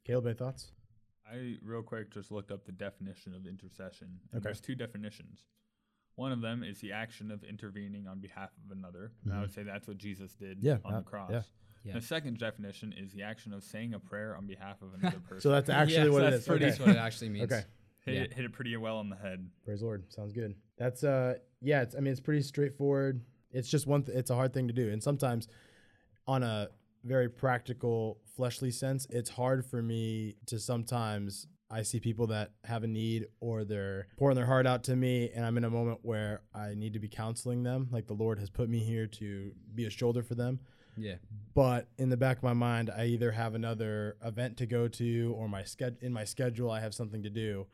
Caleb, 0.03 0.25
any 0.25 0.35
thoughts? 0.35 0.71
I 1.33 1.55
real 1.63 1.81
quick 1.81 2.11
just 2.13 2.31
looked 2.31 2.51
up 2.51 2.65
the 2.65 2.71
definition 2.71 3.33
of 3.33 3.45
intercession. 3.47 4.19
And 4.31 4.37
Okay. 4.39 4.43
There's 4.43 4.61
two 4.61 4.75
definitions. 4.75 5.43
One 6.15 6.31
of 6.31 6.41
them 6.41 6.63
is 6.63 6.79
the 6.79 6.91
action 6.91 7.31
of 7.31 7.43
intervening 7.43 8.07
on 8.07 8.19
behalf 8.19 8.51
of 8.63 8.77
another. 8.77 9.11
And 9.25 9.33
I 9.33 9.41
would 9.41 9.51
say 9.51 9.63
that's 9.63 9.87
what 9.87 9.97
Jesus 9.97 10.33
did 10.35 10.57
Mm-hmm. 10.59 10.67
Yeah, 10.67 10.77
on 10.85 10.93
uh, 10.93 10.97
the 10.99 11.03
cross. 11.05 11.31
yeah. 11.31 11.41
Yeah. 11.85 11.93
The 11.95 12.01
second 12.01 12.37
definition 12.37 12.93
is 12.97 13.11
the 13.11 13.23
action 13.23 13.51
of 13.53 13.61
saying 13.63 13.93
a 13.93 13.99
prayer 13.99 14.37
on 14.37 14.45
behalf 14.47 14.81
of 14.81 14.93
another 14.99 15.19
person. 15.19 15.41
So 15.41 15.49
that's 15.51 15.69
actually 15.69 15.95
Yes, 16.05 16.09
what 16.09 16.21
it 16.23 16.31
that's 16.31 16.41
is. 16.43 16.47
pretty- 16.47 16.65
Okay. 16.65 16.69
that's 16.71 16.79
what 16.79 16.89
it 16.89 16.97
actually 16.99 17.29
means 17.29 17.51
Okay. 17.51 17.63
hit, 18.05 18.13
yeah. 18.15 18.21
it, 18.21 18.33
hit 18.33 18.45
it 18.45 18.53
pretty 18.53 18.77
well 18.77 18.97
on 18.97 19.09
the 19.09 19.15
head. 19.17 19.49
Praise 19.65 19.79
the 19.79 19.85
Lord. 19.87 20.03
Sounds 20.13 20.31
good. 20.33 20.55
That's 20.77 21.03
uh 21.03 21.35
yeah, 21.61 21.81
it's 21.81 21.95
I 21.95 21.99
mean 21.99 22.11
it's 22.11 22.21
pretty 22.21 22.41
straightforward. 22.41 23.21
It's 23.51 23.69
just 23.69 23.85
one 23.87 24.03
th- 24.03 24.17
it's 24.17 24.29
a 24.29 24.35
hard 24.35 24.53
thing 24.53 24.67
to 24.67 24.73
do. 24.73 24.89
And 24.91 25.01
sometimes 25.03 25.47
on 26.27 26.41
a 26.43 26.69
very 27.03 27.29
practical 27.29 28.19
fleshly 28.35 28.71
sense, 28.71 29.05
it's 29.09 29.29
hard 29.29 29.65
for 29.65 29.81
me 29.81 30.35
to 30.47 30.59
sometimes 30.59 31.47
I 31.69 31.81
see 31.81 31.99
people 31.99 32.27
that 32.27 32.51
have 32.65 32.83
a 32.83 32.87
need 32.87 33.27
or 33.39 33.63
they're 33.63 34.07
pouring 34.17 34.35
their 34.35 34.45
heart 34.45 34.67
out 34.67 34.83
to 34.85 34.95
me 34.95 35.29
and 35.35 35.43
I'm 35.45 35.57
in 35.57 35.63
a 35.63 35.69
moment 35.69 35.99
where 36.03 36.41
I 36.53 36.75
need 36.75 36.93
to 36.93 36.99
be 36.99 37.07
counseling 37.07 37.63
them. 37.63 37.87
Like 37.91 38.05
the 38.07 38.13
Lord 38.13 38.37
has 38.39 38.49
put 38.49 38.69
me 38.69 38.79
here 38.79 39.07
to 39.07 39.51
be 39.73 39.85
a 39.85 39.89
shoulder 39.89 40.21
for 40.23 40.35
them. 40.35 40.59
yeah 40.95 41.15
but 41.55 41.87
in 41.97 42.09
the 42.09 42.17
back 42.17 42.37
of 42.37 42.43
my 42.43 42.53
mind 42.53 42.91
i 42.95 43.05
either 43.05 43.31
have 43.31 43.55
another 43.55 44.15
event 44.23 44.57
to 44.57 44.65
go 44.67 44.87
to 44.87 45.33
or 45.37 45.47
my 45.49 45.63
sched- 45.63 45.97
in 46.03 46.13
my 46.13 46.23
schedule 46.23 46.69
i 46.69 46.79
have 46.79 46.93
something 46.93 47.23
to 47.23 47.31
do 47.31 47.65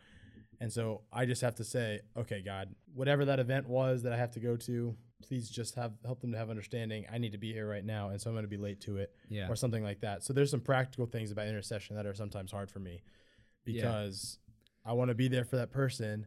and 0.62 0.72
so 0.72 1.02
i 1.12 1.26
just 1.26 1.42
have 1.42 1.56
to 1.56 1.66
say 1.66 2.00
okay 2.16 2.42
god 2.42 2.74
whatever 2.94 3.26
that 3.26 3.38
event 3.40 3.68
was 3.68 4.04
that 4.04 4.14
i 4.14 4.18
have 4.18 4.32
to 4.32 4.40
go 4.40 4.56
to 4.56 4.96
please 5.22 5.50
just 5.50 5.76
have 5.76 5.92
help 6.06 6.22
them 6.22 6.32
to 6.32 6.38
have 6.38 6.50
understanding 6.50 7.06
i 7.12 7.18
need 7.18 7.32
to 7.32 7.38
be 7.38 7.52
here 7.52 7.68
right 7.68 7.86
now 7.86 8.10
and 8.10 8.22
so 8.22 8.30
i'm 8.30 8.34
going 8.36 8.44
to 8.44 8.50
be 8.50 8.58
late 8.58 8.80
to 8.82 8.98
it 8.98 9.14
yeah 9.30 9.48
or 9.50 9.56
something 9.56 9.84
like 9.84 10.00
that 10.02 10.24
so 10.24 10.32
there's 10.34 10.50
some 10.52 10.62
practical 10.62 11.06
things 11.06 11.32
about 11.32 11.48
intercession 11.48 11.96
that 11.96 12.06
are 12.06 12.14
sometimes 12.14 12.52
hard 12.52 12.72
for 12.72 12.80
me 12.80 13.02
Yeah. 13.66 13.82
because 13.82 14.40
i 14.86 14.94
want 14.94 15.10
to 15.10 15.16
be 15.16 15.28
there 15.28 15.44
for 15.44 15.58
that 15.58 15.72
person 15.72 16.26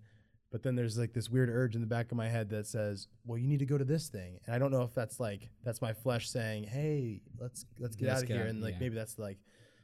but 0.51 0.63
then 0.63 0.75
there's 0.77 0.99
like 0.99 1.15
this 1.15 1.31
weird 1.31 1.49
urge 1.49 1.75
in 1.75 1.81
the 1.81 1.87
back 1.87 2.11
of 2.13 2.17
my 2.19 2.29
head 2.29 2.51
that 2.51 2.67
says 2.67 3.09
well 3.25 3.39
you 3.39 3.49
need 3.49 3.61
to 3.61 3.67
go 3.67 3.79
to 3.79 3.85
this 3.85 4.09
thing 4.09 4.39
and 4.47 4.55
i 4.55 4.59
don't 4.59 4.71
know 4.71 4.83
if 4.83 4.93
that's 4.95 5.19
like 5.19 5.49
that's 5.65 5.81
my 5.81 5.93
flesh 5.95 6.29
saying 6.29 6.65
hey 6.65 7.23
let's 7.41 7.65
let's 7.79 7.97
get 7.97 8.09
Let's 8.09 8.19
out 8.19 8.23
of 8.25 8.29
here 8.29 8.43
out, 8.43 8.49
and 8.49 8.61
like 8.63 8.75
yeah. 8.75 8.81
maybe 8.81 8.95
that's 8.95 9.19
like 9.19 9.39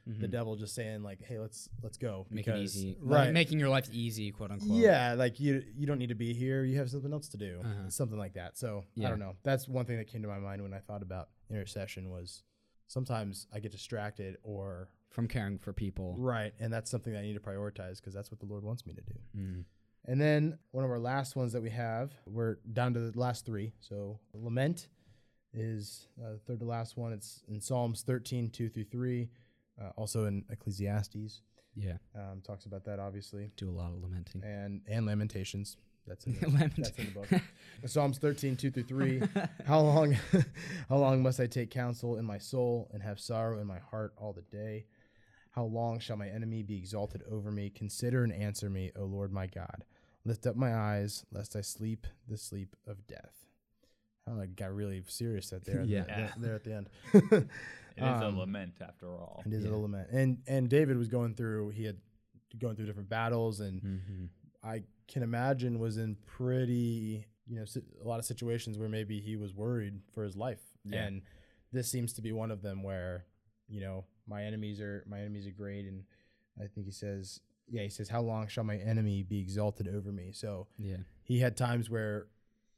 the 0.07 0.27
Mhm. 0.27 0.31
devil 0.31 0.55
just 0.55 0.73
saying 0.75 1.03
like 1.03 1.21
hey 1.21 1.39
let's 1.39 1.69
let's 1.83 1.97
go 1.97 2.25
make 2.29 2.47
it 2.47 2.51
because 2.51 2.75
easy. 2.77 2.97
Right. 2.99 3.25
Like, 3.25 3.33
making 3.33 3.59
your 3.59 3.69
life 3.69 3.87
easy 3.91 4.31
quote 4.31 4.51
unquote 4.51 4.77
yeah 4.79 5.13
like 5.13 5.39
you 5.39 5.63
you 5.75 5.85
don't 5.87 5.97
need 5.99 6.09
to 6.09 6.15
be 6.15 6.33
here. 6.33 6.63
You 6.63 6.77
have 6.77 6.89
something 6.89 7.11
else 7.13 7.27
to 7.29 7.37
do. 7.37 7.59
Uh-huh. 7.63 7.89
something 7.89 8.17
like 8.17 8.33
that. 8.33 8.57
So 8.57 8.85
i 8.97 9.01
don't 9.09 9.19
know. 9.19 9.35
That's 9.43 9.67
one 9.67 9.85
thing 9.85 9.97
that 9.97 10.07
came 10.07 10.21
to 10.23 10.27
my 10.27 10.39
mind 10.39 10.61
when 10.61 10.73
i 10.73 10.79
thought 10.79 11.01
about 11.01 11.29
intercession 11.49 12.09
was 12.09 12.43
sometimes 12.87 13.47
i 13.53 13.59
get 13.59 13.71
distracted 13.71 14.37
or 14.43 14.89
from 15.09 15.27
caring 15.27 15.57
for 15.57 15.73
people. 15.73 16.15
Right 16.17 16.53
and 16.59 16.71
that's 16.73 16.89
something 16.89 17.13
that 17.13 17.19
i 17.19 17.21
need 17.23 17.33
to 17.33 17.39
prioritize 17.39 17.97
because 17.97 18.13
that's 18.13 18.31
what 18.31 18.39
the 18.39 18.45
lord 18.45 18.63
wants 18.63 18.85
me 18.85 18.93
to 18.93 19.01
do. 19.01 19.13
Mm. 19.37 19.65
and 20.05 20.19
then 20.21 20.57
one 20.71 20.83
of 20.85 20.89
our 20.91 20.99
last 20.99 21.35
ones 21.35 21.51
that 21.53 21.61
we 21.61 21.69
have, 21.71 22.13
we're 22.25 22.55
down 22.73 22.93
to 22.93 22.99
the 23.11 23.19
last 23.19 23.45
three. 23.45 23.73
So 23.79 24.19
lament 24.33 24.87
is 25.53 26.07
uh, 26.23 26.33
the 26.33 26.37
third 26.39 26.59
to 26.59 26.65
last 26.65 26.95
one. 26.97 27.11
It's 27.11 27.41
in 27.47 27.59
Psalms 27.59 28.03
13, 28.03 28.49
2 28.51 28.69
through 28.69 28.83
3, 28.85 29.29
uh, 29.81 29.89
also 29.95 30.25
in 30.25 30.43
Ecclesiastes. 30.49 31.41
yeah 31.75 31.97
Um, 32.15 32.41
talks 32.45 32.65
about 32.65 32.83
that, 32.85 32.99
obviously. 32.99 33.51
do 33.57 33.69
a 33.69 33.71
lot 33.71 33.91
of 33.93 34.01
lamenting 34.01 34.43
And, 34.43 34.81
and 34.87 35.05
Lamentations. 35.05 35.77
That's 36.07 36.25
in 36.25 36.33
the, 36.33 36.47
that's 36.77 36.97
in 36.97 37.05
the 37.05 37.11
book. 37.11 37.27
Psalms 37.85 38.17
13, 38.17 38.55
2 38.55 38.71
through 38.71 38.83
3. 38.83 39.21
How 39.65 39.79
long, 39.81 40.17
how 40.89 40.97
long 40.97 41.21
must 41.21 41.39
I 41.39 41.45
take 41.45 41.69
counsel 41.69 42.17
in 42.17 42.25
my 42.25 42.39
soul 42.39 42.89
and 42.93 43.03
have 43.03 43.19
sorrow 43.19 43.59
in 43.59 43.67
my 43.67 43.77
heart 43.77 44.13
all 44.17 44.33
the 44.33 44.41
day? 44.41 44.85
How 45.51 45.65
long 45.65 45.99
shall 45.99 46.17
my 46.17 46.27
enemy 46.27 46.63
be 46.63 46.77
exalted 46.77 47.21
over 47.29 47.51
me? 47.51 47.69
Consider 47.69 48.23
and 48.23 48.33
answer 48.33 48.69
me, 48.71 48.91
O 48.95 49.03
Lord 49.03 49.31
my 49.31 49.45
God. 49.45 49.83
Lift 50.25 50.47
up 50.47 50.55
my 50.55 50.73
eyes, 50.75 51.25
lest 51.31 51.55
I 51.55 51.61
sleep 51.61 52.07
the 52.27 52.37
sleep 52.37 52.75
of 52.87 53.05
death. 53.07 53.45
I 54.25 54.31
don't 54.31 54.37
know, 54.37 54.43
it 54.43 54.55
got 54.55 54.73
really 54.73 55.03
serious 55.07 55.53
at 55.53 55.63
there, 55.65 55.83
Yeah. 55.83 56.03
there, 56.05 56.33
there 56.37 56.55
at 56.55 56.63
the 56.63 56.73
end. 56.73 57.49
It 58.01 58.15
is 58.15 58.21
a 58.21 58.27
Um, 58.27 58.37
lament 58.37 58.73
after 58.81 59.07
all. 59.17 59.43
It 59.45 59.53
is 59.53 59.63
Yeah. 59.65 59.71
a 59.71 59.77
lament. 59.77 60.09
And 60.11 60.41
and 60.47 60.69
David 60.69 60.97
was 60.97 61.07
going 61.07 61.35
through 61.35 61.69
he 61.69 61.83
had 61.83 61.97
going 62.57 62.75
through 62.75 62.85
different 62.87 63.09
battles 63.09 63.59
and 63.59 63.81
hmm 63.81 64.25
I 64.63 64.83
can 65.07 65.23
imagine 65.23 65.79
was 65.79 65.97
in 65.97 66.15
pretty, 66.25 67.25
you 67.47 67.55
know, 67.55 67.65
a 68.03 68.07
lot 68.07 68.19
of 68.19 68.25
situations 68.25 68.77
where 68.77 68.89
maybe 68.89 69.19
he 69.21 69.35
was 69.37 69.53
worried 69.53 70.01
for 70.11 70.23
his 70.23 70.35
life. 70.35 70.61
Yeah. 70.83 71.03
And 71.05 71.21
this 71.71 71.89
seems 71.89 72.11
to 72.13 72.21
be 72.21 72.31
one 72.33 72.51
of 72.51 72.61
them 72.61 72.83
where, 72.83 73.25
you 73.67 73.79
know, 73.81 74.05
my 74.27 74.43
enemies 74.43 74.81
are 74.81 75.03
my 75.07 75.19
enemies 75.19 75.47
are 75.47 75.51
great 75.51 75.85
and 75.85 76.03
I 76.59 76.67
think 76.67 76.85
he 76.87 76.91
says, 76.91 77.39
yeah, 77.69 77.83
he 77.83 77.89
says 77.89 78.09
how 78.09 78.21
long 78.21 78.47
shall 78.47 78.63
my 78.65 78.77
enemy 78.77 79.23
be 79.23 79.39
exalted 79.39 79.87
over 79.87 80.11
me? 80.11 80.31
So 80.33 80.67
Yeah. 80.77 80.97
he 81.23 81.39
had 81.39 81.55
times 81.55 81.89
where 81.89 82.27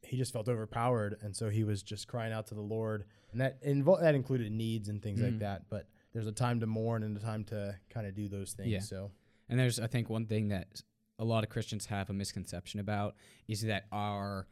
he 0.03 0.17
just 0.17 0.33
felt 0.33 0.49
overpowered 0.49 1.17
and 1.21 1.35
so 1.35 1.49
he 1.49 1.63
was 1.63 1.83
just 1.83 2.07
crying 2.07 2.33
out 2.33 2.47
to 2.47 2.55
the 2.55 2.61
Lord. 2.61 3.05
And 3.31 3.41
that 3.41 3.63
invol- 3.63 4.01
that 4.01 4.15
included 4.15 4.51
needs 4.51 4.89
and 4.89 5.01
things 5.01 5.21
like 5.21 5.33
Mhm. 5.35 5.39
that, 5.39 5.69
but 5.69 5.87
there's 6.13 6.27
a 6.27 6.31
time 6.31 6.59
to 6.59 6.67
mourn 6.67 7.03
and 7.03 7.15
a 7.15 7.19
time 7.19 7.43
to 7.45 7.77
kind 7.89 8.05
of 8.07 8.13
do 8.15 8.27
those 8.27 8.53
things. 8.53 8.69
Yeah. 8.69 8.79
So 8.79 9.11
And 9.49 9.59
there's, 9.59 9.79
I 9.79 9.87
think, 9.87 10.09
one 10.09 10.27
thing 10.27 10.47
that 10.49 10.81
a 11.19 11.25
lot 11.25 11.43
of 11.43 11.49
Christians 11.49 11.85
have 11.87 12.09
a 12.09 12.13
misconception 12.13 12.79
about 12.79 13.15
is 13.47 13.61
that 13.63 13.85
our 13.91 14.47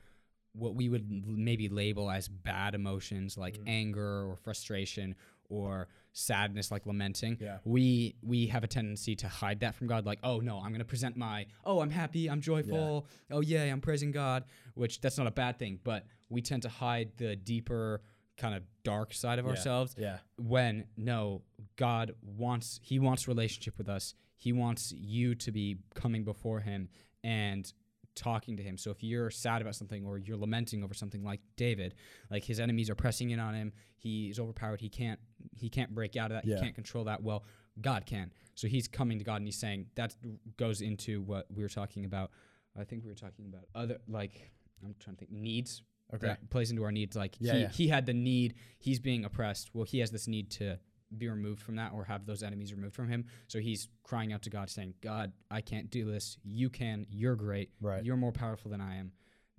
what 0.53 0.73
we 0.75 0.89
would 0.89 1.09
maybe 1.27 1.69
label 1.69 2.09
as 2.09 2.27
bad 2.27 2.73
emotions 2.75 3.37
like 3.37 3.57
Mhm. 3.59 3.63
anger 3.67 4.25
or 4.29 4.35
frustration 4.35 5.15
or 5.49 5.87
sadness 6.13 6.71
like 6.71 6.85
lamenting 6.85 7.37
Yeah. 7.39 7.57
we 7.65 8.15
we 8.23 8.47
have 8.47 8.63
a 8.63 8.67
tendency 8.67 9.15
to 9.17 9.27
hide 9.27 9.59
that 9.61 9.75
from 9.75 9.87
god 9.87 10.05
like 10.05 10.19
oh 10.23 10.39
no 10.39 10.57
i'm 10.57 10.69
going 10.69 10.79
to 10.79 10.85
present 10.85 11.15
my 11.17 11.45
oh 11.65 11.81
i'm 11.81 11.89
happy 11.89 12.29
i'm 12.29 12.41
joyful 12.41 13.07
oh 13.31 13.41
yay 13.41 13.69
i'm 13.69 13.81
praising 13.81 14.11
god 14.11 14.43
which 14.75 15.01
that's 15.01 15.17
not 15.17 15.27
a 15.27 15.31
bad 15.31 15.59
thing 15.59 15.79
but 15.83 16.05
we 16.29 16.41
tend 16.41 16.63
to 16.63 16.69
hide 16.69 17.11
the 17.17 17.35
deeper 17.35 18.01
kind 18.37 18.55
of 18.55 18.63
dark 18.83 19.13
side 19.13 19.37
of 19.39 19.45
Yeah. 19.45 19.51
ourselves 19.51 19.95
yeah. 19.97 20.17
when 20.37 20.85
no 20.97 21.41
god 21.75 22.13
wants 22.23 22.79
he 22.83 22.97
wants 22.99 23.27
relationship 23.27 23.77
with 23.77 23.89
us 23.89 24.13
he 24.35 24.51
wants 24.53 24.91
you 24.93 25.35
to 25.35 25.51
be 25.51 25.77
coming 25.95 26.23
before 26.23 26.59
him 26.61 26.89
and 27.23 27.71
talking 28.19 28.57
to 28.57 28.63
him 28.63 28.77
so 28.77 28.91
if 28.91 29.01
you're 29.01 29.29
sad 29.31 29.61
about 29.61 29.73
something 29.75 30.05
or 30.05 30.17
you're 30.17 30.35
lamenting 30.37 30.83
over 30.83 30.93
something 30.93 31.23
like 31.23 31.39
david 31.55 31.95
like 32.29 32.43
his 32.43 32.59
enemies 32.59 32.89
are 32.89 32.95
pressing 32.95 33.29
in 33.29 33.39
on 33.39 33.53
him 33.53 33.71
he's 33.97 34.39
overpowered 34.39 34.81
he 34.81 34.89
can't 34.89 35.19
he 35.55 35.69
can't 35.69 35.95
break 35.95 36.17
out 36.17 36.31
of 36.31 36.35
that 36.35 36.45
Yeah. 36.45 36.55
he 36.57 36.61
can't 36.61 36.75
control 36.75 37.05
that 37.05 37.23
well 37.23 37.43
god 37.81 38.05
can 38.05 38.31
so 38.55 38.67
he's 38.67 38.87
coming 38.87 39.17
to 39.19 39.23
god 39.23 39.37
and 39.37 39.45
he's 39.47 39.57
saying 39.57 39.85
that 39.95 40.15
goes 40.57 40.81
into 40.81 41.21
what 41.21 41.45
we 41.55 41.63
were 41.63 41.69
talking 41.69 42.03
about 42.03 42.31
i 42.77 42.83
think 42.83 43.03
we 43.03 43.09
were 43.09 43.15
talking 43.15 43.45
about 43.47 43.63
other 43.73 43.97
like 44.07 44.51
i'm 44.83 44.93
trying 44.99 45.15
to 45.15 45.19
think 45.25 45.31
needs 45.31 45.81
Okay. 46.11 46.25
that 46.25 46.49
plays 46.49 46.71
into 46.71 46.83
our 46.83 46.91
needs. 46.91 47.15
Like 47.15 47.35
Yeah, 47.39 47.53
he, 47.53 47.59
yeah. 47.59 47.67
he 47.69 47.87
had 47.87 48.07
the 48.07 48.15
need, 48.15 48.55
he's 48.79 48.99
being 48.99 49.25
oppressed. 49.25 49.69
Well, 49.75 49.83
he 49.83 49.99
has 49.99 50.09
this 50.09 50.27
need 50.27 50.49
to 50.53 50.79
be 51.17 51.27
removed 51.27 51.61
from 51.61 51.75
that 51.77 51.91
or 51.93 52.03
have 52.03 52.25
those 52.25 52.43
enemies 52.43 52.73
removed 52.73 52.95
from 52.95 53.07
him. 53.07 53.25
So 53.47 53.59
he's 53.59 53.87
crying 54.03 54.33
out 54.33 54.43
to 54.43 54.49
God, 54.49 54.69
saying, 54.69 54.93
God, 55.01 55.31
I 55.49 55.61
can't 55.61 55.89
do 55.89 56.09
this. 56.09 56.37
You 56.43 56.69
can. 56.69 57.05
You're 57.09 57.35
great. 57.35 57.71
Right. 57.81 58.03
You're 58.03 58.17
more 58.17 58.31
powerful 58.31 58.69
than 58.69 58.81
I 58.81 58.97
am. 58.97 59.11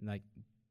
Like, 0.03 0.23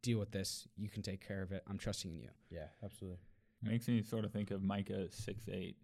deal 0.02 0.20
with 0.20 0.32
this. 0.32 0.68
You 0.78 0.90
can 0.90 1.02
take 1.02 1.26
care 1.26 1.42
of 1.42 1.52
it. 1.52 1.64
I'm 1.68 1.78
trusting 1.78 2.12
in 2.12 2.22
you. 2.22 2.30
Yeah, 2.50 2.68
absolutely. 2.84 3.20
Makes 3.62 3.88
me 3.88 4.02
sort 4.02 4.24
of 4.24 4.32
think 4.32 4.52
of 4.52 4.64
Micah 4.64 5.08
6 5.12 5.44
8. 5.52 5.76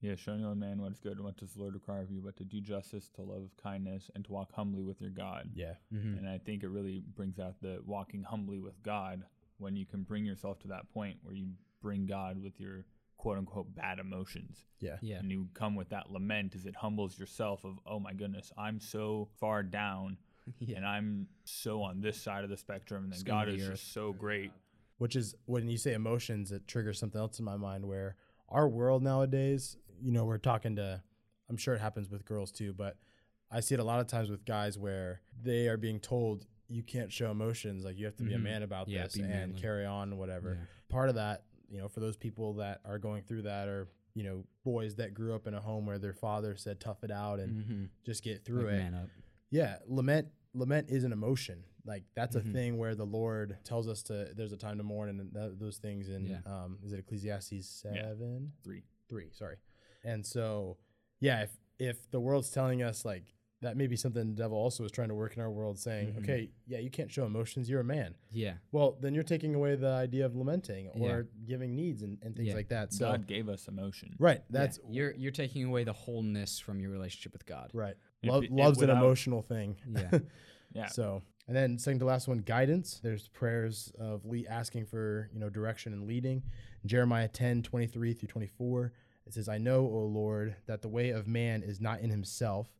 Yeah, 0.00 0.16
show 0.16 0.36
no 0.36 0.52
man 0.52 0.82
what 0.82 0.90
is 0.90 0.98
good 0.98 1.12
and 1.12 1.24
what 1.24 1.36
does 1.36 1.52
the 1.52 1.60
Lord 1.60 1.74
require 1.74 2.02
of 2.02 2.10
you, 2.10 2.20
but 2.24 2.36
to 2.38 2.44
do 2.44 2.60
justice, 2.60 3.08
to 3.14 3.22
love 3.22 3.50
kindness, 3.62 4.10
and 4.16 4.24
to 4.24 4.32
walk 4.32 4.52
humbly 4.52 4.82
with 4.82 5.00
your 5.00 5.10
God. 5.10 5.50
Yeah. 5.54 5.74
Mm-hmm. 5.94 6.18
And 6.18 6.28
I 6.28 6.38
think 6.38 6.64
it 6.64 6.68
really 6.70 7.04
brings 7.14 7.38
out 7.38 7.60
the 7.62 7.80
walking 7.86 8.24
humbly 8.24 8.58
with 8.58 8.82
God 8.82 9.22
when 9.58 9.76
you 9.76 9.86
can 9.86 10.02
bring 10.02 10.24
yourself 10.24 10.58
to 10.60 10.68
that 10.68 10.92
point 10.92 11.18
where 11.22 11.36
you 11.36 11.50
bring 11.80 12.04
God 12.04 12.42
with 12.42 12.58
your 12.58 12.84
quote 13.22 13.38
unquote 13.38 13.72
bad 13.76 14.00
emotions. 14.00 14.64
Yeah. 14.80 14.96
Yeah. 15.00 15.18
And 15.20 15.30
you 15.30 15.48
come 15.54 15.76
with 15.76 15.90
that 15.90 16.10
lament 16.10 16.56
as 16.56 16.66
it 16.66 16.74
humbles 16.74 17.16
yourself 17.20 17.64
of, 17.64 17.78
oh 17.86 18.00
my 18.00 18.12
goodness, 18.12 18.50
I'm 18.58 18.80
so 18.80 19.28
far 19.38 19.62
down 19.62 20.16
yeah. 20.58 20.78
and 20.78 20.84
I'm 20.84 21.28
so 21.44 21.82
on 21.82 22.00
this 22.00 22.20
side 22.20 22.42
of 22.42 22.50
the 22.50 22.56
spectrum 22.56 23.04
and 23.04 23.12
then 23.12 23.20
Scum 23.20 23.36
God 23.36 23.46
the 23.48 23.52
is 23.54 23.62
earth. 23.68 23.70
just 23.78 23.92
so 23.94 24.12
great. 24.12 24.50
Which 24.98 25.14
is 25.14 25.36
when 25.44 25.68
you 25.68 25.78
say 25.78 25.92
emotions, 25.94 26.50
it 26.50 26.66
triggers 26.66 26.98
something 26.98 27.20
else 27.20 27.38
in 27.38 27.44
my 27.44 27.56
mind 27.56 27.86
where 27.86 28.16
our 28.48 28.68
world 28.68 29.04
nowadays, 29.04 29.76
you 30.00 30.10
know, 30.10 30.24
we're 30.24 30.38
talking 30.38 30.74
to, 30.76 31.00
I'm 31.48 31.56
sure 31.56 31.74
it 31.74 31.80
happens 31.80 32.10
with 32.10 32.24
girls 32.24 32.50
too, 32.50 32.72
but 32.72 32.96
I 33.52 33.60
see 33.60 33.74
it 33.74 33.80
a 33.80 33.84
lot 33.84 34.00
of 34.00 34.08
times 34.08 34.30
with 34.30 34.44
guys 34.44 34.76
where 34.76 35.20
they 35.40 35.68
are 35.68 35.76
being 35.76 36.00
told 36.00 36.44
you 36.68 36.82
can't 36.82 37.12
show 37.12 37.30
emotions, 37.30 37.84
like 37.84 37.96
you 37.98 38.06
have 38.06 38.16
to 38.16 38.24
be 38.24 38.34
a 38.34 38.38
Mhm. 38.38 38.42
man 38.42 38.62
about 38.64 38.88
Yeah, 38.88 39.04
this 39.04 39.14
and 39.14 39.28
manly. 39.28 39.60
carry 39.60 39.84
on, 39.86 40.16
whatever. 40.16 40.54
Yeah. 40.54 40.64
Part 40.88 41.08
of 41.08 41.14
that, 41.16 41.44
you 41.72 41.78
know, 41.78 41.88
for 41.88 42.00
those 42.00 42.16
people 42.16 42.52
that 42.54 42.80
are 42.84 42.98
going 42.98 43.22
through 43.22 43.42
that 43.42 43.66
are, 43.66 43.88
you 44.14 44.22
know, 44.22 44.44
boys 44.62 44.94
that 44.96 45.14
grew 45.14 45.34
up 45.34 45.46
in 45.46 45.54
a 45.54 45.60
home 45.60 45.86
where 45.86 45.98
their 45.98 46.12
father 46.12 46.54
said 46.56 46.78
tough 46.78 47.02
it 47.02 47.10
out 47.10 47.40
and 47.40 47.64
Mm-hmm. 47.64 47.84
just 48.04 48.22
get 48.22 48.44
through 48.44 48.68
it. 48.68 48.78
Man 48.78 48.94
up. 48.94 49.08
Yeah, 49.50 49.76
lament 49.86 50.28
lament 50.54 50.90
is 50.90 51.02
an 51.04 51.12
emotion. 51.12 51.64
Like 51.86 52.04
that's 52.14 52.36
Mhm. 52.36 52.40
a 52.50 52.52
thing 52.52 52.78
where 52.78 52.94
the 52.94 53.06
Lord 53.06 53.56
tells 53.64 53.88
us 53.88 54.02
to. 54.04 54.32
There's 54.36 54.52
a 54.52 54.56
time 54.56 54.76
to 54.78 54.84
mourn 54.84 55.08
and 55.08 55.32
th- 55.34 55.52
those 55.58 55.78
things. 55.78 56.08
And 56.10 56.28
Yeah. 56.28 56.40
um, 56.44 56.78
is 56.84 56.92
it 56.92 56.98
Ecclesiastes 56.98 57.82
Yeah. 57.86 57.92
seven 58.10 58.52
Three. 58.62 58.82
three? 59.08 59.30
Sorry. 59.32 59.56
And 60.04 60.24
so, 60.26 60.76
yeah, 61.20 61.42
if 61.44 61.58
if 61.78 62.10
the 62.10 62.20
world's 62.20 62.50
telling 62.50 62.82
us 62.82 63.04
like 63.04 63.24
that, 63.62 63.76
may 63.76 63.86
be 63.86 63.96
something 63.96 64.34
the 64.34 64.42
devil 64.42 64.56
also 64.58 64.84
is 64.84 64.90
trying 64.92 65.08
to 65.08 65.14
work 65.14 65.34
in 65.36 65.42
our 65.42 65.50
world, 65.50 65.78
saying, 65.78 66.12
Mhm. 66.12 66.18
okay, 66.18 66.50
yeah, 66.66 66.78
you 66.78 66.90
can't 66.90 67.10
show 67.10 67.24
emotions. 67.24 67.70
You're 67.70 67.80
a 67.80 67.84
man. 67.84 68.14
Yeah. 68.30 68.54
Well, 68.72 68.98
then 69.00 69.14
you're 69.14 69.24
taking 69.24 69.54
away 69.54 69.74
the 69.76 69.88
idea 69.88 70.26
of 70.26 70.36
lamenting 70.36 70.88
or 70.88 70.98
Yeah. 71.08 71.22
giving 71.46 71.74
needs 71.74 72.02
and, 72.02 72.18
and 72.22 72.36
things 72.36 72.48
Yeah. 72.48 72.54
like 72.54 72.68
that. 72.68 72.92
So, 72.92 73.10
God 73.10 73.26
gave 73.26 73.48
us 73.48 73.68
emotion. 73.68 74.14
right, 74.18 74.42
that's 74.50 74.78
yeah. 74.84 74.90
you're 74.90 75.12
you're 75.14 75.32
taking 75.32 75.64
away 75.64 75.84
the 75.84 75.92
wholeness 75.92 76.58
from 76.58 76.78
your 76.80 76.90
relationship 76.90 77.32
with 77.32 77.46
God. 77.46 77.70
right. 77.72 77.96
If 78.22 78.30
Love, 78.30 78.44
it- 78.44 78.52
love's 78.52 78.82
an 78.82 78.90
emotional 78.90 79.42
thing. 79.42 79.76
Yeah. 79.88 80.10
Yeah. 80.74 80.86
So, 80.86 81.22
and 81.46 81.54
then 81.54 81.78
second 81.78 81.98
to 81.98 82.06
last 82.06 82.28
one, 82.28 82.38
guidance. 82.38 82.98
There's 83.02 83.28
prayers 83.28 83.92
of 83.98 84.24
le- 84.24 84.46
asking 84.48 84.86
for, 84.86 85.28
you 85.34 85.38
know, 85.38 85.50
direction 85.50 85.92
and 85.92 86.06
leading. 86.06 86.44
Jeremiah 86.86 87.28
10, 87.28 87.62
23 87.62 88.14
through 88.14 88.28
24. 88.28 88.92
It 89.26 89.34
says, 89.34 89.50
I 89.50 89.58
know, 89.58 89.80
O 89.86 90.06
Lord, 90.06 90.56
that 90.64 90.80
the 90.80 90.88
way 90.88 91.10
of 91.10 91.28
man 91.28 91.62
is 91.62 91.78
not 91.78 92.00
in 92.00 92.08
himself, 92.08 92.72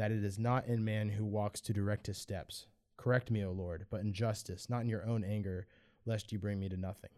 that 0.00 0.10
it 0.10 0.24
is 0.24 0.38
not 0.38 0.66
in 0.66 0.82
man 0.82 1.10
who 1.10 1.26
walks 1.26 1.60
to 1.60 1.74
direct 1.74 2.06
his 2.06 2.16
steps. 2.16 2.66
Correct 2.96 3.30
me, 3.30 3.44
O 3.44 3.52
Lord, 3.52 3.84
but 3.90 4.00
in 4.00 4.14
justice, 4.14 4.70
not 4.70 4.80
in 4.80 4.88
your 4.88 5.06
own 5.06 5.22
anger, 5.22 5.66
lest 6.06 6.32
you 6.32 6.38
bring 6.38 6.58
me 6.58 6.70
to 6.70 6.76
nothing. 6.78 7.10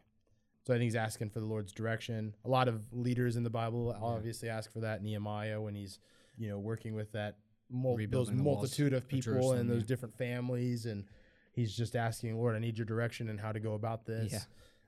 So 0.66 0.74
I 0.74 0.78
think 0.78 0.86
he's 0.86 0.96
asking 0.96 1.30
for 1.30 1.38
the 1.38 1.46
Lord's 1.46 1.70
direction. 1.70 2.34
A 2.44 2.48
lot 2.48 2.66
of 2.66 2.84
leaders 2.92 3.36
in 3.36 3.44
the 3.44 3.50
Bible 3.50 3.96
obviously 4.02 4.48
ask 4.48 4.72
for 4.72 4.80
that. 4.80 5.00
Nehemiah, 5.00 5.60
when 5.60 5.76
he's, 5.76 6.00
you 6.36 6.48
know, 6.48 6.58
working 6.58 6.96
with 6.96 7.12
that 7.12 7.36
mul- 7.70 7.92
those 7.92 7.98
Rebuilding 7.98 8.42
multitude 8.42 8.94
of 8.94 9.04
of 9.04 9.08
people 9.08 9.34
Jerusalem, 9.34 9.60
and 9.60 9.70
those 9.70 9.82
yeah. 9.82 9.86
different 9.86 10.14
families, 10.14 10.86
and 10.86 11.04
he's 11.52 11.76
just 11.76 11.94
asking, 11.94 12.36
Lord, 12.36 12.56
I 12.56 12.58
need 12.58 12.76
your 12.78 12.84
direction 12.84 13.28
and 13.28 13.38
how 13.38 13.52
to 13.52 13.60
go 13.60 13.74
about 13.74 14.06
this. 14.06 14.32
Yeah. 14.32 14.40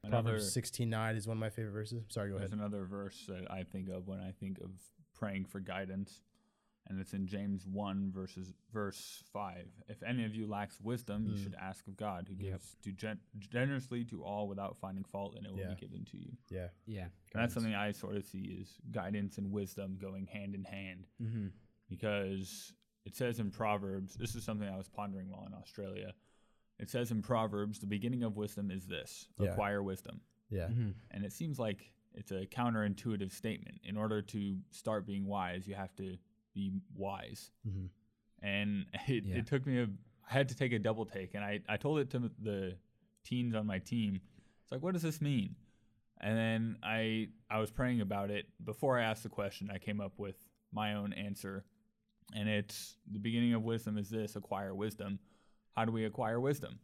Another, 0.03 0.31
Proverbs 0.31 0.53
sixteen 0.53 0.91
nine 0.91 1.15
is 1.15 1.29
one 1.29 1.37
of 1.37 1.41
my 1.41 1.51
favorite 1.51 1.75
verses. 1.75 2.03
Sorry, 2.09 2.31
go 2.31 2.39
there's 2.39 2.51
ahead. 2.51 2.59
another 2.59 2.87
verse 2.87 3.25
that 3.29 3.49
I 3.53 3.63
think 3.63 3.89
of 3.89 4.09
when 4.09 4.19
I 4.19 4.33
think 4.33 4.59
of 4.59 4.71
praying 5.17 5.45
for 5.45 5.61
guidance, 5.61 6.23
and 6.87 7.01
it's 7.01 7.15
in 7.15 7.27
James 7.27 7.67
one 7.67 8.11
verses 8.13 8.53
verse 8.73 9.23
five. 9.33 9.69
If 9.89 10.03
any 10.03 10.25
of 10.25 10.35
you 10.35 10.47
lacks 10.47 10.81
wisdom, 10.81 11.27
you 11.27 11.35
Mm. 11.35 11.43
should 11.43 11.55
ask 11.55 11.87
of 11.87 11.97
God, 11.97 12.29
who 12.29 12.35
Yep. 12.35 12.53
gives 12.53 12.75
to 12.83 12.93
gen- 12.93 13.21
generously 13.39 14.05
to 14.07 14.23
all 14.23 14.49
without 14.49 14.77
finding 14.79 15.05
fault, 15.05 15.35
and 15.37 15.47
it 15.47 15.53
will 15.53 15.61
Yeah. 15.61 15.75
be 15.75 15.81
given 15.81 16.05
to 16.07 16.19
you. 16.19 16.37
Yeah, 16.51 16.69
Yeah. 16.87 17.05
And 17.33 17.43
that's 17.43 17.55
something 17.55 17.75
I 17.75 17.93
sort 17.93 18.17
of 18.17 18.25
see 18.27 18.43
is 18.61 18.79
guidance 18.91 19.39
and 19.39 19.51
wisdom 19.51 19.97
going 19.99 20.27
hand 20.27 20.55
in 20.55 20.65
hand. 20.65 21.07
Mm-hmm. 21.21 21.49
because 21.89 22.73
it 23.05 23.15
says 23.15 23.39
in 23.39 23.51
Proverbs, 23.51 24.15
this 24.15 24.35
is 24.35 24.43
something 24.43 24.67
I 24.69 24.77
was 24.79 24.89
pondering 24.89 25.29
while 25.31 25.47
in 25.47 25.53
Australia. 25.55 26.15
It 26.79 26.89
says 26.89 27.11
in 27.11 27.21
Proverbs, 27.23 27.79
the 27.79 27.87
beginning 27.87 28.23
of 28.23 28.37
wisdom 28.37 28.71
is 28.71 28.87
this 28.87 29.29
Yeah. 29.39 29.51
acquire 29.51 29.83
wisdom. 29.83 30.21
Yeah, 30.51 30.69
Mm-hmm. 30.69 30.91
And 31.11 31.25
it 31.25 31.33
seems 31.33 31.59
like 31.59 31.93
it's 32.15 32.31
a 32.33 32.47
counterintuitive 32.47 33.31
statement. 33.31 33.81
In 33.85 33.97
order 33.97 34.23
to 34.23 34.61
start 34.71 35.07
being 35.07 35.27
wise, 35.27 35.69
you 35.69 35.75
have 35.75 35.95
to 35.97 36.17
be 36.55 36.73
wise. 36.95 37.51
Mhm. 37.69 37.89
And 38.43 38.87
it, 39.09 39.25
Yeah. 39.25 39.37
it 39.37 39.47
took 39.47 39.67
me 39.67 39.79
a, 39.81 39.85
I 40.29 40.33
had 40.33 40.49
to 40.49 40.55
take 40.55 40.73
a 40.73 40.79
double 40.79 41.05
take. 41.07 41.35
And 41.35 41.45
I, 41.45 41.61
I 41.69 41.77
told 41.77 41.99
it 41.99 42.11
to 42.11 42.31
the 42.41 42.77
teens 43.25 43.55
on 43.55 43.67
my 43.67 43.79
team. 43.79 44.21
It's 44.63 44.73
like, 44.73 44.83
what 44.83 44.93
does 44.93 45.03
this 45.03 45.21
mean? 45.21 45.57
And 46.21 46.39
then 46.39 46.77
I, 46.83 47.29
I 47.51 47.59
was 47.59 47.71
praying 47.71 48.01
about 48.01 48.31
it. 48.31 48.47
Before 48.65 48.99
I 48.99 49.03
asked 49.03 49.23
the 49.25 49.29
question, 49.29 49.71
I 49.73 49.79
came 49.79 50.01
up 50.01 50.13
with 50.19 50.37
my 50.73 50.95
own 50.95 51.13
answer. 51.13 51.65
And 52.35 52.49
it's 52.49 52.97
the 53.11 53.19
beginning 53.19 53.53
of 53.53 53.63
wisdom 53.65 53.99
is 53.99 54.09
this 54.09 54.35
acquire 54.37 54.75
wisdom. 54.75 55.19
How 55.77 55.85
do 55.85 55.93
we 55.93 56.05
acquire 56.07 56.41
wisdom? 56.41 56.79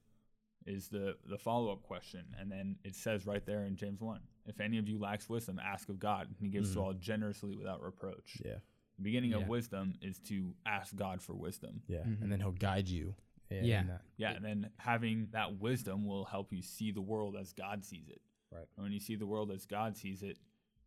Is 0.67 0.89
the, 0.89 1.17
the 1.29 1.39
follow 1.39 1.73
up 1.73 1.83
question. 1.83 2.25
And 2.39 2.51
then 2.53 2.77
it 2.85 2.95
says 2.95 3.25
right 3.27 3.45
there 3.47 3.65
in 3.65 3.77
James 3.77 4.01
1 4.03 4.21
if 4.47 4.61
any 4.61 4.79
of 4.79 4.89
you 4.89 4.99
lacks 4.99 5.29
wisdom, 5.29 5.59
ask 5.65 5.89
of 5.89 5.99
God. 5.99 6.27
And 6.27 6.37
he 6.39 6.49
gives 6.49 6.73
to 6.73 6.79
Mhm. 6.79 6.83
all 6.83 6.93
generously 6.95 7.55
without 7.57 7.83
reproach. 7.83 8.41
yeah, 8.45 8.57
The 9.01 9.05
beginning 9.05 9.31
Yeah. 9.31 9.39
of 9.39 9.49
wisdom 9.49 9.95
is 10.03 10.19
to 10.29 10.55
ask 10.67 10.95
God 10.95 11.23
for 11.23 11.35
wisdom. 11.35 11.83
yeah. 11.87 12.01
And 12.03 12.19
mm-hmm. 12.19 12.29
then 12.31 12.41
he'll 12.41 12.53
guide 12.53 12.87
you. 12.89 13.15
in 13.49 13.65
Yeah. 13.65 13.83
that. 13.85 14.03
Yeah, 14.17 14.33
and 14.33 14.45
then 14.45 14.71
having 14.77 15.27
that 15.33 15.59
wisdom 15.59 16.05
will 16.07 16.25
help 16.25 16.53
you 16.53 16.61
see 16.63 16.93
the 16.93 17.01
world 17.01 17.35
as 17.35 17.53
God 17.53 17.85
sees 17.85 18.09
it. 18.09 18.21
Right. 18.53 18.67
And 18.77 18.85
when 18.85 18.93
you 18.93 19.01
see 19.01 19.17
the 19.17 19.27
world 19.27 19.51
as 19.51 19.65
God 19.67 19.97
sees 19.97 20.23
it, 20.23 20.39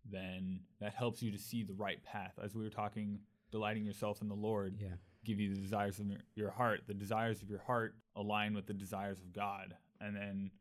then 0.10 0.62
that 0.80 0.94
helps 0.94 1.22
you 1.22 1.32
to 1.32 1.38
see 1.38 1.64
the 1.64 1.74
right 1.74 2.02
path. 2.04 2.38
As 2.42 2.54
we 2.56 2.64
were 2.64 2.70
talking, 2.70 3.20
delighting 3.52 3.84
yourself 3.84 4.22
in 4.22 4.30
the 4.30 4.36
Lord. 4.36 4.78
Yeah. 4.80 4.96
give 5.26 5.40
you 5.40 5.54
the 5.56 5.60
desires 5.62 6.00
of 6.00 6.08
your- 6.08 6.20
your 6.36 6.52
heart. 6.52 6.86
The 6.86 6.94
desires 6.94 7.42
of 7.42 7.50
your 7.50 7.60
heart 7.62 7.96
align 8.16 8.54
with 8.54 8.66
the 8.66 8.74
desires 8.74 9.22
of 9.22 9.32
God. 9.34 9.76
And 10.02 10.16
then 10.16 10.52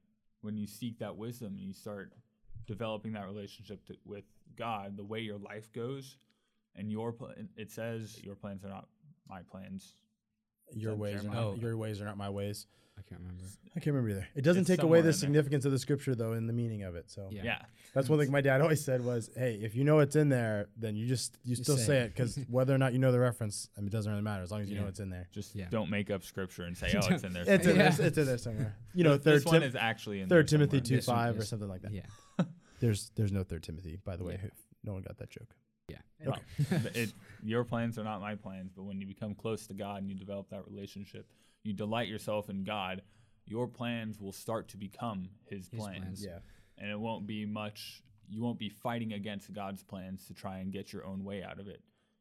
when 0.40 0.56
you 0.56 0.66
seek 0.68 0.98
that 0.98 1.16
wisdom 1.16 1.56
and 1.56 1.66
you 1.66 1.72
start 1.72 2.12
developing 2.66 3.12
that 3.12 3.26
relationship 3.26 3.84
to, 3.86 3.96
with 4.04 4.24
God, 4.56 4.96
the 4.96 5.04
way 5.04 5.20
your 5.20 5.38
life 5.38 5.72
goes, 5.72 6.16
and 6.76 6.90
your 6.90 7.12
pl- 7.12 7.32
it 7.56 7.70
says 7.70 8.18
your 8.22 8.34
plans 8.34 8.64
are 8.64 8.68
not 8.68 8.86
my 9.28 9.42
plans. 9.42 9.94
Your 10.74 10.94
ways 10.94 11.16
are 11.16 11.22
Jeremiah? 11.22 11.40
not, 11.40 11.46
oh. 11.48 11.54
your 11.60 11.76
ways 11.76 12.00
are 12.00 12.04
not 12.06 12.16
my 12.16 12.30
ways. 12.30 12.66
I 12.98 13.02
can't 13.08 13.20
remember. 13.22 13.44
I 13.74 13.80
can't 13.80 13.86
remember 13.96 14.10
either. 14.10 14.28
It 14.34 14.42
doesn't 14.42 14.62
It's 14.62 14.68
take 14.70 14.78
away 14.82 14.98
somewhere 14.98 15.02
the 15.02 15.08
in 15.08 15.12
there. 15.12 15.18
significance 15.18 15.64
of 15.64 15.72
the 15.72 15.78
scripture 15.78 16.14
though 16.14 16.34
in 16.34 16.46
the 16.46 16.52
meaning 16.52 16.82
of 16.82 16.94
it. 16.94 17.10
So 17.10 17.28
Yeah. 17.32 17.42
Yeah. 17.42 17.62
that's 17.94 18.08
one 18.08 18.18
thing 18.18 18.30
my 18.30 18.42
dad 18.42 18.60
always 18.60 18.84
said 18.84 19.02
was, 19.04 19.30
"Hey, 19.36 19.58
if 19.62 19.74
you 19.74 19.82
know 19.82 19.98
it's 20.00 20.14
in 20.14 20.28
there, 20.28 20.68
then 20.76 20.94
you 20.94 21.06
just 21.06 21.38
you 21.42 21.56
still 21.56 21.76
say 21.78 21.84
say 21.86 21.96
it. 21.98 22.02
it 22.04 22.14
because 22.14 22.36
whether 22.50 22.74
or 22.74 22.78
not 22.78 22.92
you 22.92 22.98
know 22.98 23.10
the 23.10 23.18
reference, 23.18 23.68
I 23.76 23.80
mean, 23.80 23.88
it 23.88 23.92
doesn't 23.92 24.10
really 24.10 24.22
matter 24.22 24.42
as 24.42 24.50
long 24.50 24.60
as 24.60 24.68
you 24.70 24.76
know 24.76 24.82
Yeah. 24.82 24.88
it's 24.88 25.00
in 25.00 25.08
there. 25.10 25.26
Just 25.32 25.54
Yeah. 25.54 25.68
don't 25.70 25.90
make 25.90 26.10
up 26.10 26.22
scripture 26.22 26.64
and 26.64 26.76
say, 26.76 26.92
"Oh, 26.94 27.06
it's 27.14 27.24
in 27.24 27.32
there." 27.32 27.42
It's 27.42 27.50
in 27.66 27.70
somewhere." 27.72 27.90
there. 27.90 28.06
It's 28.06 28.18
in 28.18 28.26
there 28.26 28.38
somewhere. 28.38 28.76
You 28.94 29.04
know, 29.04 29.16
This- 29.16 29.24
third 29.24 29.34
this 29.36 29.44
one 29.46 29.54
Tim- 29.60 29.62
is 29.70 29.74
actually 29.74 30.20
in 30.20 30.28
third 30.28 30.48
there 30.48 30.58
Timothy 30.58 30.76
somewhere. 30.78 30.84
two 30.88 30.96
This 30.96 31.06
one 31.06 31.16
five 31.16 31.36
or 31.38 31.42
is. 31.42 31.48
something 31.48 31.68
like 31.68 31.82
that. 31.82 31.92
Yeah. 31.92 32.06
There's 32.80 33.10
there's 33.14 33.32
no 33.32 33.42
third 33.42 33.62
Timothy 33.62 33.98
by 34.04 34.16
the 34.16 34.24
way. 34.24 34.38
Yeah. 34.42 34.50
No 34.84 34.92
one 34.92 35.02
got 35.02 35.16
that 35.18 35.30
joke. 35.30 35.54
Yeah. 36.20 36.26
Well, 36.26 36.38
it, 36.94 37.12
your 37.42 37.64
plans 37.64 37.98
are 37.98 38.04
not 38.04 38.20
my 38.20 38.34
plans, 38.34 38.72
but 38.74 38.84
when 38.84 39.00
you 39.00 39.06
become 39.06 39.34
close 39.34 39.66
to 39.68 39.74
God 39.74 40.02
and 40.02 40.10
you 40.10 40.16
develop 40.16 40.48
that 40.50 40.66
relationship, 40.66 41.26
you 41.62 41.72
delight 41.72 42.08
yourself 42.08 42.48
in 42.50 42.64
God, 42.64 43.02
your 43.46 43.66
plans 43.66 44.20
will 44.20 44.32
start 44.32 44.68
to 44.68 44.76
become 44.76 45.28
His, 45.46 45.68
His 45.68 45.80
plans. 45.80 45.98
plans. 45.98 46.24
Yeah. 46.24 46.38
And 46.78 46.90
it 46.90 46.98
won't 46.98 47.26
be 47.26 47.44
much, 47.46 48.02
you 48.28 48.42
won't 48.42 48.58
be 48.58 48.68
fighting 48.68 49.12
against 49.12 49.52
God's 49.52 49.82
plans 49.82 50.26
to 50.26 50.34
try 50.34 50.58
and 50.58 50.72
get 50.72 50.92
your 50.92 51.04
own 51.04 51.24
way 51.24 51.42
out 51.42 51.58
of 51.60 51.68
it. 51.68 51.80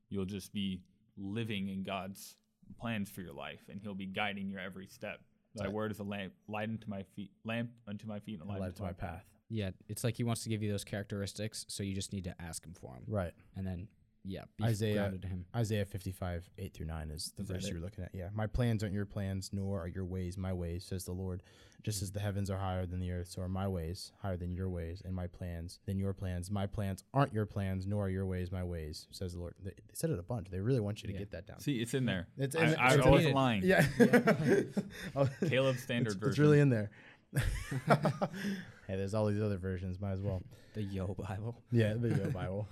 You'll 0.10 0.26
just 0.26 0.52
be 0.54 0.82
living 1.18 1.70
in 1.70 1.84
God's 1.84 2.36
plans 2.80 3.10
for 3.10 3.22
your 3.22 3.34
life, 3.34 3.62
and 3.70 3.80
He'll 3.82 3.94
be 3.96 4.06
guiding 4.08 4.50
your 4.50 4.60
every 4.60 4.88
step. 4.88 5.20
Thy 5.56 5.66
Right. 5.66 5.74
word 5.74 5.92
is 5.92 6.00
a 6.00 6.04
lamp, 6.04 6.34
light 6.48 6.70
unto 6.70 6.90
my 6.90 7.04
feet, 7.04 7.32
lamp 7.44 7.72
unto 7.88 8.08
my 8.08 8.20
feet, 8.20 8.40
and 8.40 8.44
a 8.44 8.52
light, 8.52 8.62
Light 8.62 8.68
unto 8.68 8.78
to 8.78 8.84
my 8.84 8.94
path. 8.94 9.26
Yeah, 9.54 9.72
it's 9.90 10.04
like 10.06 10.16
he 10.16 10.24
wants 10.24 10.44
to 10.44 10.50
give 10.50 10.64
you 10.64 10.72
those 10.72 10.86
characteristics, 10.86 11.66
so 11.68 11.84
you 11.84 11.94
just 11.94 12.14
need 12.14 12.24
to 12.24 12.36
ask 12.42 12.66
him 12.66 12.74
for 12.74 12.94
them, 12.94 13.04
Right. 13.08 13.34
and 13.58 13.68
then 13.68 13.88
yeah, 14.24 14.44
be 14.56 14.64
Isaiah- 14.66 14.94
grounded 14.94 15.24
to 15.24 15.28
him. 15.28 15.46
Isaiah 15.56 15.84
55, 15.84 16.48
8 16.60 16.74
through 16.76 16.86
9 16.86 17.10
is 17.12 17.34
the 17.36 17.42
Is 17.44 17.50
verse 17.50 17.68
you're 17.70 17.80
looking 17.82 18.04
at. 18.04 18.12
Yeah. 18.14 18.30
My 18.34 18.46
plans 18.48 18.84
aren't 18.84 18.94
your 18.94 19.06
plans, 19.08 19.50
nor 19.52 19.82
are 19.82 19.88
your 19.88 20.06
ways 20.06 20.38
my 20.38 20.54
ways, 20.54 20.86
says 20.86 21.06
the 21.06 21.12
Lord. 21.12 21.42
Just 21.84 22.04
as 22.04 22.12
the 22.12 22.20
heavens 22.20 22.52
are 22.52 22.60
higher 22.60 22.86
than 22.86 23.00
the 23.00 23.12
earth, 23.12 23.30
so 23.30 23.42
are 23.42 23.50
my 23.50 23.68
ways 23.68 24.12
higher 24.22 24.38
than 24.38 24.54
your 24.54 24.70
ways, 24.70 25.02
and 25.04 25.16
my 25.16 25.26
plans 25.26 25.80
than 25.88 25.98
your 25.98 26.14
plans. 26.14 26.52
My 26.52 26.68
plans 26.68 27.04
aren't 27.16 27.34
your 27.34 27.48
plans, 27.48 27.88
nor 27.88 28.06
are 28.06 28.10
your 28.10 28.28
ways 28.28 28.52
my 28.52 28.64
ways, 28.64 29.08
says 29.10 29.34
the 29.34 29.40
Lord. 29.40 29.56
They, 29.60 29.72
they 29.72 29.94
said 29.96 30.12
it 30.12 30.20
a 30.20 30.24
bunch. 30.24 30.52
They 30.52 30.60
really 30.60 30.80
want 30.80 31.02
you 31.02 31.08
to 31.08 31.14
Yeah. 31.14 31.20
get 31.20 31.32
that 31.32 31.48
down. 31.48 31.60
See, 31.60 31.82
it's 31.82 31.96
in 31.96 32.06
there. 32.06 32.28
It's 32.38 32.56
I, 32.56 32.60
in- 32.60 32.76
I, 32.76 32.94
it's 32.94 33.04
I 33.04 33.06
in 33.08 33.12
wasn't 33.12 33.36
lying. 33.36 33.64
Yeah. 33.66 33.86
Oh, 35.16 35.28
Caleb's 35.50 35.82
standard 35.82 36.12
it's, 36.12 36.16
version. 36.18 36.30
it's 36.30 36.38
really 36.40 36.60
in 36.60 36.70
there. 36.70 36.92
hey, 38.92 38.98
there's 38.98 39.14
all 39.14 39.26
these 39.28 39.42
other 39.42 39.58
versions. 39.58 40.00
Might 40.00 40.12
as 40.12 40.22
well. 40.22 40.42
The 40.74 40.84
Yo 40.84 41.14
Bible. 41.28 41.62
Yeah, 41.70 41.96
the 41.96 42.08
Yo 42.08 42.30
Bible. 42.34 42.66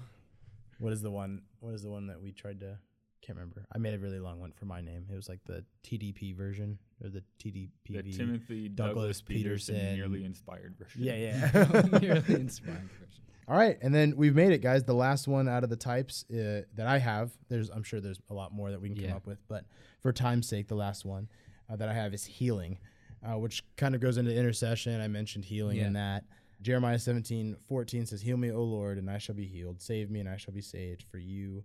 What 0.79 0.93
is 0.93 1.01
the 1.01 1.11
one? 1.11 1.41
What 1.59 1.73
is 1.73 1.83
the 1.83 1.89
one 1.89 2.07
that 2.07 2.21
we 2.21 2.31
tried 2.31 2.61
to? 2.61 2.77
Can't 3.21 3.37
remember. 3.37 3.65
I 3.75 3.77
made 3.77 3.93
a 3.93 3.99
really 3.99 4.19
long 4.21 4.39
one 4.39 4.53
for 4.53 4.63
my 4.63 4.79
name. 4.79 5.05
It 5.11 5.15
was 5.17 5.27
like 5.27 5.41
the 5.45 5.65
TDP 5.83 6.33
version 6.33 6.79
or 7.03 7.09
the 7.09 7.23
TDP. 7.43 7.69
the 8.01 8.13
Timothy 8.13 8.69
Douglas 8.69 8.95
Douglas, 8.95 9.21
Peterson, 9.21 9.75
Peterson. 9.75 9.97
nearly 9.97 10.23
inspired 10.23 10.75
version. 10.79 11.03
Yeah, 11.03 11.15
yeah. 11.15 11.99
Nearly 11.99 12.35
inspiring 12.35 12.89
version. 13.01 13.23
All 13.49 13.57
right, 13.57 13.77
and 13.81 13.93
then 13.93 14.13
we've 14.15 14.35
made 14.35 14.53
it, 14.53 14.61
guys. 14.61 14.85
The 14.85 14.93
last 14.93 15.27
one 15.27 15.49
out 15.49 15.65
of 15.65 15.69
the 15.69 15.75
types 15.75 16.23
uh, 16.31 16.61
that 16.75 16.87
I 16.87 16.99
have. 16.99 17.31
There's, 17.49 17.69
I'm 17.69 17.83
sure 17.83 17.99
there's 17.99 18.21
a 18.29 18.33
lot 18.33 18.53
more 18.53 18.71
that 18.71 18.79
we 18.79 18.91
can 18.91 19.03
come 19.07 19.17
up 19.17 19.27
with, 19.27 19.39
but 19.49 19.65
for 20.01 20.13
time's 20.13 20.47
sake, 20.47 20.69
the 20.69 20.75
last 20.75 21.03
one 21.03 21.27
uh, 21.69 21.75
that 21.75 21.89
I 21.89 21.93
have 21.93 22.13
is 22.13 22.23
healing, 22.23 22.77
uh, 23.23 23.37
which 23.37 23.63
kind 23.77 23.95
of 23.95 24.01
goes 24.01 24.17
into 24.17 24.35
intercession. 24.35 24.99
I 25.01 25.07
mentioned 25.07 25.45
healing 25.45 25.77
in 25.77 25.93
that. 25.93 26.23
Jeremiah 26.61 26.99
17, 26.99 27.55
14 27.67 28.05
says, 28.05 28.21
Heal 28.21 28.35
me, 28.37 28.51
O 28.51 28.61
Lord, 28.63 28.97
and 28.97 29.09
I 29.09 29.17
shall 29.17 29.35
be 29.35 29.45
healed. 29.45 29.81
Save 29.81 30.09
me, 30.11 30.19
and 30.19 30.27
I 30.27 30.35
shall 30.37 30.53
be 30.53 30.61
saved, 30.61 31.03
for 31.09 31.17
you 31.17 31.63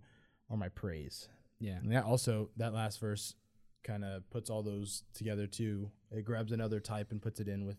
are 0.51 0.57
my 0.57 0.69
praise. 0.69 1.29
Yeah. 1.59 1.77
And 1.79 1.91
that 1.93 2.05
also, 2.05 2.51
that 2.59 2.73
last 2.73 3.01
verse 3.01 3.35
kind 3.83 4.05
of 4.05 4.29
puts 4.31 4.51
all 4.51 4.63
those 4.63 5.03
together 5.13 5.47
too. 5.47 5.91
It 6.13 6.25
grabs 6.25 6.53
another 6.53 6.79
type 6.81 7.11
and 7.11 7.21
puts 7.21 7.41
it 7.41 7.49
in 7.49 7.67
with, 7.67 7.77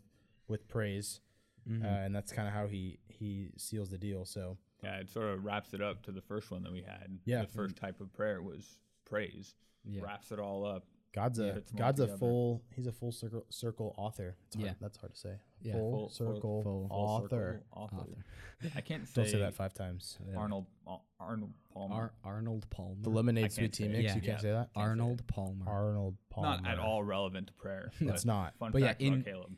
with 0.48 0.68
praise. 0.68 1.22
Mhm. 1.70 1.84
Uh, 1.84 1.88
and 1.88 2.14
that's 2.16 2.32
kind 2.32 2.48
of 2.48 2.54
how 2.54 2.68
he, 2.68 3.00
he 3.08 3.50
seals 3.58 3.90
the 3.90 3.98
deal. 3.98 4.26
So, 4.26 4.58
Yeah, 4.84 4.98
it 4.98 5.10
sort 5.10 5.28
of 5.28 5.44
wraps 5.46 5.74
it 5.74 5.82
up 5.82 6.04
to 6.04 6.12
the 6.12 6.22
first 6.22 6.52
one 6.52 6.64
that 6.64 6.72
we 6.72 6.82
had. 6.84 7.18
Yeah. 7.26 7.42
The 7.42 7.48
first 7.48 7.76
type 7.78 8.02
of 8.02 8.12
prayer 8.14 8.42
was 8.42 8.78
praise. 9.06 9.56
yeah. 9.86 10.02
Wraps 10.04 10.32
it 10.32 10.40
all 10.40 10.66
up. 10.66 10.86
God's 11.16 11.40
a 11.40 11.48
it's 11.58 11.72
God's 11.72 12.02
a 12.02 12.08
full 12.08 12.62
he's 12.76 12.88
a 12.88 12.92
full 12.92 13.12
circle 13.12 13.46
circle 13.50 13.96
author. 13.98 14.36
It's 14.48 14.56
hard, 14.56 14.68
Yeah. 14.68 14.74
that's 14.82 14.98
hard 14.98 15.14
to 15.14 15.20
say. 15.20 15.36
Yeah. 15.62 15.74
Full, 15.74 15.80
Full- 15.92 16.00
full- 16.00 16.10
circle 16.10 16.64
full- 16.64 16.88
Full 16.90 16.98
author. 16.98 17.62
circle 17.64 17.68
author. 17.84 17.96
Author. 17.96 18.72
I 18.76 18.82
can't 18.82 19.08
say, 19.08 19.22
Don't 19.22 19.32
say 19.32 19.40
that 19.40 19.54
five 19.56 19.74
times. 19.74 20.18
Arnold 20.36 20.66
Ar- 20.86 21.02
Arnold 21.20 21.54
Palmer. 21.74 21.96
Ar- 21.96 22.14
Arnold 22.24 22.70
Palmer. 22.70 22.96
The 23.02 23.10
lemonade 23.10 23.52
sweet 23.54 23.72
tea 23.74 23.88
mix. 23.88 24.04
Yeah. 24.04 24.16
You 24.16 24.22
can't 24.22 24.26
Yeah. 24.26 24.38
say 24.40 24.52
that. 24.52 24.66
say 24.76 24.82
it. 24.82 24.84
Arnold 24.84 25.26
Palmer. 25.28 25.66
Arnold 25.68 26.18
Palmer. 26.30 26.50
Not 26.62 26.68
at 26.68 26.80
all 26.80 27.04
relevant 27.04 27.48
to 27.48 27.54
prayer. 27.54 27.92
It's 28.02 28.26
not. 28.26 28.56
Fun 28.58 28.72
But 28.74 28.82
yeah, 28.82 28.94
in- 29.00 29.14
about 29.14 29.26
Caleb. 29.26 29.52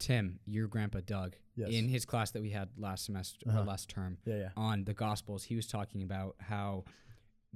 Tim, 0.00 0.40
your 0.46 0.66
grandpa 0.66 1.00
Doug, 1.04 1.36
Yes. 1.56 1.68
in 1.70 1.88
his 1.88 2.04
class 2.06 2.30
that 2.30 2.40
we 2.42 2.50
had 2.50 2.70
last 2.78 3.04
semester, 3.04 3.48
Uh-huh. 3.48 3.60
or 3.60 3.64
last 3.64 3.88
term, 3.90 4.16
Yeah, 4.24 4.36
yeah. 4.36 4.48
on 4.56 4.84
the 4.84 4.94
Gospels, 4.94 5.44
he 5.44 5.54
was 5.56 5.66
talking 5.66 6.02
about 6.02 6.36
how 6.40 6.84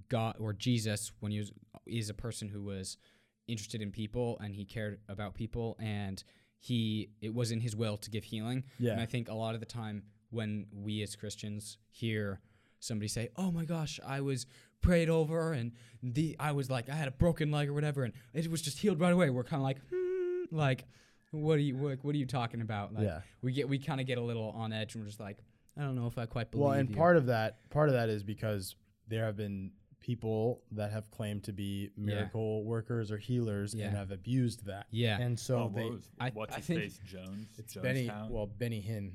God 0.09 0.37
or 0.39 0.53
Jesus, 0.53 1.11
when 1.21 1.33
he 1.33 1.39
was, 1.39 1.53
is 1.87 2.11
a 2.11 2.15
person 2.15 2.49
who 2.49 2.63
was 2.63 2.99
interested 3.47 3.83
in 3.83 3.91
people 3.91 4.39
and 4.43 4.55
he 4.55 4.65
cared 4.65 5.01
about 5.09 5.35
people, 5.35 5.77
and 5.79 6.23
he 6.59 7.11
it 7.21 7.35
was 7.35 7.51
in 7.51 7.61
his 7.61 7.77
will 7.77 7.97
to 7.99 8.11
give 8.11 8.25
healing. 8.25 8.65
Yeah. 8.79 8.93
And 8.93 9.01
I 9.01 9.07
think 9.07 9.29
a 9.29 9.35
lot 9.35 9.55
of 9.55 9.61
the 9.61 9.67
time 9.67 10.05
when 10.31 10.67
we 10.73 11.03
as 11.03 11.15
Christians 11.17 11.79
hear 11.91 12.41
somebody 12.81 13.09
say, 13.09 13.29
"Oh 13.37 13.51
my 13.51 13.65
gosh, 13.65 14.01
I 14.07 14.21
was 14.21 14.47
prayed 14.81 15.09
over 15.09 15.53
and 15.53 15.73
the 16.03 16.37
I 16.39 16.53
was 16.53 16.71
like 16.71 16.89
I 16.89 16.95
had 16.95 17.09
a 17.09 17.13
broken 17.13 17.51
leg 17.51 17.69
or 17.69 17.73
whatever, 17.75 18.05
and 18.05 18.13
it 18.33 18.51
was 18.51 18.63
just 18.63 18.79
healed 18.79 19.01
right 19.01 19.13
away," 19.13 19.31
we're 19.31 19.45
kind 19.45 19.61
of 19.61 19.65
like, 19.65 19.79
hmm, 19.93 20.45
like. 20.57 20.85
What 21.31 21.55
are 21.55 21.63
you 21.63 21.77
what, 21.77 21.99
what 22.05 22.15
are 22.15 22.19
you 22.19 22.27
talking 22.27 22.61
about? 22.61 22.95
Like 22.95 23.03
Yeah. 23.03 23.23
we 23.43 23.51
get 23.53 23.69
we 23.69 23.81
kind 23.81 24.01
of 24.01 24.07
get 24.07 24.19
a 24.19 24.21
little 24.21 24.51
on 24.51 24.73
edge 24.73 24.95
and 24.95 25.03
we're 25.03 25.09
just 25.09 25.19
like 25.19 25.39
I 25.77 25.81
don't 25.81 25.97
know 25.97 26.07
if 26.07 26.17
I 26.17 26.27
quite 26.27 26.53
believe 26.53 26.63
Well, 26.65 26.73
and 26.79 26.89
you. 26.89 26.95
part 26.95 27.17
of 27.17 27.27
that 27.27 27.69
part 27.71 27.89
of 27.89 27.95
that 27.97 28.09
is 28.09 28.23
because 28.23 28.77
there 29.09 29.25
have 29.25 29.37
been 29.37 29.73
people 30.05 30.61
that 30.71 30.93
have 30.93 31.11
claimed 31.11 31.43
to 31.43 31.53
be 31.53 31.91
miracle 31.97 32.63
workers 32.65 33.11
or 33.11 33.17
healers 33.17 33.75
Yeah. 33.75 33.87
and 33.87 33.97
have 33.97 34.11
abused 34.11 34.67
that. 34.67 34.87
Yeah. 34.91 35.19
And 35.19 35.39
so 35.41 35.57
oh, 35.61 35.73
they 35.75 35.85
what 35.85 35.93
was, 35.93 36.11
I- 36.21 36.31
what's 36.35 36.53
I 36.55 36.57
his 36.59 36.67
think 36.67 36.81
face? 36.83 37.01
Jones. 37.07 37.49
it's 37.57 37.75
Benny 37.75 38.09
Jonestown? 38.09 38.29
well 38.31 38.47
Benny 38.47 38.83
Hinn. 38.83 39.13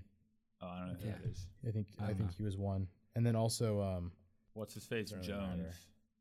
oh, 0.61 0.67
I 0.67 0.79
don't 0.79 0.87
know 0.87 0.93
who 0.99 1.07
Yeah. 1.09 1.15
that 1.21 1.29
is. 1.29 1.45
I 1.67 1.71
think 1.71 1.87
I 1.99 2.03
I, 2.05 2.07
think 2.07 2.19
know. 2.21 2.27
he 2.35 2.43
was 2.43 2.57
one. 2.57 2.87
And 3.15 3.23
then 3.23 3.35
also 3.35 3.81
um 3.83 4.11
What's 4.53 4.73
his 4.73 4.83
face? 4.85 5.11
Really 5.13 5.27
Jones 5.27 5.57
matter. 5.57 5.73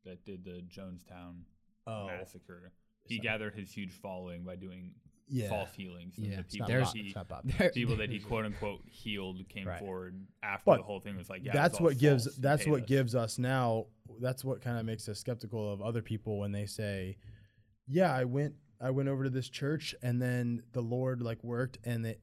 that 0.05 0.23
did 0.25 0.43
the 0.45 0.61
Jonestown 0.69 1.41
Oh. 1.87 2.05
massacre. 2.05 2.71
He 3.05 3.15
It's 3.15 3.23
gathered 3.23 3.55
his 3.55 3.71
huge 3.71 3.91
following 3.93 4.43
by 4.43 4.55
doing 4.55 4.91
yeah. 5.29 5.49
false 5.49 5.69
healings. 5.75 6.13
Yeah. 6.17 6.37
the 6.37 6.43
people 6.43 6.67
There's- 6.67 6.91
that 6.93 6.99
he 6.99 7.07
It's 7.07 7.15
not 7.15 7.29
There- 7.57 7.69
people 7.71 7.95
that 7.97 8.09
he 8.09 8.19
quote 8.19 8.45
unquote 8.45 8.81
healed 8.87 9.47
came 9.49 9.67
Right. 9.67 9.79
forward 9.79 10.15
after 10.43 10.63
But 10.65 10.77
the 10.77 10.83
whole 10.83 10.99
thing 10.99 11.15
was 11.17 11.29
like 11.29 11.43
yeah 11.45 11.53
that's 11.53 11.79
what 11.79 11.97
gives 11.97 12.35
that's 12.37 12.65
what 12.67 12.81
us. 12.83 12.87
gives 12.87 13.15
us 13.15 13.37
now 13.37 13.85
that's 14.19 14.43
what 14.43 14.61
kind 14.61 14.77
of 14.79 14.85
makes 14.85 15.07
us 15.07 15.19
skeptical 15.19 15.71
of 15.71 15.81
other 15.81 16.01
people 16.01 16.39
when 16.39 16.51
they 16.51 16.65
say 16.65 17.17
yeah 17.87 18.13
i 18.13 18.23
went 18.23 18.53
i 18.81 18.89
went 18.89 19.07
over 19.09 19.23
to 19.23 19.29
this 19.29 19.49
church 19.49 19.93
and 20.01 20.21
then 20.21 20.61
the 20.73 20.81
lord 20.81 21.21
like 21.21 21.43
worked 21.43 21.77
and 21.85 22.03
they 22.03 22.17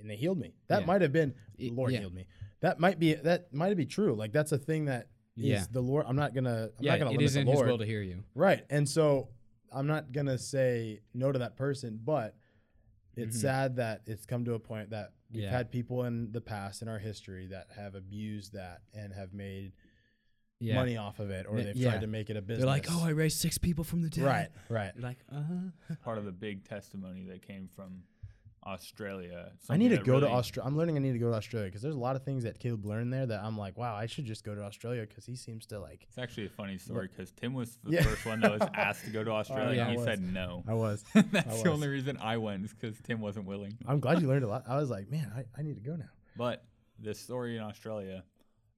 and 0.00 0.08
they 0.08 0.16
healed 0.16 0.38
me 0.38 0.54
that 0.68 0.80
Yeah. 0.80 0.86
might 0.86 1.02
have 1.02 1.12
been 1.12 1.34
the 1.58 1.70
lord 1.70 1.92
yeah. 1.92 2.00
healed 2.00 2.14
me 2.14 2.26
that 2.60 2.78
might 2.80 2.98
be 2.98 3.14
that 3.14 3.52
might 3.52 3.76
be 3.76 3.86
true 3.86 4.14
like 4.14 4.32
that's 4.32 4.52
a 4.52 4.58
thing 4.58 4.84
that 4.86 5.08
is 5.36 5.44
Yeah. 5.44 5.64
the 5.70 5.80
lord 5.80 6.06
i'm 6.08 6.16
not 6.16 6.34
gonna 6.34 6.64
i'm 6.78 6.84
yeah, 6.84 6.92
not 6.92 6.98
gonna 7.00 7.10
it 7.10 7.14
limit 7.14 7.24
is 7.26 7.34
the 7.34 7.44
lord 7.44 7.58
his 7.66 7.70
will 7.70 7.78
to 7.78 7.86
hear 7.86 8.02
you. 8.02 8.22
right 8.34 8.64
and 8.70 8.88
so 8.88 9.28
i'm 9.72 9.86
not 9.86 10.12
gonna 10.12 10.38
say 10.38 11.00
no 11.14 11.32
to 11.32 11.38
that 11.38 11.56
person 11.56 11.98
but 12.04 12.36
it's 13.16 13.36
Mhm. 13.36 13.40
sad 13.40 13.76
that 13.76 14.02
it's 14.06 14.24
come 14.24 14.44
to 14.46 14.54
a 14.54 14.58
point 14.58 14.90
that 14.90 15.12
we've 15.30 15.42
Yeah. 15.44 15.50
had 15.50 15.70
people 15.70 16.04
in 16.04 16.32
the 16.32 16.40
past 16.40 16.80
in 16.82 16.88
our 16.88 16.98
history 16.98 17.46
that 17.48 17.68
have 17.76 17.94
abused 17.94 18.52
that 18.54 18.82
and 18.94 19.12
have 19.12 19.32
made 19.34 19.72
Yeah. 20.60 20.76
money 20.76 20.96
off 20.96 21.18
of 21.18 21.30
it 21.30 21.46
or 21.46 21.60
they've 21.62 21.76
yeah. 21.76 21.90
tried 21.90 22.00
to 22.02 22.06
make 22.06 22.30
it 22.30 22.36
a 22.36 22.40
business. 22.42 22.58
They're 22.60 22.66
like, 22.66 22.86
oh, 22.88 23.04
I 23.04 23.10
raised 23.10 23.38
six 23.38 23.58
people 23.58 23.82
from 23.84 24.00
the 24.02 24.08
dead. 24.08 24.24
right, 24.24 24.48
right. 24.68 24.92
You're 24.94 25.02
like, 25.02 25.18
uh 25.30 25.42
huh. 25.42 25.94
part 26.02 26.18
of 26.18 26.24
the 26.24 26.32
big 26.32 26.64
testimony 26.64 27.24
that 27.24 27.42
came 27.42 27.66
from 27.68 28.04
Australia. 28.66 29.52
I 29.68 29.76
need 29.76 29.88
to 29.90 29.96
that 29.96 30.04
go 30.04 30.20
to 30.20 30.28
Australia. 30.28 30.68
I'm 30.68 30.76
learning 30.76 30.96
I 30.96 31.00
need 31.00 31.12
to 31.12 31.18
go 31.18 31.30
to 31.30 31.36
Australia 31.36 31.68
because 31.68 31.82
there's 31.82 31.94
a 31.94 31.98
lot 32.00 32.16
of 32.16 32.22
things 32.24 32.44
that 32.44 32.58
Caleb 32.58 32.84
learned 32.84 33.12
there 33.12 33.26
that 33.26 33.42
I'm 33.42 33.56
like, 33.58 33.76
wow, 33.76 33.94
I 33.94 34.06
should 34.06 34.24
just 34.24 34.44
go 34.44 34.54
to 34.54 34.62
Australia 34.62 35.06
because 35.08 35.26
he 35.26 35.36
seems 35.36 35.66
to 35.66 35.80
like. 35.80 36.04
It's 36.08 36.18
actually 36.18 36.46
a 36.46 36.50
funny 36.50 36.78
story 36.78 37.08
because 37.08 37.32
Tim 37.32 37.54
was 37.54 37.78
the 37.84 37.92
Yeah. 37.92 38.02
first 38.02 38.24
one 38.26 38.40
that 38.40 38.52
was 38.58 38.68
asked 38.74 39.04
to 39.04 39.10
go 39.10 39.24
to 39.24 39.30
Australia. 39.40 39.76
yeah, 39.76 39.82
and 39.82 39.88
I 39.88 39.90
he 39.92 39.96
was. 39.98 40.04
said 40.06 40.20
no. 40.22 40.64
I 40.66 40.74
was. 40.74 41.04
That's 41.14 41.60
I 41.60 41.62
the 41.62 41.70
only 41.72 41.88
reason 41.88 42.18
I 42.20 42.36
went 42.36 42.64
is 42.64 42.72
because 42.72 42.96
Tim 43.02 43.20
wasn't 43.20 43.46
willing. 43.46 43.76
I'm 43.86 44.00
glad 44.00 44.20
you 44.22 44.28
learned 44.28 44.44
a 44.44 44.48
lot. 44.48 44.64
I 44.68 44.76
was 44.76 44.90
like, 44.90 45.10
man, 45.10 45.30
I, 45.36 45.44
I 45.58 45.62
need 45.62 45.74
to 45.76 45.82
go 45.82 45.96
now. 45.96 46.10
But 46.36 46.64
this 46.98 47.18
story 47.18 47.56
in 47.56 47.62
Australia 47.62 48.22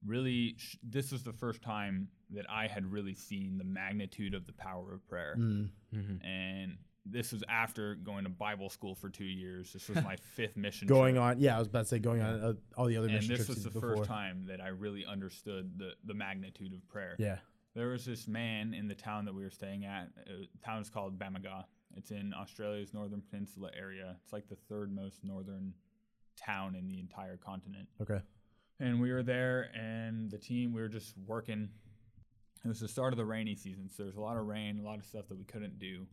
really, 0.05 0.55
sh- 0.57 0.75
this 0.83 1.11
was 1.11 1.23
the 1.23 1.33
first 1.33 1.61
time 1.63 2.07
that 2.31 2.45
I 2.49 2.67
had 2.67 2.85
really 2.91 3.15
seen 3.15 3.57
the 3.57 3.63
magnitude 3.63 4.33
of 4.35 4.45
the 4.45 4.53
power 4.53 4.93
of 4.93 5.07
prayer. 5.07 5.35
Mm. 5.37 5.69
Mhm. 5.95 6.25
And 6.25 6.77
this 7.05 7.31
was 7.31 7.43
after 7.47 7.95
going 7.95 8.23
to 8.23 8.29
Bible 8.29 8.69
school 8.69 8.95
for 8.95 9.09
two 9.09 9.25
years. 9.25 9.71
This 9.73 9.87
was 9.87 9.97
my 10.03 10.15
fifth 10.15 10.57
mission. 10.57 10.87
Going 10.87 11.15
trip. 11.15 11.23
on, 11.23 11.39
yeah, 11.39 11.55
I 11.55 11.59
was 11.59 11.67
about 11.67 11.83
to 11.83 11.85
say 11.85 11.99
going 11.99 12.21
on 12.21 12.41
uh, 12.41 12.53
all 12.75 12.85
the 12.85 12.97
other 12.97 13.07
missions. 13.07 13.29
And 13.29 13.37
mission 13.37 13.37
this 13.37 13.45
trips 13.45 13.65
was 13.65 13.73
the 13.73 13.79
before. 13.79 13.97
first 13.97 14.09
time 14.09 14.45
that 14.47 14.61
I 14.61 14.69
really 14.69 15.05
understood 15.05 15.77
the, 15.77 15.91
the 16.03 16.13
magnitude 16.13 16.73
of 16.73 16.87
prayer. 16.87 17.15
Yeah. 17.19 17.37
There 17.75 17.89
was 17.89 18.05
this 18.05 18.27
man 18.27 18.73
in 18.73 18.87
the 18.87 18.95
town 18.95 19.25
that 19.25 19.35
we 19.35 19.43
were 19.43 19.49
staying 19.49 19.85
at. 19.85 20.09
Uh, 20.27 20.45
town 20.63 20.81
is 20.81 20.89
called 20.89 21.19
Bamaga. 21.19 21.65
It's 21.95 22.11
in 22.11 22.33
Australia's 22.33 22.93
northern 22.93 23.21
peninsula 23.29 23.69
area. 23.77 24.15
It's 24.23 24.33
like 24.33 24.47
the 24.47 24.57
third 24.69 24.93
most 24.93 25.23
northern 25.23 25.73
town 26.35 26.75
in 26.75 26.87
the 26.87 26.99
entire 26.99 27.37
continent. 27.37 27.87
Okay. 28.01 28.19
And 28.79 28.99
we 28.99 29.11
were 29.11 29.23
there, 29.23 29.69
and 29.73 30.29
the 30.29 30.37
team, 30.37 30.73
we 30.73 30.81
were 30.81 30.89
just 30.89 31.15
working. 31.25 31.69
It 32.63 32.67
was 32.67 32.79
the 32.79 32.87
start 32.87 33.13
of 33.13 33.17
the 33.17 33.25
rainy 33.25 33.55
season, 33.55 33.89
so 33.89 34.03
there's 34.03 34.17
a 34.17 34.21
lot 34.21 34.35
of 34.35 34.45
rain, 34.47 34.79
a 34.79 34.83
lot 34.83 34.99
of 34.99 35.05
stuff 35.05 35.27
that 35.29 35.37
we 35.37 35.45
couldn't 35.45 35.79
do. 35.79 36.05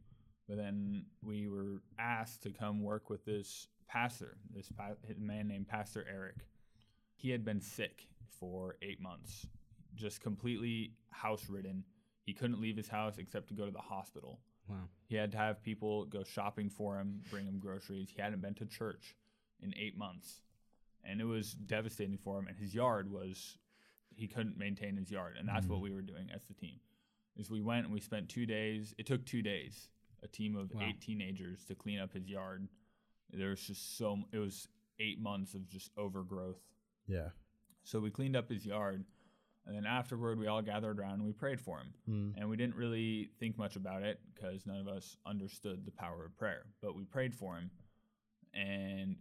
But 0.48 0.56
then 0.56 1.06
we 1.22 1.48
were 1.48 1.82
asked 1.98 2.42
to 2.42 2.50
come 2.50 2.82
work 2.82 3.08
with 3.08 3.24
this 3.24 3.68
pastor, 3.88 4.36
this 4.54 4.68
pa- 4.68 4.96
man 5.18 5.48
named 5.48 5.68
Pastor 5.68 6.04
Eric. 6.10 6.36
He 7.14 7.30
had 7.30 7.44
been 7.44 7.60
sick 7.60 8.08
for 8.40 8.76
eight 8.82 9.00
months, 9.00 9.46
just 9.94 10.20
completely 10.20 10.94
house 11.10 11.48
ridden. 11.48 11.84
He 12.24 12.32
couldn't 12.32 12.60
leave 12.60 12.76
his 12.76 12.88
house 12.88 13.18
except 13.18 13.48
to 13.48 13.54
go 13.54 13.66
to 13.66 13.70
the 13.70 13.78
hospital. 13.78 14.40
Wow. 14.68 14.76
He 15.06 15.16
had 15.16 15.32
to 15.32 15.38
have 15.38 15.62
people 15.62 16.06
go 16.06 16.24
shopping 16.24 16.70
for 16.70 16.98
him, 16.98 17.20
bring 17.30 17.46
him 17.46 17.58
groceries. 17.58 18.10
He 18.14 18.20
hadn't 18.20 18.42
been 18.42 18.54
to 18.54 18.66
church 18.66 19.16
in 19.60 19.74
eight 19.80 19.96
months. 19.96 20.40
And 21.04 21.20
it 21.20 21.24
was 21.24 21.52
devastating 21.52 22.18
for 22.18 22.38
him. 22.38 22.46
And 22.46 22.56
his 22.56 22.74
yard 22.74 23.10
was, 23.10 23.58
he 24.14 24.28
couldn't 24.28 24.56
maintain 24.56 24.96
his 24.96 25.10
yard. 25.10 25.36
And 25.38 25.48
that's 25.48 25.66
what 25.66 25.80
mm. 25.80 25.82
we 25.82 25.92
were 25.92 26.02
doing 26.02 26.28
as 26.34 26.42
the 26.44 26.54
team. 26.54 26.78
Is 27.36 27.50
we 27.50 27.60
went 27.60 27.84
and 27.84 27.94
we 27.94 28.00
spent 28.00 28.28
two 28.28 28.46
days. 28.46 28.94
It 28.98 29.06
took 29.06 29.24
two 29.24 29.42
days, 29.42 29.88
a 30.22 30.28
team 30.28 30.56
of 30.56 30.72
Wow. 30.72 30.82
eight 30.82 31.00
teenagers 31.00 31.64
to 31.66 31.74
clean 31.74 31.98
up 31.98 32.12
his 32.12 32.28
yard. 32.28 32.68
There 33.30 33.50
was 33.50 33.66
just 33.66 33.96
so, 33.96 34.18
it 34.32 34.38
was 34.38 34.68
eight 34.98 35.20
months 35.20 35.54
of 35.54 35.68
just 35.68 35.90
overgrowth. 35.96 36.60
Yeah. 37.06 37.30
So 37.84 37.98
we 38.00 38.10
cleaned 38.10 38.36
up 38.36 38.48
his 38.48 38.64
yard. 38.66 39.04
And 39.64 39.76
then 39.76 39.86
afterward, 39.86 40.38
we 40.40 40.48
all 40.48 40.60
gathered 40.62 40.98
around 40.98 41.14
and 41.14 41.24
we 41.24 41.32
prayed 41.32 41.60
for 41.60 41.78
him. 41.78 41.94
Mm. 42.08 42.34
And 42.40 42.48
we 42.50 42.56
didn't 42.56 42.74
really 42.74 43.30
think 43.38 43.56
much 43.56 43.76
about 43.76 44.02
it 44.02 44.20
because 44.34 44.66
none 44.66 44.80
of 44.80 44.88
us 44.88 45.16
understood 45.24 45.84
the 45.84 45.92
power 45.92 46.24
of 46.24 46.36
prayer. 46.36 46.66
But 46.80 46.96
we 46.96 47.04
prayed 47.04 47.32
for 47.34 47.56
him, 47.56 47.70
and 48.54 49.16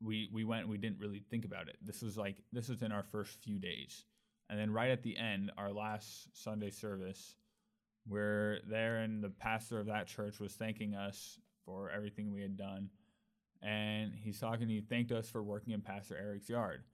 we 0.00 0.28
we 0.32 0.44
went. 0.44 0.62
and 0.62 0.70
We 0.70 0.78
didn't 0.78 0.98
really 1.00 1.18
think 1.30 1.44
about 1.44 1.68
it. 1.68 1.76
This 1.82 2.00
was 2.02 2.16
like 2.16 2.36
this 2.52 2.68
was 2.68 2.82
in 2.82 2.92
our 2.92 3.02
first 3.02 3.42
few 3.42 3.58
days, 3.58 4.04
and 4.48 4.58
then 4.58 4.70
right 4.72 4.90
at 4.90 5.02
the 5.02 5.16
end, 5.16 5.50
our 5.56 5.72
last 5.72 6.28
Sunday 6.32 6.70
service, 6.70 7.34
we're 8.08 8.58
there, 8.68 8.98
and 8.98 9.22
the 9.22 9.30
pastor 9.30 9.78
of 9.80 9.86
that 9.86 10.06
church 10.06 10.38
was 10.40 10.52
thanking 10.54 10.94
us 10.94 11.38
for 11.64 11.90
everything 11.90 12.32
we 12.32 12.42
had 12.42 12.56
done, 12.56 12.90
and 13.62 14.12
he's 14.14 14.38
talking. 14.38 14.68
He 14.68 14.80
thanked 14.80 15.12
us 15.12 15.28
for 15.28 15.42
working 15.42 15.72
in 15.72 15.80
Pastor 15.80 16.16
Eric's 16.16 16.48
yard. 16.48 16.84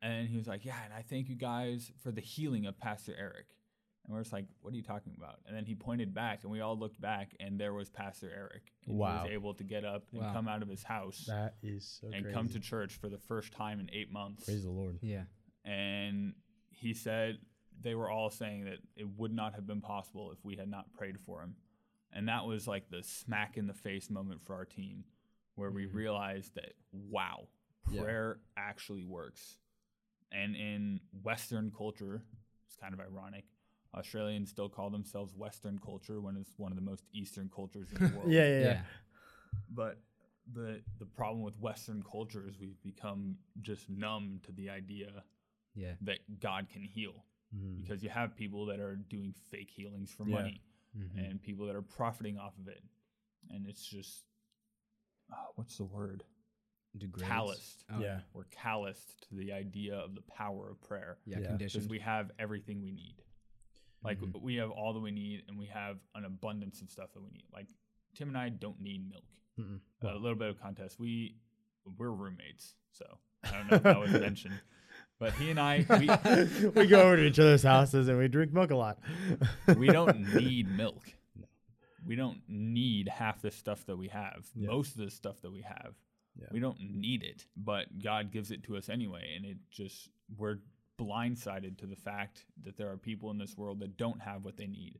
And 0.00 0.28
he 0.28 0.36
was 0.36 0.48
like, 0.48 0.64
Yeah, 0.64 0.74
and 0.84 0.92
I 0.92 1.02
thank 1.02 1.28
you 1.28 1.36
guys 1.36 1.92
for 2.02 2.10
the 2.10 2.20
healing 2.20 2.66
of 2.66 2.76
Pastor 2.78 3.14
Eric. 3.16 3.46
And 4.04 4.12
we're 4.12 4.22
just 4.22 4.32
like, 4.32 4.46
What 4.60 4.72
are 4.72 4.76
you 4.76 4.82
talking 4.82 5.14
about? 5.16 5.36
And 5.46 5.56
then 5.56 5.64
he 5.64 5.74
pointed 5.76 6.12
back, 6.12 6.40
and 6.42 6.50
we 6.50 6.60
all 6.60 6.76
looked 6.76 7.00
back, 7.00 7.36
and 7.38 7.58
there 7.60 7.72
was 7.72 7.88
Pastor 7.88 8.28
Eric. 8.34 8.72
And 8.86 8.94
He 8.96 8.98
was 8.98 9.28
able 9.30 9.54
to 9.54 9.62
get 9.64 9.84
up 9.84 10.04
and 10.12 10.22
Wow. 10.22 10.32
come 10.32 10.48
out 10.48 10.60
of 10.62 10.68
his 10.68 10.82
house 10.82 11.26
That 11.28 11.54
is 11.62 11.98
so 12.00 12.08
and 12.12 12.24
crazy. 12.24 12.34
come 12.34 12.48
to 12.48 12.58
church 12.58 12.94
for 12.96 13.08
the 13.08 13.18
first 13.18 13.52
time 13.52 13.78
in 13.78 13.88
eight 13.92 14.10
months. 14.10 14.44
Praise 14.46 14.64
the 14.64 14.70
Lord. 14.70 14.98
Yeah. 15.02 15.24
And 15.64 16.34
he 16.70 16.94
said 16.94 17.38
they 17.82 17.94
were 17.94 18.10
all 18.10 18.30
saying 18.30 18.64
that 18.64 18.78
it 18.96 19.08
would 19.16 19.32
not 19.32 19.54
have 19.54 19.66
been 19.66 19.80
possible 19.80 20.30
if 20.32 20.44
we 20.44 20.56
had 20.56 20.68
not 20.68 20.92
prayed 20.92 21.18
for 21.20 21.40
him. 21.42 21.56
And 22.12 22.28
that 22.28 22.44
was 22.46 22.66
like 22.68 22.90
the 22.90 23.02
smack 23.02 23.56
in 23.56 23.66
the 23.66 23.74
face 23.74 24.10
moment 24.10 24.42
for 24.42 24.54
our 24.54 24.64
team 24.64 25.04
where 25.54 25.70
we 25.70 25.86
Mhm. 25.86 25.94
realized 25.94 26.54
that, 26.54 26.74
wow, 26.92 27.48
Yeah. 27.90 28.02
prayer 28.02 28.40
actually 28.56 29.04
works. 29.04 29.58
And 30.30 30.54
in 30.56 31.00
Western 31.22 31.70
culture, 31.70 32.22
it's 32.66 32.76
kind 32.76 32.94
of 32.94 33.00
ironic. 33.00 33.44
Australians 33.94 34.50
still 34.50 34.68
call 34.70 34.88
themselves 34.90 35.34
Western 35.34 35.78
culture 35.78 36.20
when 36.20 36.36
it's 36.36 36.58
one 36.58 36.72
of 36.72 36.76
the 36.76 36.82
most 36.84 37.04
Eastern 37.12 37.48
cultures 37.50 37.92
in 37.92 37.98
the 38.00 38.08
world. 38.16 38.30
Yeah, 38.32 38.44
yeah, 38.46 38.58
yeah. 38.60 38.64
Yeah. 38.72 38.84
But 39.68 39.98
the 40.52 40.82
the 40.98 41.06
problem 41.06 41.42
with 41.42 41.56
Western 41.58 42.02
culture 42.02 42.46
is 42.48 42.58
we've 42.58 42.82
become 42.82 43.38
just 43.60 43.88
numb 43.90 44.40
to 44.44 44.52
the 44.52 44.68
idea 44.70 45.24
Yeah. 45.74 45.94
that 46.02 46.40
God 46.40 46.68
can 46.70 46.82
heal 46.82 47.24
Mm. 47.54 47.82
because 47.82 48.02
you 48.02 48.08
have 48.08 48.34
people 48.36 48.66
that 48.66 48.80
are 48.80 48.96
doing 48.96 49.34
fake 49.50 49.70
healings 49.70 50.10
for 50.12 50.26
Yeah. 50.26 50.34
money 50.36 50.62
Mhm. 50.96 51.30
and 51.30 51.42
people 51.42 51.66
that 51.66 51.76
are 51.76 51.82
profiting 51.82 52.38
off 52.38 52.56
of 52.58 52.68
it, 52.68 52.82
and 53.50 53.66
it's 53.66 53.84
just 53.86 54.24
uh, 55.30 55.46
what's 55.54 55.76
the 55.78 55.84
word? 55.84 56.24
Degrades. 56.96 57.28
Calloused. 57.28 57.84
Oh, 57.90 58.00
Yeah. 58.00 58.20
We're 58.34 58.44
calloused 58.50 59.26
to 59.28 59.34
the 59.34 59.52
idea 59.52 59.96
of 59.96 60.14
the 60.14 60.20
power 60.22 60.70
of 60.70 60.80
prayer 60.82 61.18
Yeah. 61.24 61.38
Yeah. 61.40 61.46
Conditioned. 61.48 61.80
because 61.84 61.88
we 61.90 61.98
have 62.00 62.30
everything 62.38 62.82
we 62.82 62.90
need. 62.92 63.22
Like 64.02 64.18
Mhm. 64.20 64.40
we 64.42 64.56
have 64.56 64.70
all 64.70 64.92
that 64.92 65.00
we 65.00 65.10
need, 65.10 65.44
and 65.48 65.58
we 65.58 65.66
have 65.66 65.98
an 66.14 66.24
abundance 66.26 66.82
of 66.82 66.90
stuff 66.90 67.12
that 67.14 67.22
we 67.22 67.30
need. 67.30 67.46
Like 67.52 67.68
Tim 68.14 68.28
and 68.28 68.36
I 68.36 68.50
don't 68.50 68.80
need 68.80 69.08
milk. 69.08 69.24
A 70.02 70.14
little 70.16 70.34
bit 70.38 70.48
of 70.50 70.58
contest. 70.58 70.98
We 70.98 71.38
we're 71.84 72.10
roommates, 72.10 72.74
so 72.90 73.18
I 73.44 73.50
don't 73.52 73.70
know 73.70 73.76
if 73.76 73.82
that 73.84 73.98
was 74.00 74.12
mentioned, 74.12 74.60
but 75.22 75.32
he 75.34 75.50
and 75.50 75.60
I 75.60 75.86
we 75.88 76.70
we 76.70 76.86
go 76.88 77.02
over 77.02 77.16
to 77.16 77.22
each 77.26 77.38
other's 77.38 77.62
houses 77.62 78.08
and 78.08 78.18
we 78.18 78.26
drink 78.26 78.52
milk 78.52 78.72
a 78.72 78.76
lot. 78.76 78.98
we 79.76 79.86
don't 79.86 80.34
need 80.34 80.68
milk. 80.76 81.02
We 82.04 82.16
don't 82.16 82.40
need 82.48 83.06
half 83.08 83.40
the 83.40 83.52
stuff 83.52 83.86
that 83.86 83.96
we 83.96 84.08
have. 84.08 84.44
Yeah. 84.56 84.66
Most 84.70 84.96
of 84.98 85.04
the 85.04 85.10
stuff 85.12 85.40
that 85.42 85.52
we 85.52 85.60
have, 85.62 85.94
Yeah. 86.36 86.48
we 86.50 86.58
don't 86.58 86.80
need 86.80 87.22
it, 87.22 87.46
but 87.56 88.00
God 88.02 88.32
gives 88.32 88.50
it 88.50 88.64
to 88.64 88.76
us 88.76 88.88
anyway, 88.88 89.34
and 89.36 89.44
it 89.46 89.58
just 89.70 90.08
we're 90.36 90.58
blindsided 91.00 91.78
to 91.78 91.86
the 91.86 91.94
fact 91.96 92.44
that 92.64 92.76
there 92.76 92.90
are 92.90 92.96
people 92.96 93.30
in 93.30 93.38
this 93.38 93.56
world 93.56 93.78
that 93.80 93.96
don't 93.96 94.20
have 94.20 94.44
what 94.44 94.56
they 94.56 94.66
need. 94.66 94.98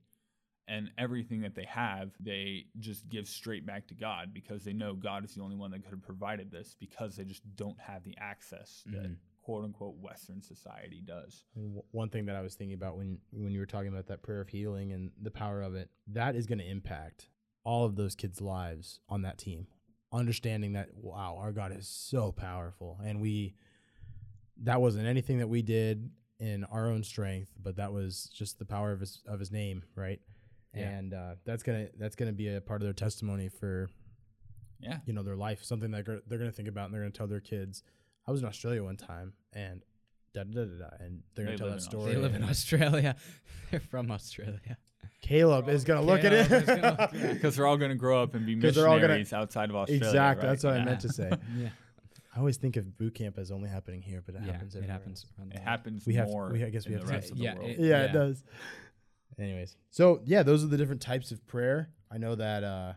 And 0.68 0.92
everything 0.96 1.40
that 1.40 1.56
they 1.56 1.64
have, 1.64 2.12
they 2.20 2.66
just 2.78 3.08
give 3.08 3.26
straight 3.26 3.66
back 3.66 3.88
to 3.88 3.94
God 3.94 4.32
because 4.32 4.62
they 4.62 4.72
know 4.72 4.94
God 4.94 5.24
is 5.24 5.34
the 5.34 5.42
only 5.42 5.56
one 5.56 5.72
that 5.72 5.82
could 5.82 5.90
have 5.90 6.02
provided 6.02 6.52
this 6.52 6.76
because 6.78 7.16
they 7.16 7.24
just 7.24 7.42
don't 7.56 7.78
have 7.80 8.04
the 8.04 8.16
access 8.18 8.84
that 8.86 9.10
Mhm. 9.10 9.16
Quote 9.42 9.64
unquote 9.64 9.96
Western 10.00 10.40
society 10.42 11.02
does. 11.04 11.44
And 11.56 11.80
One 11.90 12.08
thing 12.08 12.26
that 12.26 12.36
I 12.36 12.40
was 12.42 12.54
thinking 12.54 12.74
about 12.74 12.96
when 12.96 13.18
when 13.32 13.52
you 13.52 13.60
were 13.60 13.66
talking 13.66 13.88
about 13.88 14.06
that 14.06 14.22
prayer 14.22 14.40
of 14.40 14.48
healing 14.48 14.92
and 14.92 15.10
the 15.20 15.30
power 15.30 15.62
of 15.62 15.74
it, 15.74 15.90
that 16.08 16.34
is 16.36 16.46
going 16.46 16.58
to 16.58 16.68
impact 16.68 17.28
all 17.64 17.84
of 17.84 17.96
those 17.96 18.14
kids' 18.14 18.40
lives 18.40 19.00
on 19.08 19.22
that 19.22 19.38
team. 19.38 19.66
Understanding 20.12 20.72
that 20.74 20.88
wow, 20.94 21.36
our 21.40 21.52
God 21.52 21.72
is 21.76 21.88
so 21.88 22.32
powerful 22.32 22.98
and 23.04 23.20
we 23.20 23.54
that 24.62 24.80
wasn't 24.80 25.06
anything 25.06 25.38
that 25.38 25.48
we 25.48 25.62
did 25.62 26.10
in 26.38 26.64
our 26.64 26.88
own 26.90 27.02
strength, 27.02 27.50
but 27.60 27.76
that 27.76 27.92
was 27.92 28.30
just 28.34 28.58
the 28.58 28.64
power 28.64 28.92
of 28.92 29.00
his 29.00 29.20
of 29.26 29.40
his 29.40 29.50
name, 29.50 29.82
right? 29.96 30.20
Yeah. 30.74 30.88
And 30.88 31.14
uh, 31.14 31.34
that's 31.44 31.62
gonna 31.62 31.88
that's 31.98 32.16
gonna 32.16 32.32
be 32.32 32.48
a 32.54 32.60
part 32.60 32.80
of 32.82 32.86
their 32.86 32.92
testimony 32.92 33.48
for 33.48 33.88
Yeah. 34.80 34.98
you 35.06 35.12
know 35.12 35.22
their 35.22 35.36
life, 35.36 35.62
something 35.64 35.90
that 35.92 36.06
they're 36.26 36.38
gonna 36.38 36.52
think 36.52 36.68
about 36.68 36.86
and 36.86 36.94
they're 36.94 37.02
gonna 37.02 37.12
tell 37.12 37.26
their 37.26 37.40
kids. 37.40 37.82
I 38.26 38.30
was 38.30 38.40
in 38.42 38.46
Australia 38.48 38.82
one 38.84 38.96
time 38.96 39.32
and 39.52 39.82
da 40.34 40.44
da 40.44 40.50
da 40.52 40.64
da, 40.64 40.78
da 40.78 40.96
and 41.04 41.22
they're 41.34 41.44
gonna 41.46 41.56
They 41.56 41.58
tell 41.58 41.66
live 41.68 41.76
that 41.80 41.84
in 41.84 41.90
story. 41.90 42.14
They 42.14 42.20
live 42.20 42.34
in 42.34 42.44
Australia. 42.44 43.16
They're 43.70 43.80
from 43.80 44.10
Australia. 44.10 44.76
Caleb 45.22 45.68
is 45.68 45.84
gonna 45.84 46.02
look 46.02 46.24
at 46.24 46.32
it. 46.32 46.48
Caleb 46.48 46.62
is 46.62 46.66
gonna 46.66 46.90
look 46.90 47.00
at 47.00 47.14
it. 47.14 47.32
Because 47.34 47.56
they're 47.56 47.66
all 47.66 47.76
going 47.76 47.90
to 47.90 47.96
grow 47.96 48.22
up 48.22 48.34
and 48.34 48.44
be 48.46 48.56
'Cause 48.56 48.74
they're 48.74 48.86
all 48.88 48.96
gonna- 48.96 49.08
missionaries 49.18 49.32
outside 49.32 49.70
of 49.70 49.76
Australia. 49.76 50.06
exactly, 50.06 50.44
right? 50.46 50.50
that's 50.52 50.64
what 50.64 50.74
I 50.74 50.84
meant 50.84 51.00
to 51.00 51.08
say. 51.12 51.30
Yeah. 51.56 51.68
I 52.34 52.38
always 52.38 52.56
think 52.56 52.76
of 52.78 52.96
boot 52.96 53.14
camp 53.14 53.36
as 53.38 53.50
only 53.50 53.68
happening 53.68 54.00
here, 54.00 54.22
but 54.24 54.34
it 54.34 54.40
yeah. 54.46 54.52
happens. 54.52 54.74
It 54.74 54.78
everywhere 54.78 54.92
happens. 54.98 55.26
around 55.38 55.48
the 55.50 55.54
It 55.54 55.58
world. 55.58 55.68
happens 55.68 56.06
We 56.06 56.14
have 56.14 56.28
more 56.28 56.50
we- 56.50 56.64
I 56.64 56.70
guess 56.70 56.86
we 56.86 56.94
in 56.94 56.98
have 57.00 57.06
the 57.06 57.12
to- 57.12 57.18
rest 57.18 57.30
of 57.32 57.36
the 57.38 57.44
Yeah, 57.44 57.54
world. 57.56 57.68
it- 57.68 57.72
else. 57.72 57.78
Yeah, 57.80 58.02
it 58.02 58.06
Yeah. 58.06 58.12
does. 58.12 58.44
Anyways, 59.38 59.76
so 59.90 60.20
yeah, 60.24 60.42
those 60.42 60.62
are 60.64 60.66
the 60.68 60.76
different 60.76 61.00
types 61.02 61.30
of 61.32 61.46
prayer. 61.46 61.90
I 62.10 62.18
know 62.18 62.34
that 62.34 62.64
uh, 62.64 62.92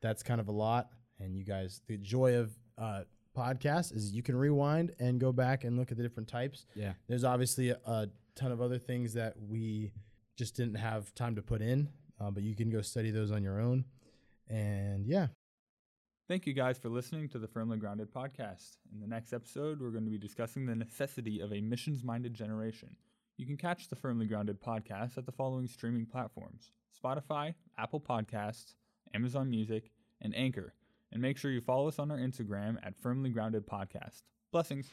that's 0.00 0.22
kind 0.22 0.40
of 0.40 0.48
a 0.48 0.52
lot, 0.52 0.90
and 1.18 1.36
you 1.36 1.44
guys, 1.44 1.82
the 1.86 1.96
joy 1.98 2.36
of 2.36 2.52
uh, 2.78 3.04
podcast 3.38 3.94
is 3.94 4.12
you 4.12 4.22
can 4.22 4.36
rewind 4.36 4.92
and 4.98 5.20
go 5.20 5.32
back 5.32 5.64
and 5.64 5.78
look 5.78 5.90
at 5.90 5.96
the 5.96 6.02
different 6.02 6.28
types. 6.28 6.66
Yeah. 6.74 6.92
There's 7.08 7.24
obviously 7.24 7.70
a, 7.70 7.78
a 7.86 8.08
ton 8.34 8.52
of 8.52 8.60
other 8.60 8.78
things 8.78 9.14
that 9.14 9.34
we 9.40 9.92
just 10.36 10.56
didn't 10.56 10.76
have 10.76 11.14
time 11.14 11.36
to 11.36 11.42
put 11.42 11.62
in, 11.62 11.88
uh, 12.20 12.30
but 12.30 12.42
you 12.42 12.54
can 12.54 12.70
go 12.70 12.82
study 12.82 13.10
those 13.10 13.30
on 13.30 13.42
your 13.42 13.60
own. 13.60 13.84
And 14.48 15.06
yeah, 15.06 15.28
Thank 16.28 16.46
you 16.46 16.52
guys 16.52 16.76
for 16.76 16.90
listening 16.90 17.30
to 17.30 17.38
the 17.38 17.48
Firmly 17.48 17.78
Grounded 17.78 18.12
podcast. 18.12 18.76
In 18.92 19.00
the 19.00 19.06
next 19.06 19.32
episode, 19.32 19.80
we're 19.80 19.88
going 19.88 20.04
to 20.04 20.10
be 20.10 20.18
discussing 20.18 20.66
the 20.66 20.74
necessity 20.74 21.40
of 21.40 21.54
a 21.54 21.62
missions 21.62 22.04
minded 22.04 22.34
generation. 22.34 22.94
You 23.38 23.46
can 23.46 23.56
catch 23.56 23.88
the 23.88 23.96
Firmly 23.96 24.26
Grounded 24.26 24.60
podcast 24.60 25.16
at 25.16 25.24
the 25.24 25.32
following 25.32 25.66
streaming 25.66 26.04
platforms 26.04 26.70
Spotify, 27.02 27.54
Apple 27.78 28.00
Podcasts, 28.00 28.74
Amazon 29.14 29.48
Music, 29.48 29.90
and 30.20 30.36
Anchor. 30.36 30.74
And 31.12 31.22
make 31.22 31.38
sure 31.38 31.50
you 31.50 31.60
follow 31.60 31.88
us 31.88 31.98
on 31.98 32.10
our 32.10 32.18
Instagram 32.18 32.76
at 32.82 32.96
Firmly 32.96 33.30
Grounded 33.30 33.66
Podcast. 33.66 34.22
Blessings. 34.52 34.90